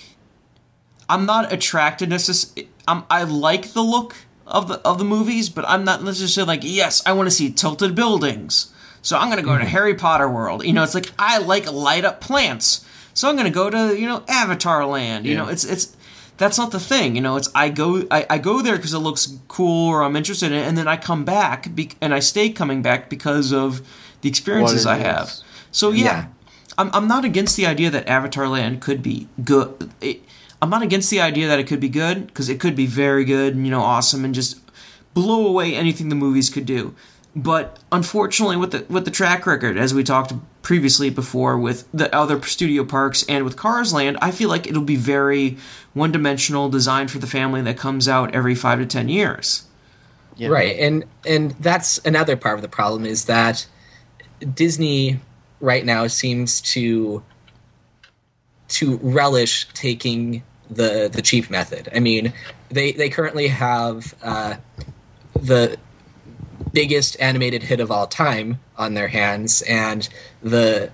[1.08, 2.68] I'm not attracted necessarily.
[2.88, 4.16] I like the look
[4.52, 7.50] of the of the movies, but I'm not necessarily like, yes, I want to see
[7.50, 8.72] tilted buildings.
[9.00, 10.64] So I'm gonna go to Harry Potter World.
[10.64, 12.86] You know, it's like I like light up plants.
[13.14, 15.26] So I'm gonna go to you know Avatar Land.
[15.26, 15.96] You know, it's it's
[16.36, 17.16] that's not the thing.
[17.16, 20.14] You know, it's I go I, I go there because it looks cool or I'm
[20.14, 23.52] interested in it, and then I come back be, and I stay coming back because
[23.52, 23.82] of
[24.20, 25.32] the experiences I have.
[25.72, 26.26] So yeah, Yeah.
[26.78, 29.90] I'm I'm not against the idea that Avatar Land could be good.
[30.00, 30.22] It,
[30.62, 33.24] I'm not against the idea that it could be good because it could be very
[33.24, 34.60] good and you know awesome and just
[35.12, 36.94] blow away anything the movies could do.
[37.34, 40.32] But unfortunately, with the with the track record, as we talked
[40.62, 44.82] previously before with the other studio parks and with Cars Land, I feel like it'll
[44.82, 45.56] be very
[45.94, 49.64] one dimensional, designed for the family that comes out every five to ten years.
[50.36, 50.48] Yeah.
[50.48, 53.66] Right, and and that's another part of the problem is that
[54.54, 55.18] Disney
[55.58, 57.24] right now seems to
[58.68, 60.42] to relish taking
[60.74, 61.88] the the cheap method.
[61.94, 62.32] I mean,
[62.70, 64.54] they they currently have uh,
[65.34, 65.76] the
[66.72, 70.08] biggest animated hit of all time on their hands, and
[70.42, 70.90] the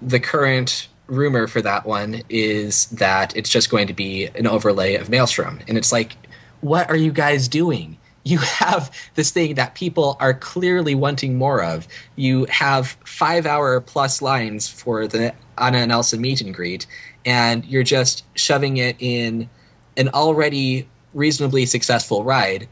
[0.00, 4.94] the current rumor for that one is that it's just going to be an overlay
[4.94, 6.16] of Maelstrom, and it's like,
[6.60, 7.98] what are you guys doing?
[8.24, 11.88] You have this thing that people are clearly wanting more of.
[12.14, 16.86] You have five hour plus lines for the Anna and Elsa meet and greet,
[17.24, 19.48] and you're just shoving it in
[19.96, 22.68] an already reasonably successful ride.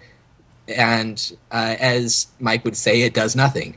[0.68, 3.76] And uh, as Mike would say, it does nothing.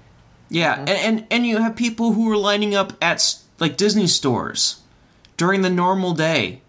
[0.50, 4.82] Yeah, and, and and you have people who are lining up at like Disney stores
[5.36, 6.62] during the normal day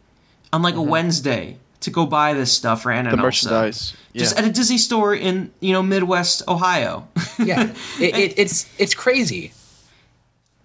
[0.52, 3.94] on like a Wednesday to go buy this stuff, Ran The and merchandise.
[4.14, 4.20] Yeah.
[4.20, 7.08] Just at a Disney store in you know Midwest Ohio.
[7.38, 9.52] Yeah, it, it, it's it's crazy.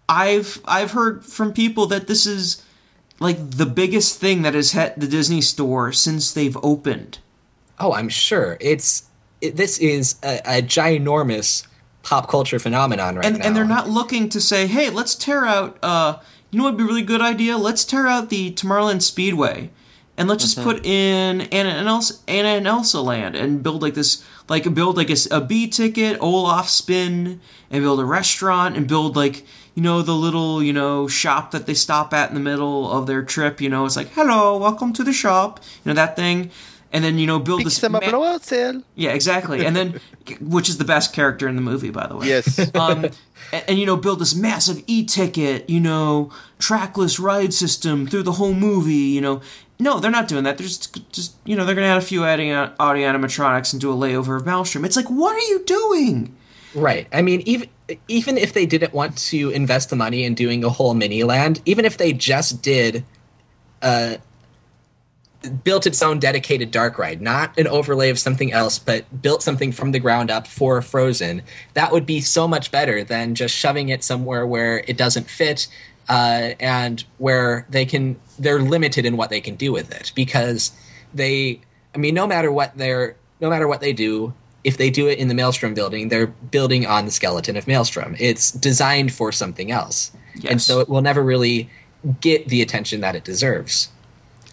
[0.08, 2.64] I've I've heard from people that this is
[3.20, 7.20] like the biggest thing that has hit the Disney store since they've opened.
[7.80, 9.04] Oh, I'm sure it's
[9.42, 11.66] it, this is a, a ginormous
[12.04, 13.46] pop culture phenomenon right and now.
[13.46, 16.18] and they're not looking to say, "Hey, let's tear out uh
[16.52, 17.58] you know what would be a really good idea?
[17.58, 19.70] Let's tear out the Tomorrowland Speedway
[20.18, 23.94] and let's just put in Anna and Elsa Anna and Elsa Land and build like
[23.94, 27.40] this like build like a, s- a B ticket, Olaf spin
[27.70, 29.46] and build a restaurant and build like
[29.80, 33.08] you know the little you know shop that they stop at in the middle of
[33.08, 33.62] their trip.
[33.62, 35.62] You know, it's like hello, welcome to the shop.
[35.86, 36.52] You know that thing,
[36.92, 37.78] and then you know build Pick this.
[37.78, 38.84] some up ma- in a wild sale.
[38.96, 40.02] yeah, exactly, and then
[40.42, 42.60] which is the best character in the movie, by the way Yes.
[42.76, 43.06] um,
[43.54, 46.30] and, and, you know build this massive e-ticket you know
[46.60, 49.40] trackless ride system through the whole movie you know
[49.80, 52.26] no they're not doing that they're just just you know they're gonna add a few
[52.26, 56.36] audio, audio animatronics and do a layover of maelstrom it's like what are you doing
[56.76, 57.08] Right.
[57.12, 57.68] I mean, even
[58.08, 61.62] even if they didn't want to invest the money in doing a whole mini land,
[61.66, 63.04] even if they just did,
[63.82, 64.16] uh,
[65.64, 69.72] built its own dedicated dark ride, not an overlay of something else, but built something
[69.72, 71.42] from the ground up for Frozen,
[71.74, 75.68] that would be so much better than just shoving it somewhere where it doesn't fit.
[76.10, 80.72] Uh, and where they can, they're limited in what they can do with it because
[81.14, 81.62] they,
[81.94, 84.34] I mean, no matter what they're, no matter what they do,
[84.64, 88.16] if they do it in the Maelstrom building, they're building on the skeleton of Maelstrom.
[88.20, 90.12] It's designed for something else,
[90.48, 91.70] and so it will never really
[92.22, 93.90] get the attention that it deserves.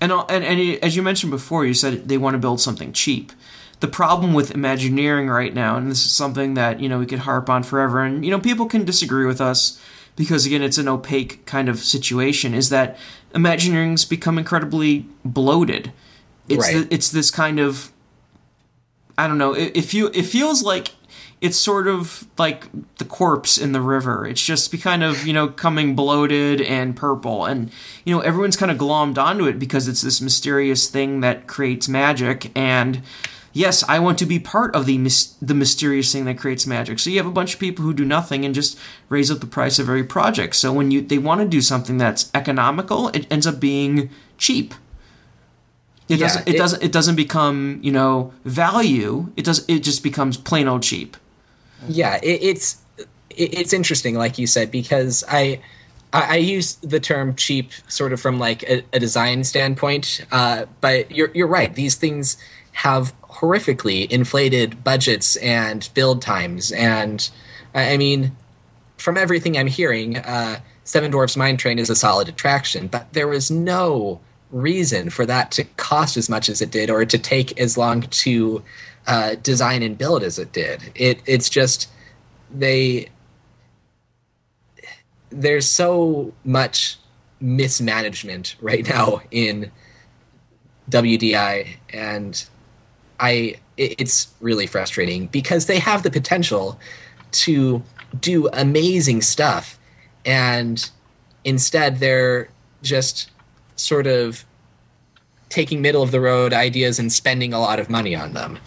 [0.01, 3.33] and, and and as you mentioned before you said they want to build something cheap
[3.81, 7.21] the problem with imagineering right now and this is something that you know we could
[7.21, 9.81] harp on forever and you know people can disagree with us
[10.17, 12.99] because again it's an opaque kind of situation is that
[13.35, 15.93] imagineering's become incredibly bloated
[16.49, 16.89] it's Right.
[16.89, 17.91] the, it's this kind of
[19.19, 19.53] I don't know.
[19.55, 20.93] It, it feel it feels like
[21.41, 22.67] it's sort of like
[22.97, 24.27] the corpse in the river.
[24.27, 27.71] It's just kind of you know coming bloated and purple, and
[28.05, 31.89] you know everyone's kind of glommed onto it because it's this mysterious thing that creates
[31.89, 32.51] magic.
[32.57, 33.03] And
[33.53, 36.99] yes, I want to be part of the mys- the mysterious thing that creates magic.
[36.99, 38.79] So you have a bunch of people who do nothing and just
[39.09, 40.57] raise up the price of every project.
[40.57, 44.75] So when you they want to do something that's economical, it ends up being cheap.
[46.09, 46.49] It Yeah, doesn't.
[46.49, 46.83] It, it- doesn't.
[46.83, 49.33] It doesn't become you know value.
[49.37, 49.65] It does.
[49.69, 51.17] It just becomes plain old cheap.
[51.89, 53.07] Yeah, it, it's it,
[53.59, 55.61] it's interesting, like you said, because I.
[56.13, 60.67] I I use the term cheap sort of from like a, a design standpoint, uh,
[60.81, 61.75] but you're you're right.
[61.75, 62.37] These things
[62.73, 67.29] have horrifically inflated budgets and build times, and
[67.75, 68.37] I I mean,
[68.99, 73.27] from everything I'm hearing, uh, Seven Dwarfs Mine Train is a solid attraction, but there
[73.27, 74.21] was no
[74.51, 78.03] reason for that to cost as much as it did or to take as long
[78.03, 78.63] to
[79.07, 80.93] uh, design and build as it did.
[80.95, 81.89] It it's just
[82.55, 83.09] they
[85.31, 86.99] there's so much
[87.41, 89.71] mismanagement right now in
[90.91, 92.47] WDI and
[93.19, 96.79] I it- it's really frustrating because they have the potential
[97.33, 97.83] to
[98.19, 99.79] do amazing stuff
[100.25, 100.91] and
[101.45, 102.49] instead they're
[102.83, 103.31] just
[103.77, 104.45] sort of
[105.49, 108.59] taking middle of the road ideas and spending a lot of money on them.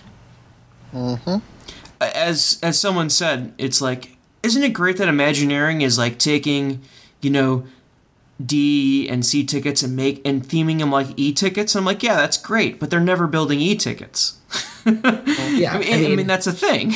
[2.02, 6.81] As as someone said, it's like, isn't it great that Imagineering is like taking,
[7.22, 7.65] you know,
[8.44, 11.76] D and C tickets and make and theming them like E tickets?
[11.76, 14.38] I'm like, yeah, that's great, but they're never building E tickets.
[14.86, 14.94] Yeah,
[15.73, 16.94] I mean, I mean, that's a thing.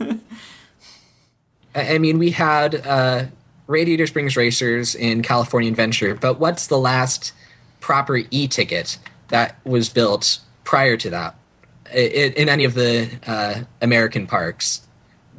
[1.74, 3.24] I I mean, we had uh,
[3.66, 7.32] Radiator Springs Racers in California Adventure, but what's the last
[7.84, 8.96] proper e-ticket
[9.28, 11.34] that was built prior to that
[11.92, 14.80] I- i- in any of the uh, American parks?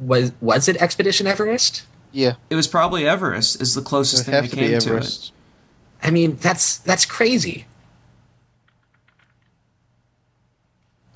[0.00, 1.82] Was was it Expedition Everest?
[2.12, 2.34] Yeah.
[2.48, 4.86] it was probably Everest is the closest thing have they to be came to it.
[4.86, 5.32] Everest.
[6.04, 7.66] I mean, that's that's crazy.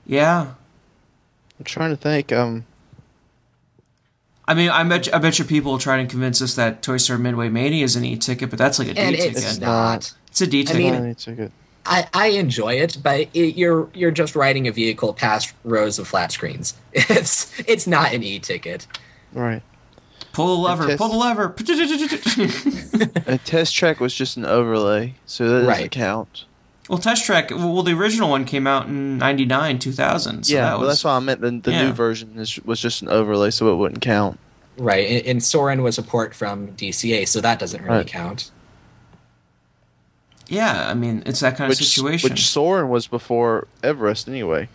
[0.07, 0.55] Yeah.
[1.59, 2.33] I'm trying to think.
[2.33, 2.65] Um,
[4.49, 6.97] I mean, I bet I bet you people will try to convince us that Toy
[6.97, 9.21] Story Midway Mania is an e-ticket, but that's like a D-ticket.
[9.37, 10.13] it's It's not.
[10.31, 10.33] Not.
[10.33, 10.77] It's a D I ticket.
[10.83, 11.51] mean- I need to.
[11.87, 16.07] I, I enjoy it, but it, you're you're just riding a vehicle past rows of
[16.07, 16.75] flat screens.
[16.93, 18.87] It's it's not an e-ticket.
[19.33, 19.63] Right.
[20.33, 21.55] pull the lever, test- pull the lever.
[23.27, 25.91] A test track was just an overlay, so that doesn't Right.
[25.91, 26.45] count.
[26.89, 27.51] well, Test Track.
[27.51, 30.45] Well, the original one came out in '99, 2000.
[30.45, 31.87] So yeah, that well, that's why I meant the, the yeah.
[31.87, 34.39] new version is, was just an overlay, so it wouldn't count.
[34.77, 38.07] Right, and, and Soarin' was a port from DCA, so that doesn't really Right.
[38.07, 38.51] count.
[40.51, 42.31] Yeah, I mean it's that kind which of situation.
[42.31, 44.69] which Soarin' was before Everest anyway.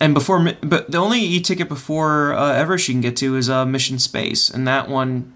[0.00, 3.64] and before, but the only e-ticket before uh, Everest you can get to is uh,
[3.64, 5.32] Mission Space, and that one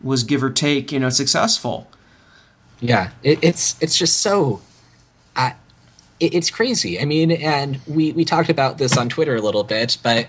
[0.00, 1.90] was give or take, you know, successful.
[2.80, 4.62] Yeah, it, it's it's just so,
[5.34, 5.56] I,
[6.20, 7.00] it, it's crazy.
[7.00, 10.28] I mean, and we we talked about this on Twitter a little bit, but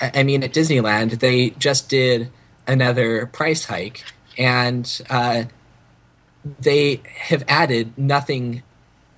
[0.00, 2.30] I I mean, at Disneyland they just did
[2.66, 4.02] another price hike,
[4.38, 5.44] and uh,
[6.60, 8.62] they have added nothing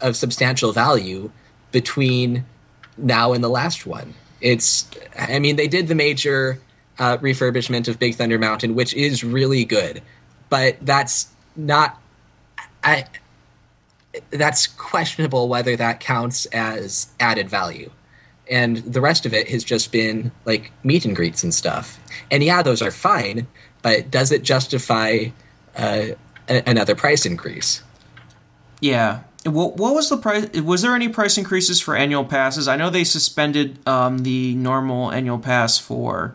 [0.01, 1.31] of substantial value
[1.73, 2.45] between
[2.97, 4.15] now and the last one.
[4.41, 4.89] It's,
[5.19, 6.61] I mean, they did the major
[6.99, 10.03] uh, refurbishment of Big Thunder Mountain, which is really good,
[10.49, 12.01] but that's not.
[12.83, 13.07] I.
[14.31, 17.91] That's questionable whether that counts as added value,
[18.51, 22.01] and the rest of it has just been like meet and greets and stuff.
[22.31, 23.47] And yeah, those are fine,
[23.83, 25.27] but does it justify
[25.77, 26.07] uh,
[26.49, 27.83] a- another price increase?
[28.81, 29.21] Yeah.
[29.45, 30.51] What, what was the price?
[30.61, 32.67] Was there any price increases for annual passes?
[32.69, 36.35] I know they suspended um, the normal annual pass for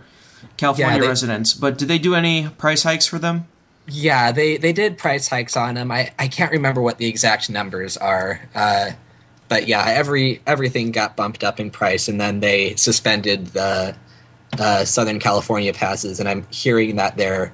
[0.58, 3.48] California Yeah, they- residents, but did they do any price hikes for them?
[3.88, 5.92] Yeah, they they did price hikes on them.
[5.92, 8.92] I, I can't remember what the exact numbers are, uh,
[9.50, 13.96] but yeah, every everything got bumped up in price, and then they suspended the
[14.58, 17.52] uh, Southern California passes, and I'm hearing that they're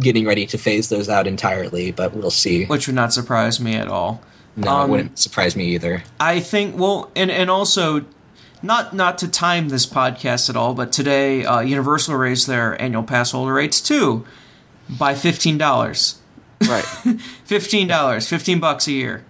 [0.00, 1.90] getting ready to phase those out entirely.
[1.92, 2.64] But we'll see.
[2.66, 4.22] Which would not surprise me at all.
[4.56, 6.02] No, Um, it wouldn't surprise me either.
[6.20, 8.04] I think well, and and also,
[8.62, 13.02] not not to time this podcast at all, but today uh, Universal raised their annual
[13.02, 14.26] pass holder rates too
[14.88, 16.18] by fifteen dollars.
[16.68, 16.84] Right.
[17.44, 19.24] Fifteen dollars, fifteen bucks a year.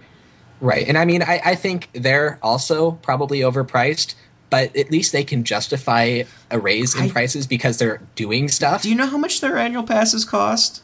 [0.61, 4.13] Right, and I mean, I, I think they're also probably overpriced,
[4.53, 6.21] but at least they can justify
[6.51, 8.83] a raise in I- prices because they're doing stuff.
[8.83, 10.83] Do you know how much their annual passes cost?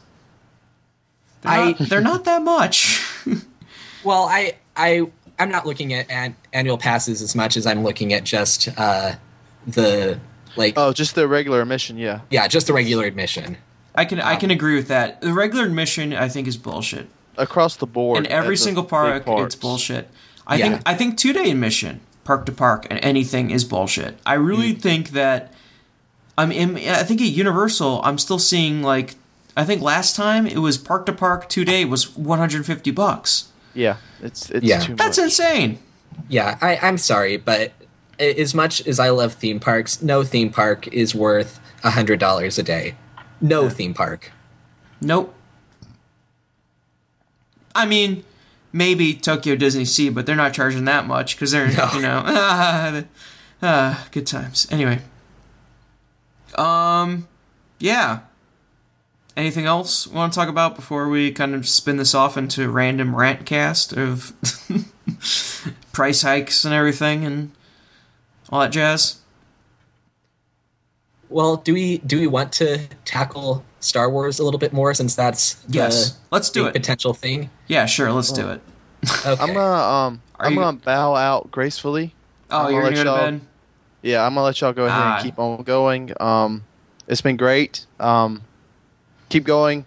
[1.42, 3.00] They're, I- not, they're not that much.
[4.02, 8.14] Well, I I I'm not looking at an, annual passes as much as I'm looking
[8.14, 9.16] at just uh,
[9.66, 10.18] the
[10.56, 12.20] like oh, just the regular admission, yeah.
[12.30, 13.58] yeah, just the regular admission.
[13.94, 15.20] I can I can agree with that.
[15.20, 17.08] The regular admission I think is bullshit.
[17.36, 18.24] Across the board.
[18.24, 19.54] In every single park, parks.
[19.54, 20.08] it's bullshit.
[20.46, 20.68] I Yeah.
[20.70, 24.18] think I think two day admission, park to park, and anything is bullshit.
[24.26, 24.80] I really Mm.
[24.80, 25.52] think that.
[26.38, 26.76] I'm in.
[26.76, 29.16] I think at Universal, I'm still seeing like.
[29.56, 33.48] I think last time it was park to park two day was 150 bucks.
[33.74, 34.80] Yeah, it's it's Yeah.
[34.80, 35.24] too That's much.
[35.24, 35.78] insane.
[36.28, 37.72] Yeah, I I'm sorry, but
[38.18, 42.58] as much as I love theme parks, no theme park is worth a hundred dollars
[42.58, 42.94] a day.
[43.40, 44.30] No theme park.
[45.02, 45.34] Nope.
[47.74, 48.24] I mean,
[48.72, 51.90] maybe Tokyo Disney Sea, but they're not charging that much because they're No.
[51.94, 53.02] you know ah,
[53.62, 54.66] ah, good times.
[54.70, 55.00] Anyway,
[56.56, 57.28] um,
[57.78, 58.20] yeah.
[59.36, 62.68] Anything else we want to talk about before we kind of spin this off into
[62.68, 64.32] random rant cast of
[65.92, 67.52] price hikes and everything and
[68.50, 69.20] all that jazz?
[71.30, 75.14] Well, do we do we want to tackle Star Wars a little bit more since
[75.14, 76.78] that's the Yes, let's do big it.
[76.80, 77.50] potential thing?
[77.68, 78.60] Yeah, sure, let's do it.
[79.26, 79.40] Okay.
[79.42, 82.14] I'm gonna um Are I'm you- gonna bow out gracefully.
[82.50, 83.40] Oh, I'm you're gonna gonna go to bed.
[84.02, 85.14] Yeah, I'm gonna let y'all go ahead Ah.
[85.16, 86.12] and keep on going.
[86.20, 86.64] Um,
[87.06, 87.86] it's been great.
[88.00, 88.42] Um,
[89.28, 89.84] keep going.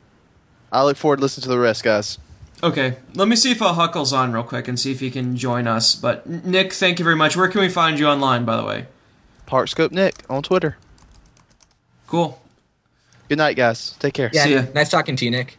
[0.72, 2.18] I look forward to listening to the rest, guys.
[2.64, 5.36] Okay, let me see if uh, Huckle's on real quick and see if he can
[5.36, 5.94] join us.
[5.96, 7.36] But Nick, thank you very much.
[7.36, 8.86] Where can we find you online, by the way?
[9.46, 10.78] Parkscope Nick on Twitter.
[12.14, 12.40] Cool,
[13.28, 13.96] Good night, guys.
[13.98, 14.30] Take care.
[14.32, 14.66] yeah, See ya.
[14.76, 15.58] nice talking to you, Nick.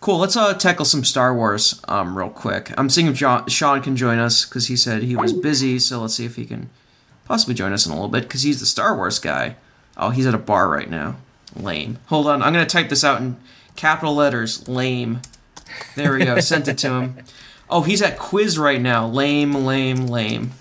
[0.00, 0.16] cool.
[0.16, 2.72] Let's uh tackle some Star Wars um real quick.
[2.78, 5.78] I'm seeing if John, Sean can join us because he said he was busy.
[5.80, 6.70] So let's see if he can
[7.26, 9.56] possibly join us in a little bit because he's the Star Wars guy.
[9.98, 11.16] Oh, he's at a bar right now.
[11.54, 11.98] Lame.
[12.06, 13.36] Hold on, I'm gonna type this out in
[13.76, 14.66] capital letters.
[14.66, 15.20] Lame.
[15.94, 16.40] There we go.
[16.40, 17.16] Sent it to him.
[17.68, 19.06] Oh, he's at quiz right now.
[19.06, 20.52] Lame, lame, lame.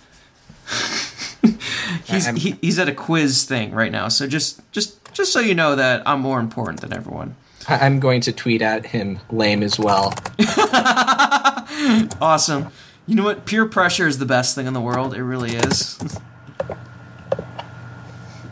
[2.05, 4.07] he's he, he's at a quiz thing right now.
[4.07, 7.35] So just just just so you know that I'm more important than everyone.
[7.67, 10.13] I'm going to tweet at him lame as well.
[12.21, 12.67] Awesome.
[13.07, 13.45] You know what?
[13.45, 15.15] Peer pressure is the best thing in the world.
[15.15, 15.97] It really is.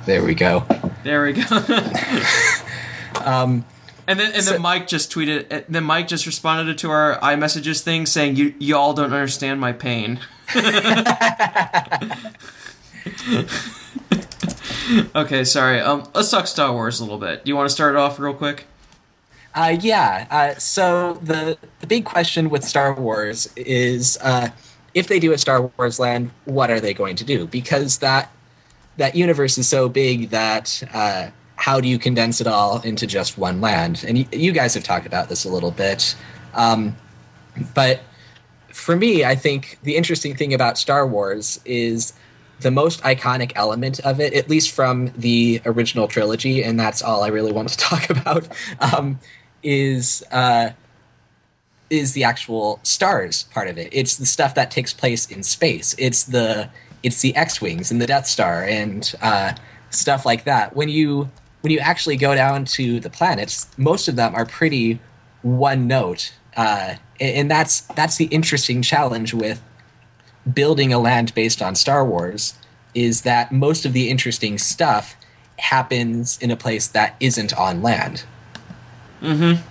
[0.05, 0.65] There we go.
[1.03, 1.43] There we go.
[3.23, 3.65] Um,
[4.07, 5.51] And then and So- then Mike just tweeted.
[5.53, 9.71] uh, Then Mike just responded to our iMessages thing saying, "You y'all don't understand my
[9.71, 10.19] pain."
[15.15, 15.79] okay, sorry.
[15.79, 17.45] Um, let's talk Star Wars a little bit.
[17.45, 18.65] Do you want to start it off real quick?
[19.55, 20.27] Uh, yeah.
[20.29, 24.49] Uh, so the the big question with Star Wars is, uh,
[24.93, 27.47] if they do a Star Wars land, what are they going to do?
[27.47, 28.31] Because that
[28.97, 33.37] that universe is so big that uh, how do you condense it all into just
[33.37, 34.03] one land?
[34.07, 36.15] And y- you guys have talked about this a little bit,
[36.53, 36.95] um,
[37.73, 38.01] but
[38.71, 42.13] for me, I think the interesting thing about Star Wars is
[42.61, 47.23] the most iconic element of it, at least from the original trilogy, and that's all
[47.23, 48.47] I really want to talk about,
[48.79, 49.19] um,
[49.63, 50.71] is uh,
[51.89, 53.89] is the actual stars part of it.
[53.91, 55.95] It's the stuff that takes place in space.
[55.97, 56.69] It's the
[57.03, 59.53] it's the X wings and the Death Star and uh,
[59.89, 60.75] stuff like that.
[60.75, 61.29] When you
[61.61, 64.99] when you actually go down to the planets, most of them are pretty
[65.41, 69.61] one note, uh, and, that's that's the interesting challenge with
[70.53, 72.53] building a land based on Star Wars
[72.93, 75.15] is that most of the interesting stuff
[75.57, 78.23] happens in a place that isn't on land.
[79.21, 79.61] Mm-hmm.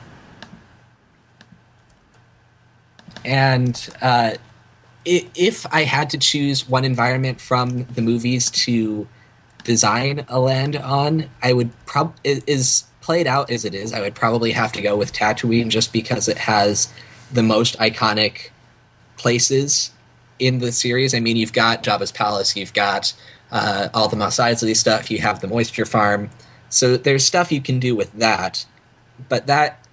[3.25, 4.33] And uh,
[5.05, 9.09] if I had to choose one environment from the movies to
[9.65, 13.93] design a land on, I would probably is played out as it is.
[13.93, 16.93] I would probably have to go with Tatooine just because it has
[17.33, 18.51] the most iconic
[19.17, 19.91] places
[20.39, 21.15] in the series.
[21.15, 23.13] I mean, you've got Jabba's palace, you've got
[23.51, 26.31] uh, all the Mos Eisley stuff, you have the moisture farm.
[26.69, 28.67] So there's stuff you can do with that,
[29.29, 29.85] but that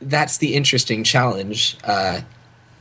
[0.00, 2.22] that's the interesting challenge uh,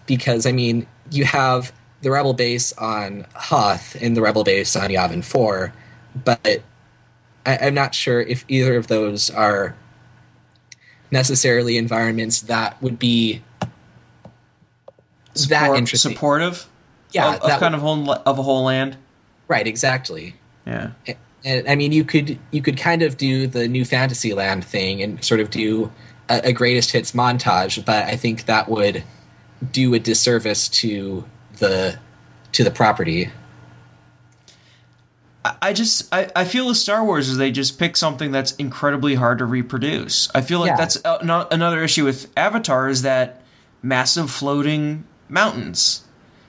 [0.06, 4.90] because I mean, you have the rebel base on Hoth and the rebel base on
[4.90, 5.74] Yavin Four,
[6.24, 6.62] but
[7.46, 9.76] I, I'm not sure if either of those are
[11.12, 13.42] necessarily environments that would be
[15.34, 16.12] that Support- interesting.
[16.14, 16.68] supportive.
[17.14, 18.98] Yeah, of, of kind would- of whole of a whole land.
[19.48, 20.36] right, exactly.
[20.68, 20.92] Yeah.
[21.46, 25.24] And, I mean, you could you could kind of do the new Fantasyland thing and
[25.24, 25.92] sort of do
[26.30, 29.04] a, a greatest hits montage, but I think that would
[29.72, 31.26] do a disservice to
[31.60, 32.00] the
[32.54, 33.30] to the property.
[35.62, 39.16] I- just I, I feel with Star Wars is they just pick something that's incredibly
[39.16, 40.30] hard to reproduce.
[40.34, 40.78] I feel like Yeah.
[40.78, 43.42] that's uh, no, another issue with Avatar is that
[43.82, 46.06] massive floating mountains,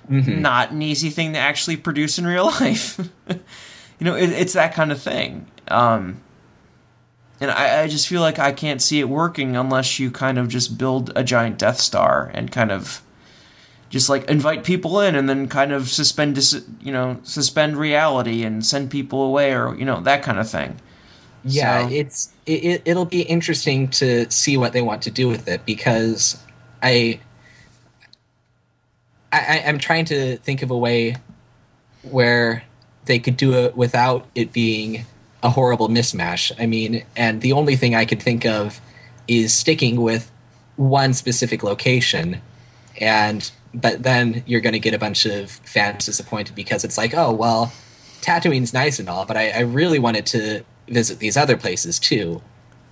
[0.08, 2.98] not an easy thing to actually produce in real life.
[3.28, 5.46] you know, it, it's that kind of thing.
[5.68, 6.20] Um,
[7.40, 10.48] and I, I just feel like I can't see it working unless you kind of
[10.48, 13.02] just build a giant Death Star and kind of
[13.90, 18.42] just like invite people in and then kind of suspend dis- you know suspend reality
[18.42, 20.80] and send people away or you know that kind of thing
[21.44, 25.28] Yeah, So- it's it, it, it'll be interesting to see what they want to do
[25.28, 26.38] with it because
[26.82, 27.20] I,
[29.34, 31.16] I I'm trying to think of a way
[32.02, 32.64] where
[33.06, 35.04] they could do it without it being
[35.42, 36.52] a horrible mismatch.
[36.58, 38.80] I mean, and the only thing I could think of
[39.28, 40.30] is sticking with
[40.76, 42.40] one specific location
[43.00, 47.12] and but then you're going to get a bunch of fans disappointed because it's like,
[47.14, 47.72] oh well,
[48.20, 52.40] Tatooine's nice and all, but I, I really wanted to visit these other places too,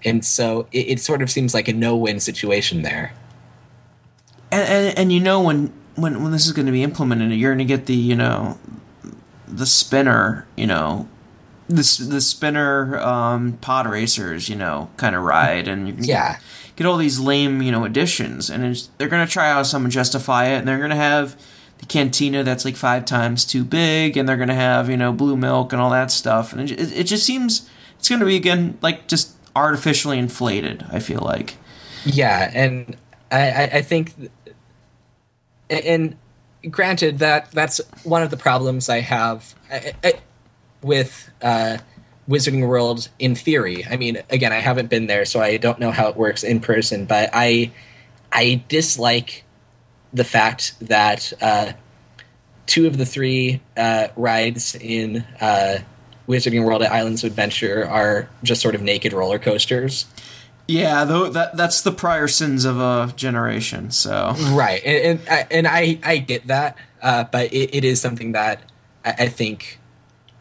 [0.05, 3.13] and so it, it sort of seems like a no-win situation there.
[4.51, 7.51] and and, and you know when when when this is going to be implemented you're
[7.55, 8.59] going to get the you know
[9.47, 11.09] the spinner you know
[11.69, 16.39] the, the spinner um, pod racers you know kind of ride and you can Yeah.
[16.77, 19.85] get all these lame you know additions and it's, they're going to try out some
[19.85, 21.37] and justify it and they're going to have
[21.79, 25.13] the cantina that's like five times too big and they're going to have you know
[25.13, 28.27] blue milk and all that stuff and it, it, it just seems it's going to
[28.27, 31.57] be again like just artificially inflated i feel like
[32.05, 32.97] Yeah, and
[33.31, 34.31] I, I, I think, th-
[35.73, 36.17] and
[36.71, 39.55] granted that that's one of the problems I have
[40.83, 41.79] with uh,
[42.29, 43.85] Wizarding World in theory.
[43.89, 46.61] I mean, again, I haven't been there, so I don't know how it works in
[46.61, 47.05] person.
[47.07, 47.73] But I,
[48.31, 49.45] I dislike
[50.13, 51.73] the fact that uh,
[52.67, 55.79] two of the three uh, rides in uh,
[56.29, 60.07] Wizarding World at Islands of Adventure are just sort of naked roller coasters.
[60.69, 65.47] Yeah though that that's the prior sins of a generation so right and and I,
[65.51, 68.63] and I I get that, uh, but it, it is something that
[69.05, 69.79] I, I think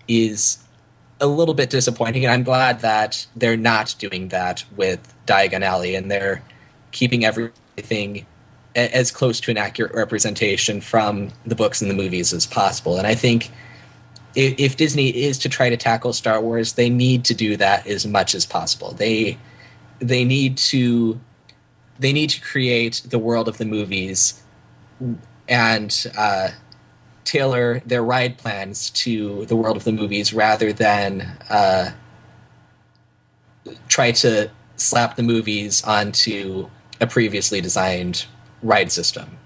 [0.07, 0.59] is
[1.19, 5.95] a little bit disappointing, and I'm glad that they're not doing that with Diagon Alley,
[5.95, 6.41] and they're
[6.91, 8.25] keeping everything
[8.75, 12.97] as close to an accurate representation from the books and the movies as possible.
[12.97, 13.51] And I think
[14.33, 18.07] if Disney is to try to tackle Star Wars, they need to do that as
[18.07, 18.93] much as possible.
[18.93, 19.37] They
[20.01, 21.19] they need to
[21.99, 24.41] they need to create the world of the movies
[25.47, 26.49] and uh,
[27.23, 31.91] tailor their ride plans to the world of the movies rather than uh,
[33.87, 36.69] try to slap the movies onto
[36.99, 38.25] a previously designed
[38.63, 39.37] ride system.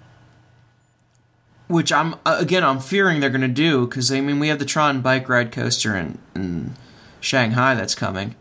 [1.67, 4.59] which I'm uh, again I'm fearing they're going to do because I mean we have
[4.59, 6.73] the Tron bike ride coaster in, in
[7.19, 8.35] Shanghai that's coming,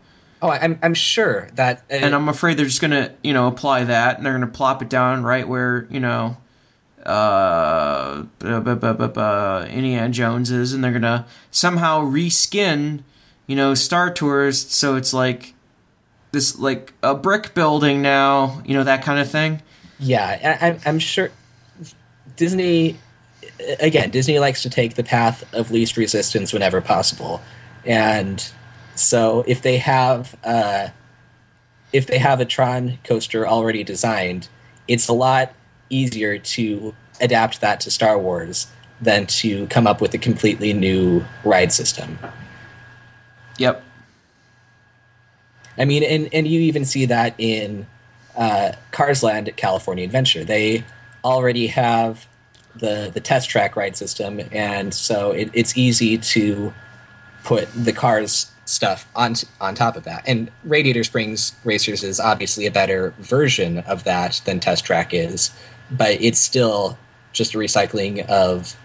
[0.45, 3.47] Oh, I'm I'm sure that uh, and I'm afraid they're just going to you know
[3.47, 6.37] apply that and they're going to plop it down right where you know
[7.05, 13.03] uh, bu- bu- bu- bu- bu- Indiana Joneses, and they're gonna somehow reskin,
[13.47, 15.53] you know, Star Tours, so it's like
[16.31, 19.61] this like a brick building now, you know, that kind of thing.
[19.99, 21.29] Yeah, I, I'm, I'm sure
[22.35, 22.97] Disney.
[23.79, 27.39] Again, Disney likes to take the path of least resistance whenever possible,
[27.85, 28.51] and
[28.95, 30.89] so if they have uh,
[31.93, 34.47] if they have a Tron coaster already designed,
[34.87, 35.53] it's a lot
[35.89, 38.67] easier to adapt that to Star Wars
[39.01, 42.17] than to come up with a completely new ride system.
[43.57, 43.83] Yep.
[45.77, 47.85] I mean, and and you even see that in
[48.35, 50.43] uh, Cars Land at California Adventure.
[50.43, 50.83] They
[51.23, 52.27] already have
[52.75, 56.73] the the test track ride system, and so it, it's easy to
[57.43, 60.23] put the cars stuff on on top of that.
[60.27, 65.51] And Radiator Springs Racers is obviously a better version of that than Test Track is,
[65.91, 66.97] but it's still
[67.31, 68.75] just a recycling of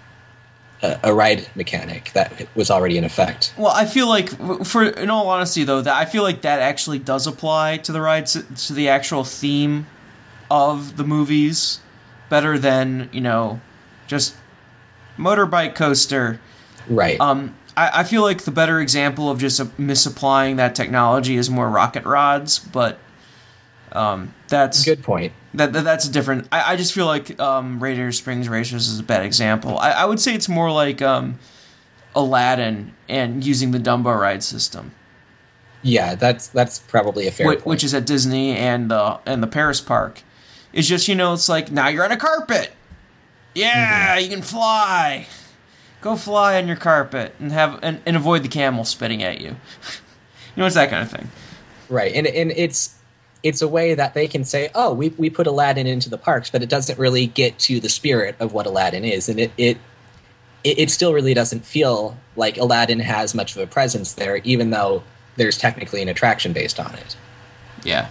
[0.82, 3.54] a, a ride mechanic that was already in effect.
[3.56, 4.30] Well, I feel like,
[4.64, 8.00] for in all honesty, though, that I feel like that actually does apply to the
[8.00, 9.86] rides to the actual theme
[10.50, 11.80] of the movies
[12.28, 13.60] better than you know
[14.06, 14.34] just
[15.18, 16.40] motorbike coaster.
[16.88, 17.20] Right.
[17.20, 21.68] Um, I, I feel like the better example of just misapplying that technology is more
[21.68, 22.98] rocket rods, but
[23.92, 25.32] um, that's Good point.
[25.54, 26.48] that, that that's a different.
[26.52, 29.78] I, I just feel like um, Radiator Springs Racers is a bad example.
[29.78, 31.38] I, I would say it's more like um,
[32.14, 34.92] Aladdin and using the Dumbo ride system,
[35.82, 37.66] Yeah, that's that's probably a fair point.
[37.66, 40.22] which is at Disney and the and the Paris park.
[40.72, 42.70] It's just you know it's like now you're on a carpet.
[43.54, 45.26] Yeah, you can fly.
[46.00, 49.48] Go fly on your carpet and have and, and avoid the camel spitting at you.
[49.48, 49.56] you
[50.56, 51.28] know it's that kind of thing.
[51.88, 52.96] right, and and it's
[53.42, 56.50] it's a way that they can say, oh, we we put Aladdin into the parks,
[56.50, 59.78] but it doesn't really get to the spirit of what Aladdin is, and it it
[60.64, 64.70] it, it still really doesn't feel like Aladdin has much of a presence there, even
[64.70, 65.02] though
[65.36, 67.16] there's technically an attraction based on it.
[67.82, 68.08] Yeah.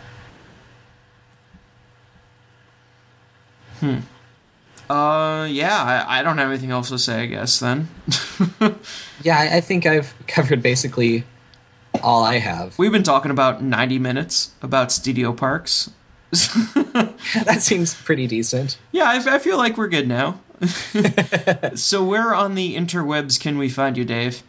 [3.79, 3.99] Hmm.
[4.89, 7.89] Uh, yeah, I, I don't have anything else to say, I guess, then.
[9.23, 11.25] Yeah, I, I think I've covered basically
[12.01, 12.77] all I have.
[12.79, 15.91] We've been talking about 90 minutes about studio parks.
[16.31, 18.77] that seems pretty decent.
[18.91, 20.39] Yeah, I, I feel like we're good now.
[21.75, 24.43] so, where on the interwebs can we find you, Dave?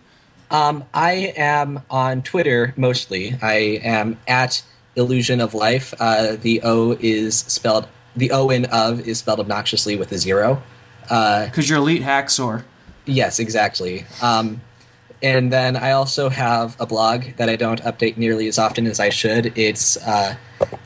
[0.51, 3.39] Um, I am on Twitter mostly.
[3.41, 4.63] I am at
[4.97, 5.95] Illusion of Life.
[5.99, 7.89] Uh, the O is spelled.
[8.17, 10.63] The O in of is spelled obnoxiously with a zero.
[11.09, 12.63] Uh, Because you're elite hacksaw.
[13.07, 14.05] yes, exactly.
[14.23, 14.61] Um,
[15.23, 18.99] and then I also have a blog that I don't update nearly as often as
[19.01, 19.57] I should.
[19.59, 20.37] It's uh,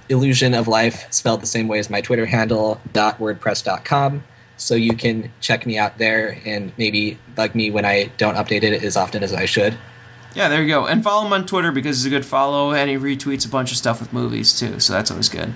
[0.08, 4.24] Illusion of Life, spelled the same way as my Twitter handle, dot wordpress.com.
[4.56, 8.62] So you can check me out there and maybe bug me when I don't update
[8.64, 9.76] it as often as I should.
[10.34, 10.86] Yeah, there you go.
[10.86, 13.70] And follow him on Twitter because he's a good follow, and he retweets a bunch
[13.70, 15.54] of stuff with movies too, so that's always good.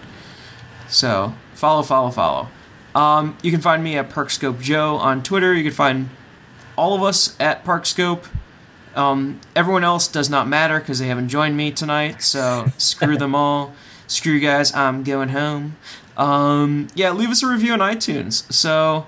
[0.88, 2.48] So follow, follow, follow.
[2.94, 5.52] Um, you can find me at Parkscope Joe on Twitter.
[5.52, 6.08] You can find
[6.76, 8.26] all of us at Parkscope.
[8.94, 13.34] Um, everyone else does not matter because they haven't joined me tonight, so screw them
[13.34, 13.74] all.
[14.06, 14.72] Screw you guys.
[14.74, 15.76] I'm going home.
[16.16, 18.50] Um, yeah, leave us a review on iTunes.
[18.52, 19.06] So,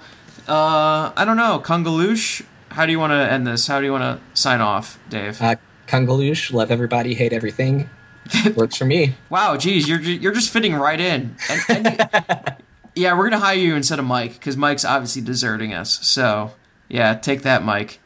[0.48, 2.44] uh, I don't know, Kungaloosh.
[2.70, 3.66] How do you want to end this?
[3.66, 5.40] How do you want to sign off, Dave?
[5.40, 5.56] Uh,
[5.86, 7.88] Kungaloosh, love everybody, hate everything.
[8.56, 9.14] Works for me.
[9.28, 11.36] Wow, geez, you're you're just fitting right in.
[11.48, 12.54] And, and you-
[13.02, 16.06] yeah, we're gonna hire you instead of Mike because Mike's obviously deserting us.
[16.06, 16.52] So
[16.88, 18.00] yeah, take that, Mike.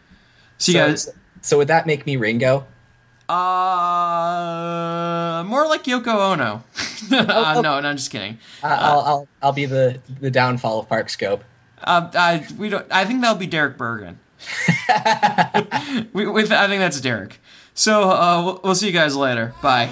[0.58, 1.08] See you so, guys.
[1.42, 2.66] so would that make me Ringo?
[3.28, 3.34] Uh,
[5.46, 6.62] more like Yoko Ono.
[7.10, 7.10] uh,
[7.62, 8.38] no, no, I'm just kidding.
[8.62, 11.40] Uh, I'll, I'll I'll be the the downfall of Parkscope.
[11.82, 12.86] Uh, I we don't.
[12.90, 14.18] I think that'll be Derek Bergen.
[16.12, 17.40] we, with I think that's Derek.
[17.72, 19.54] So uh, we'll, we'll see you guys later.
[19.62, 19.88] Bye.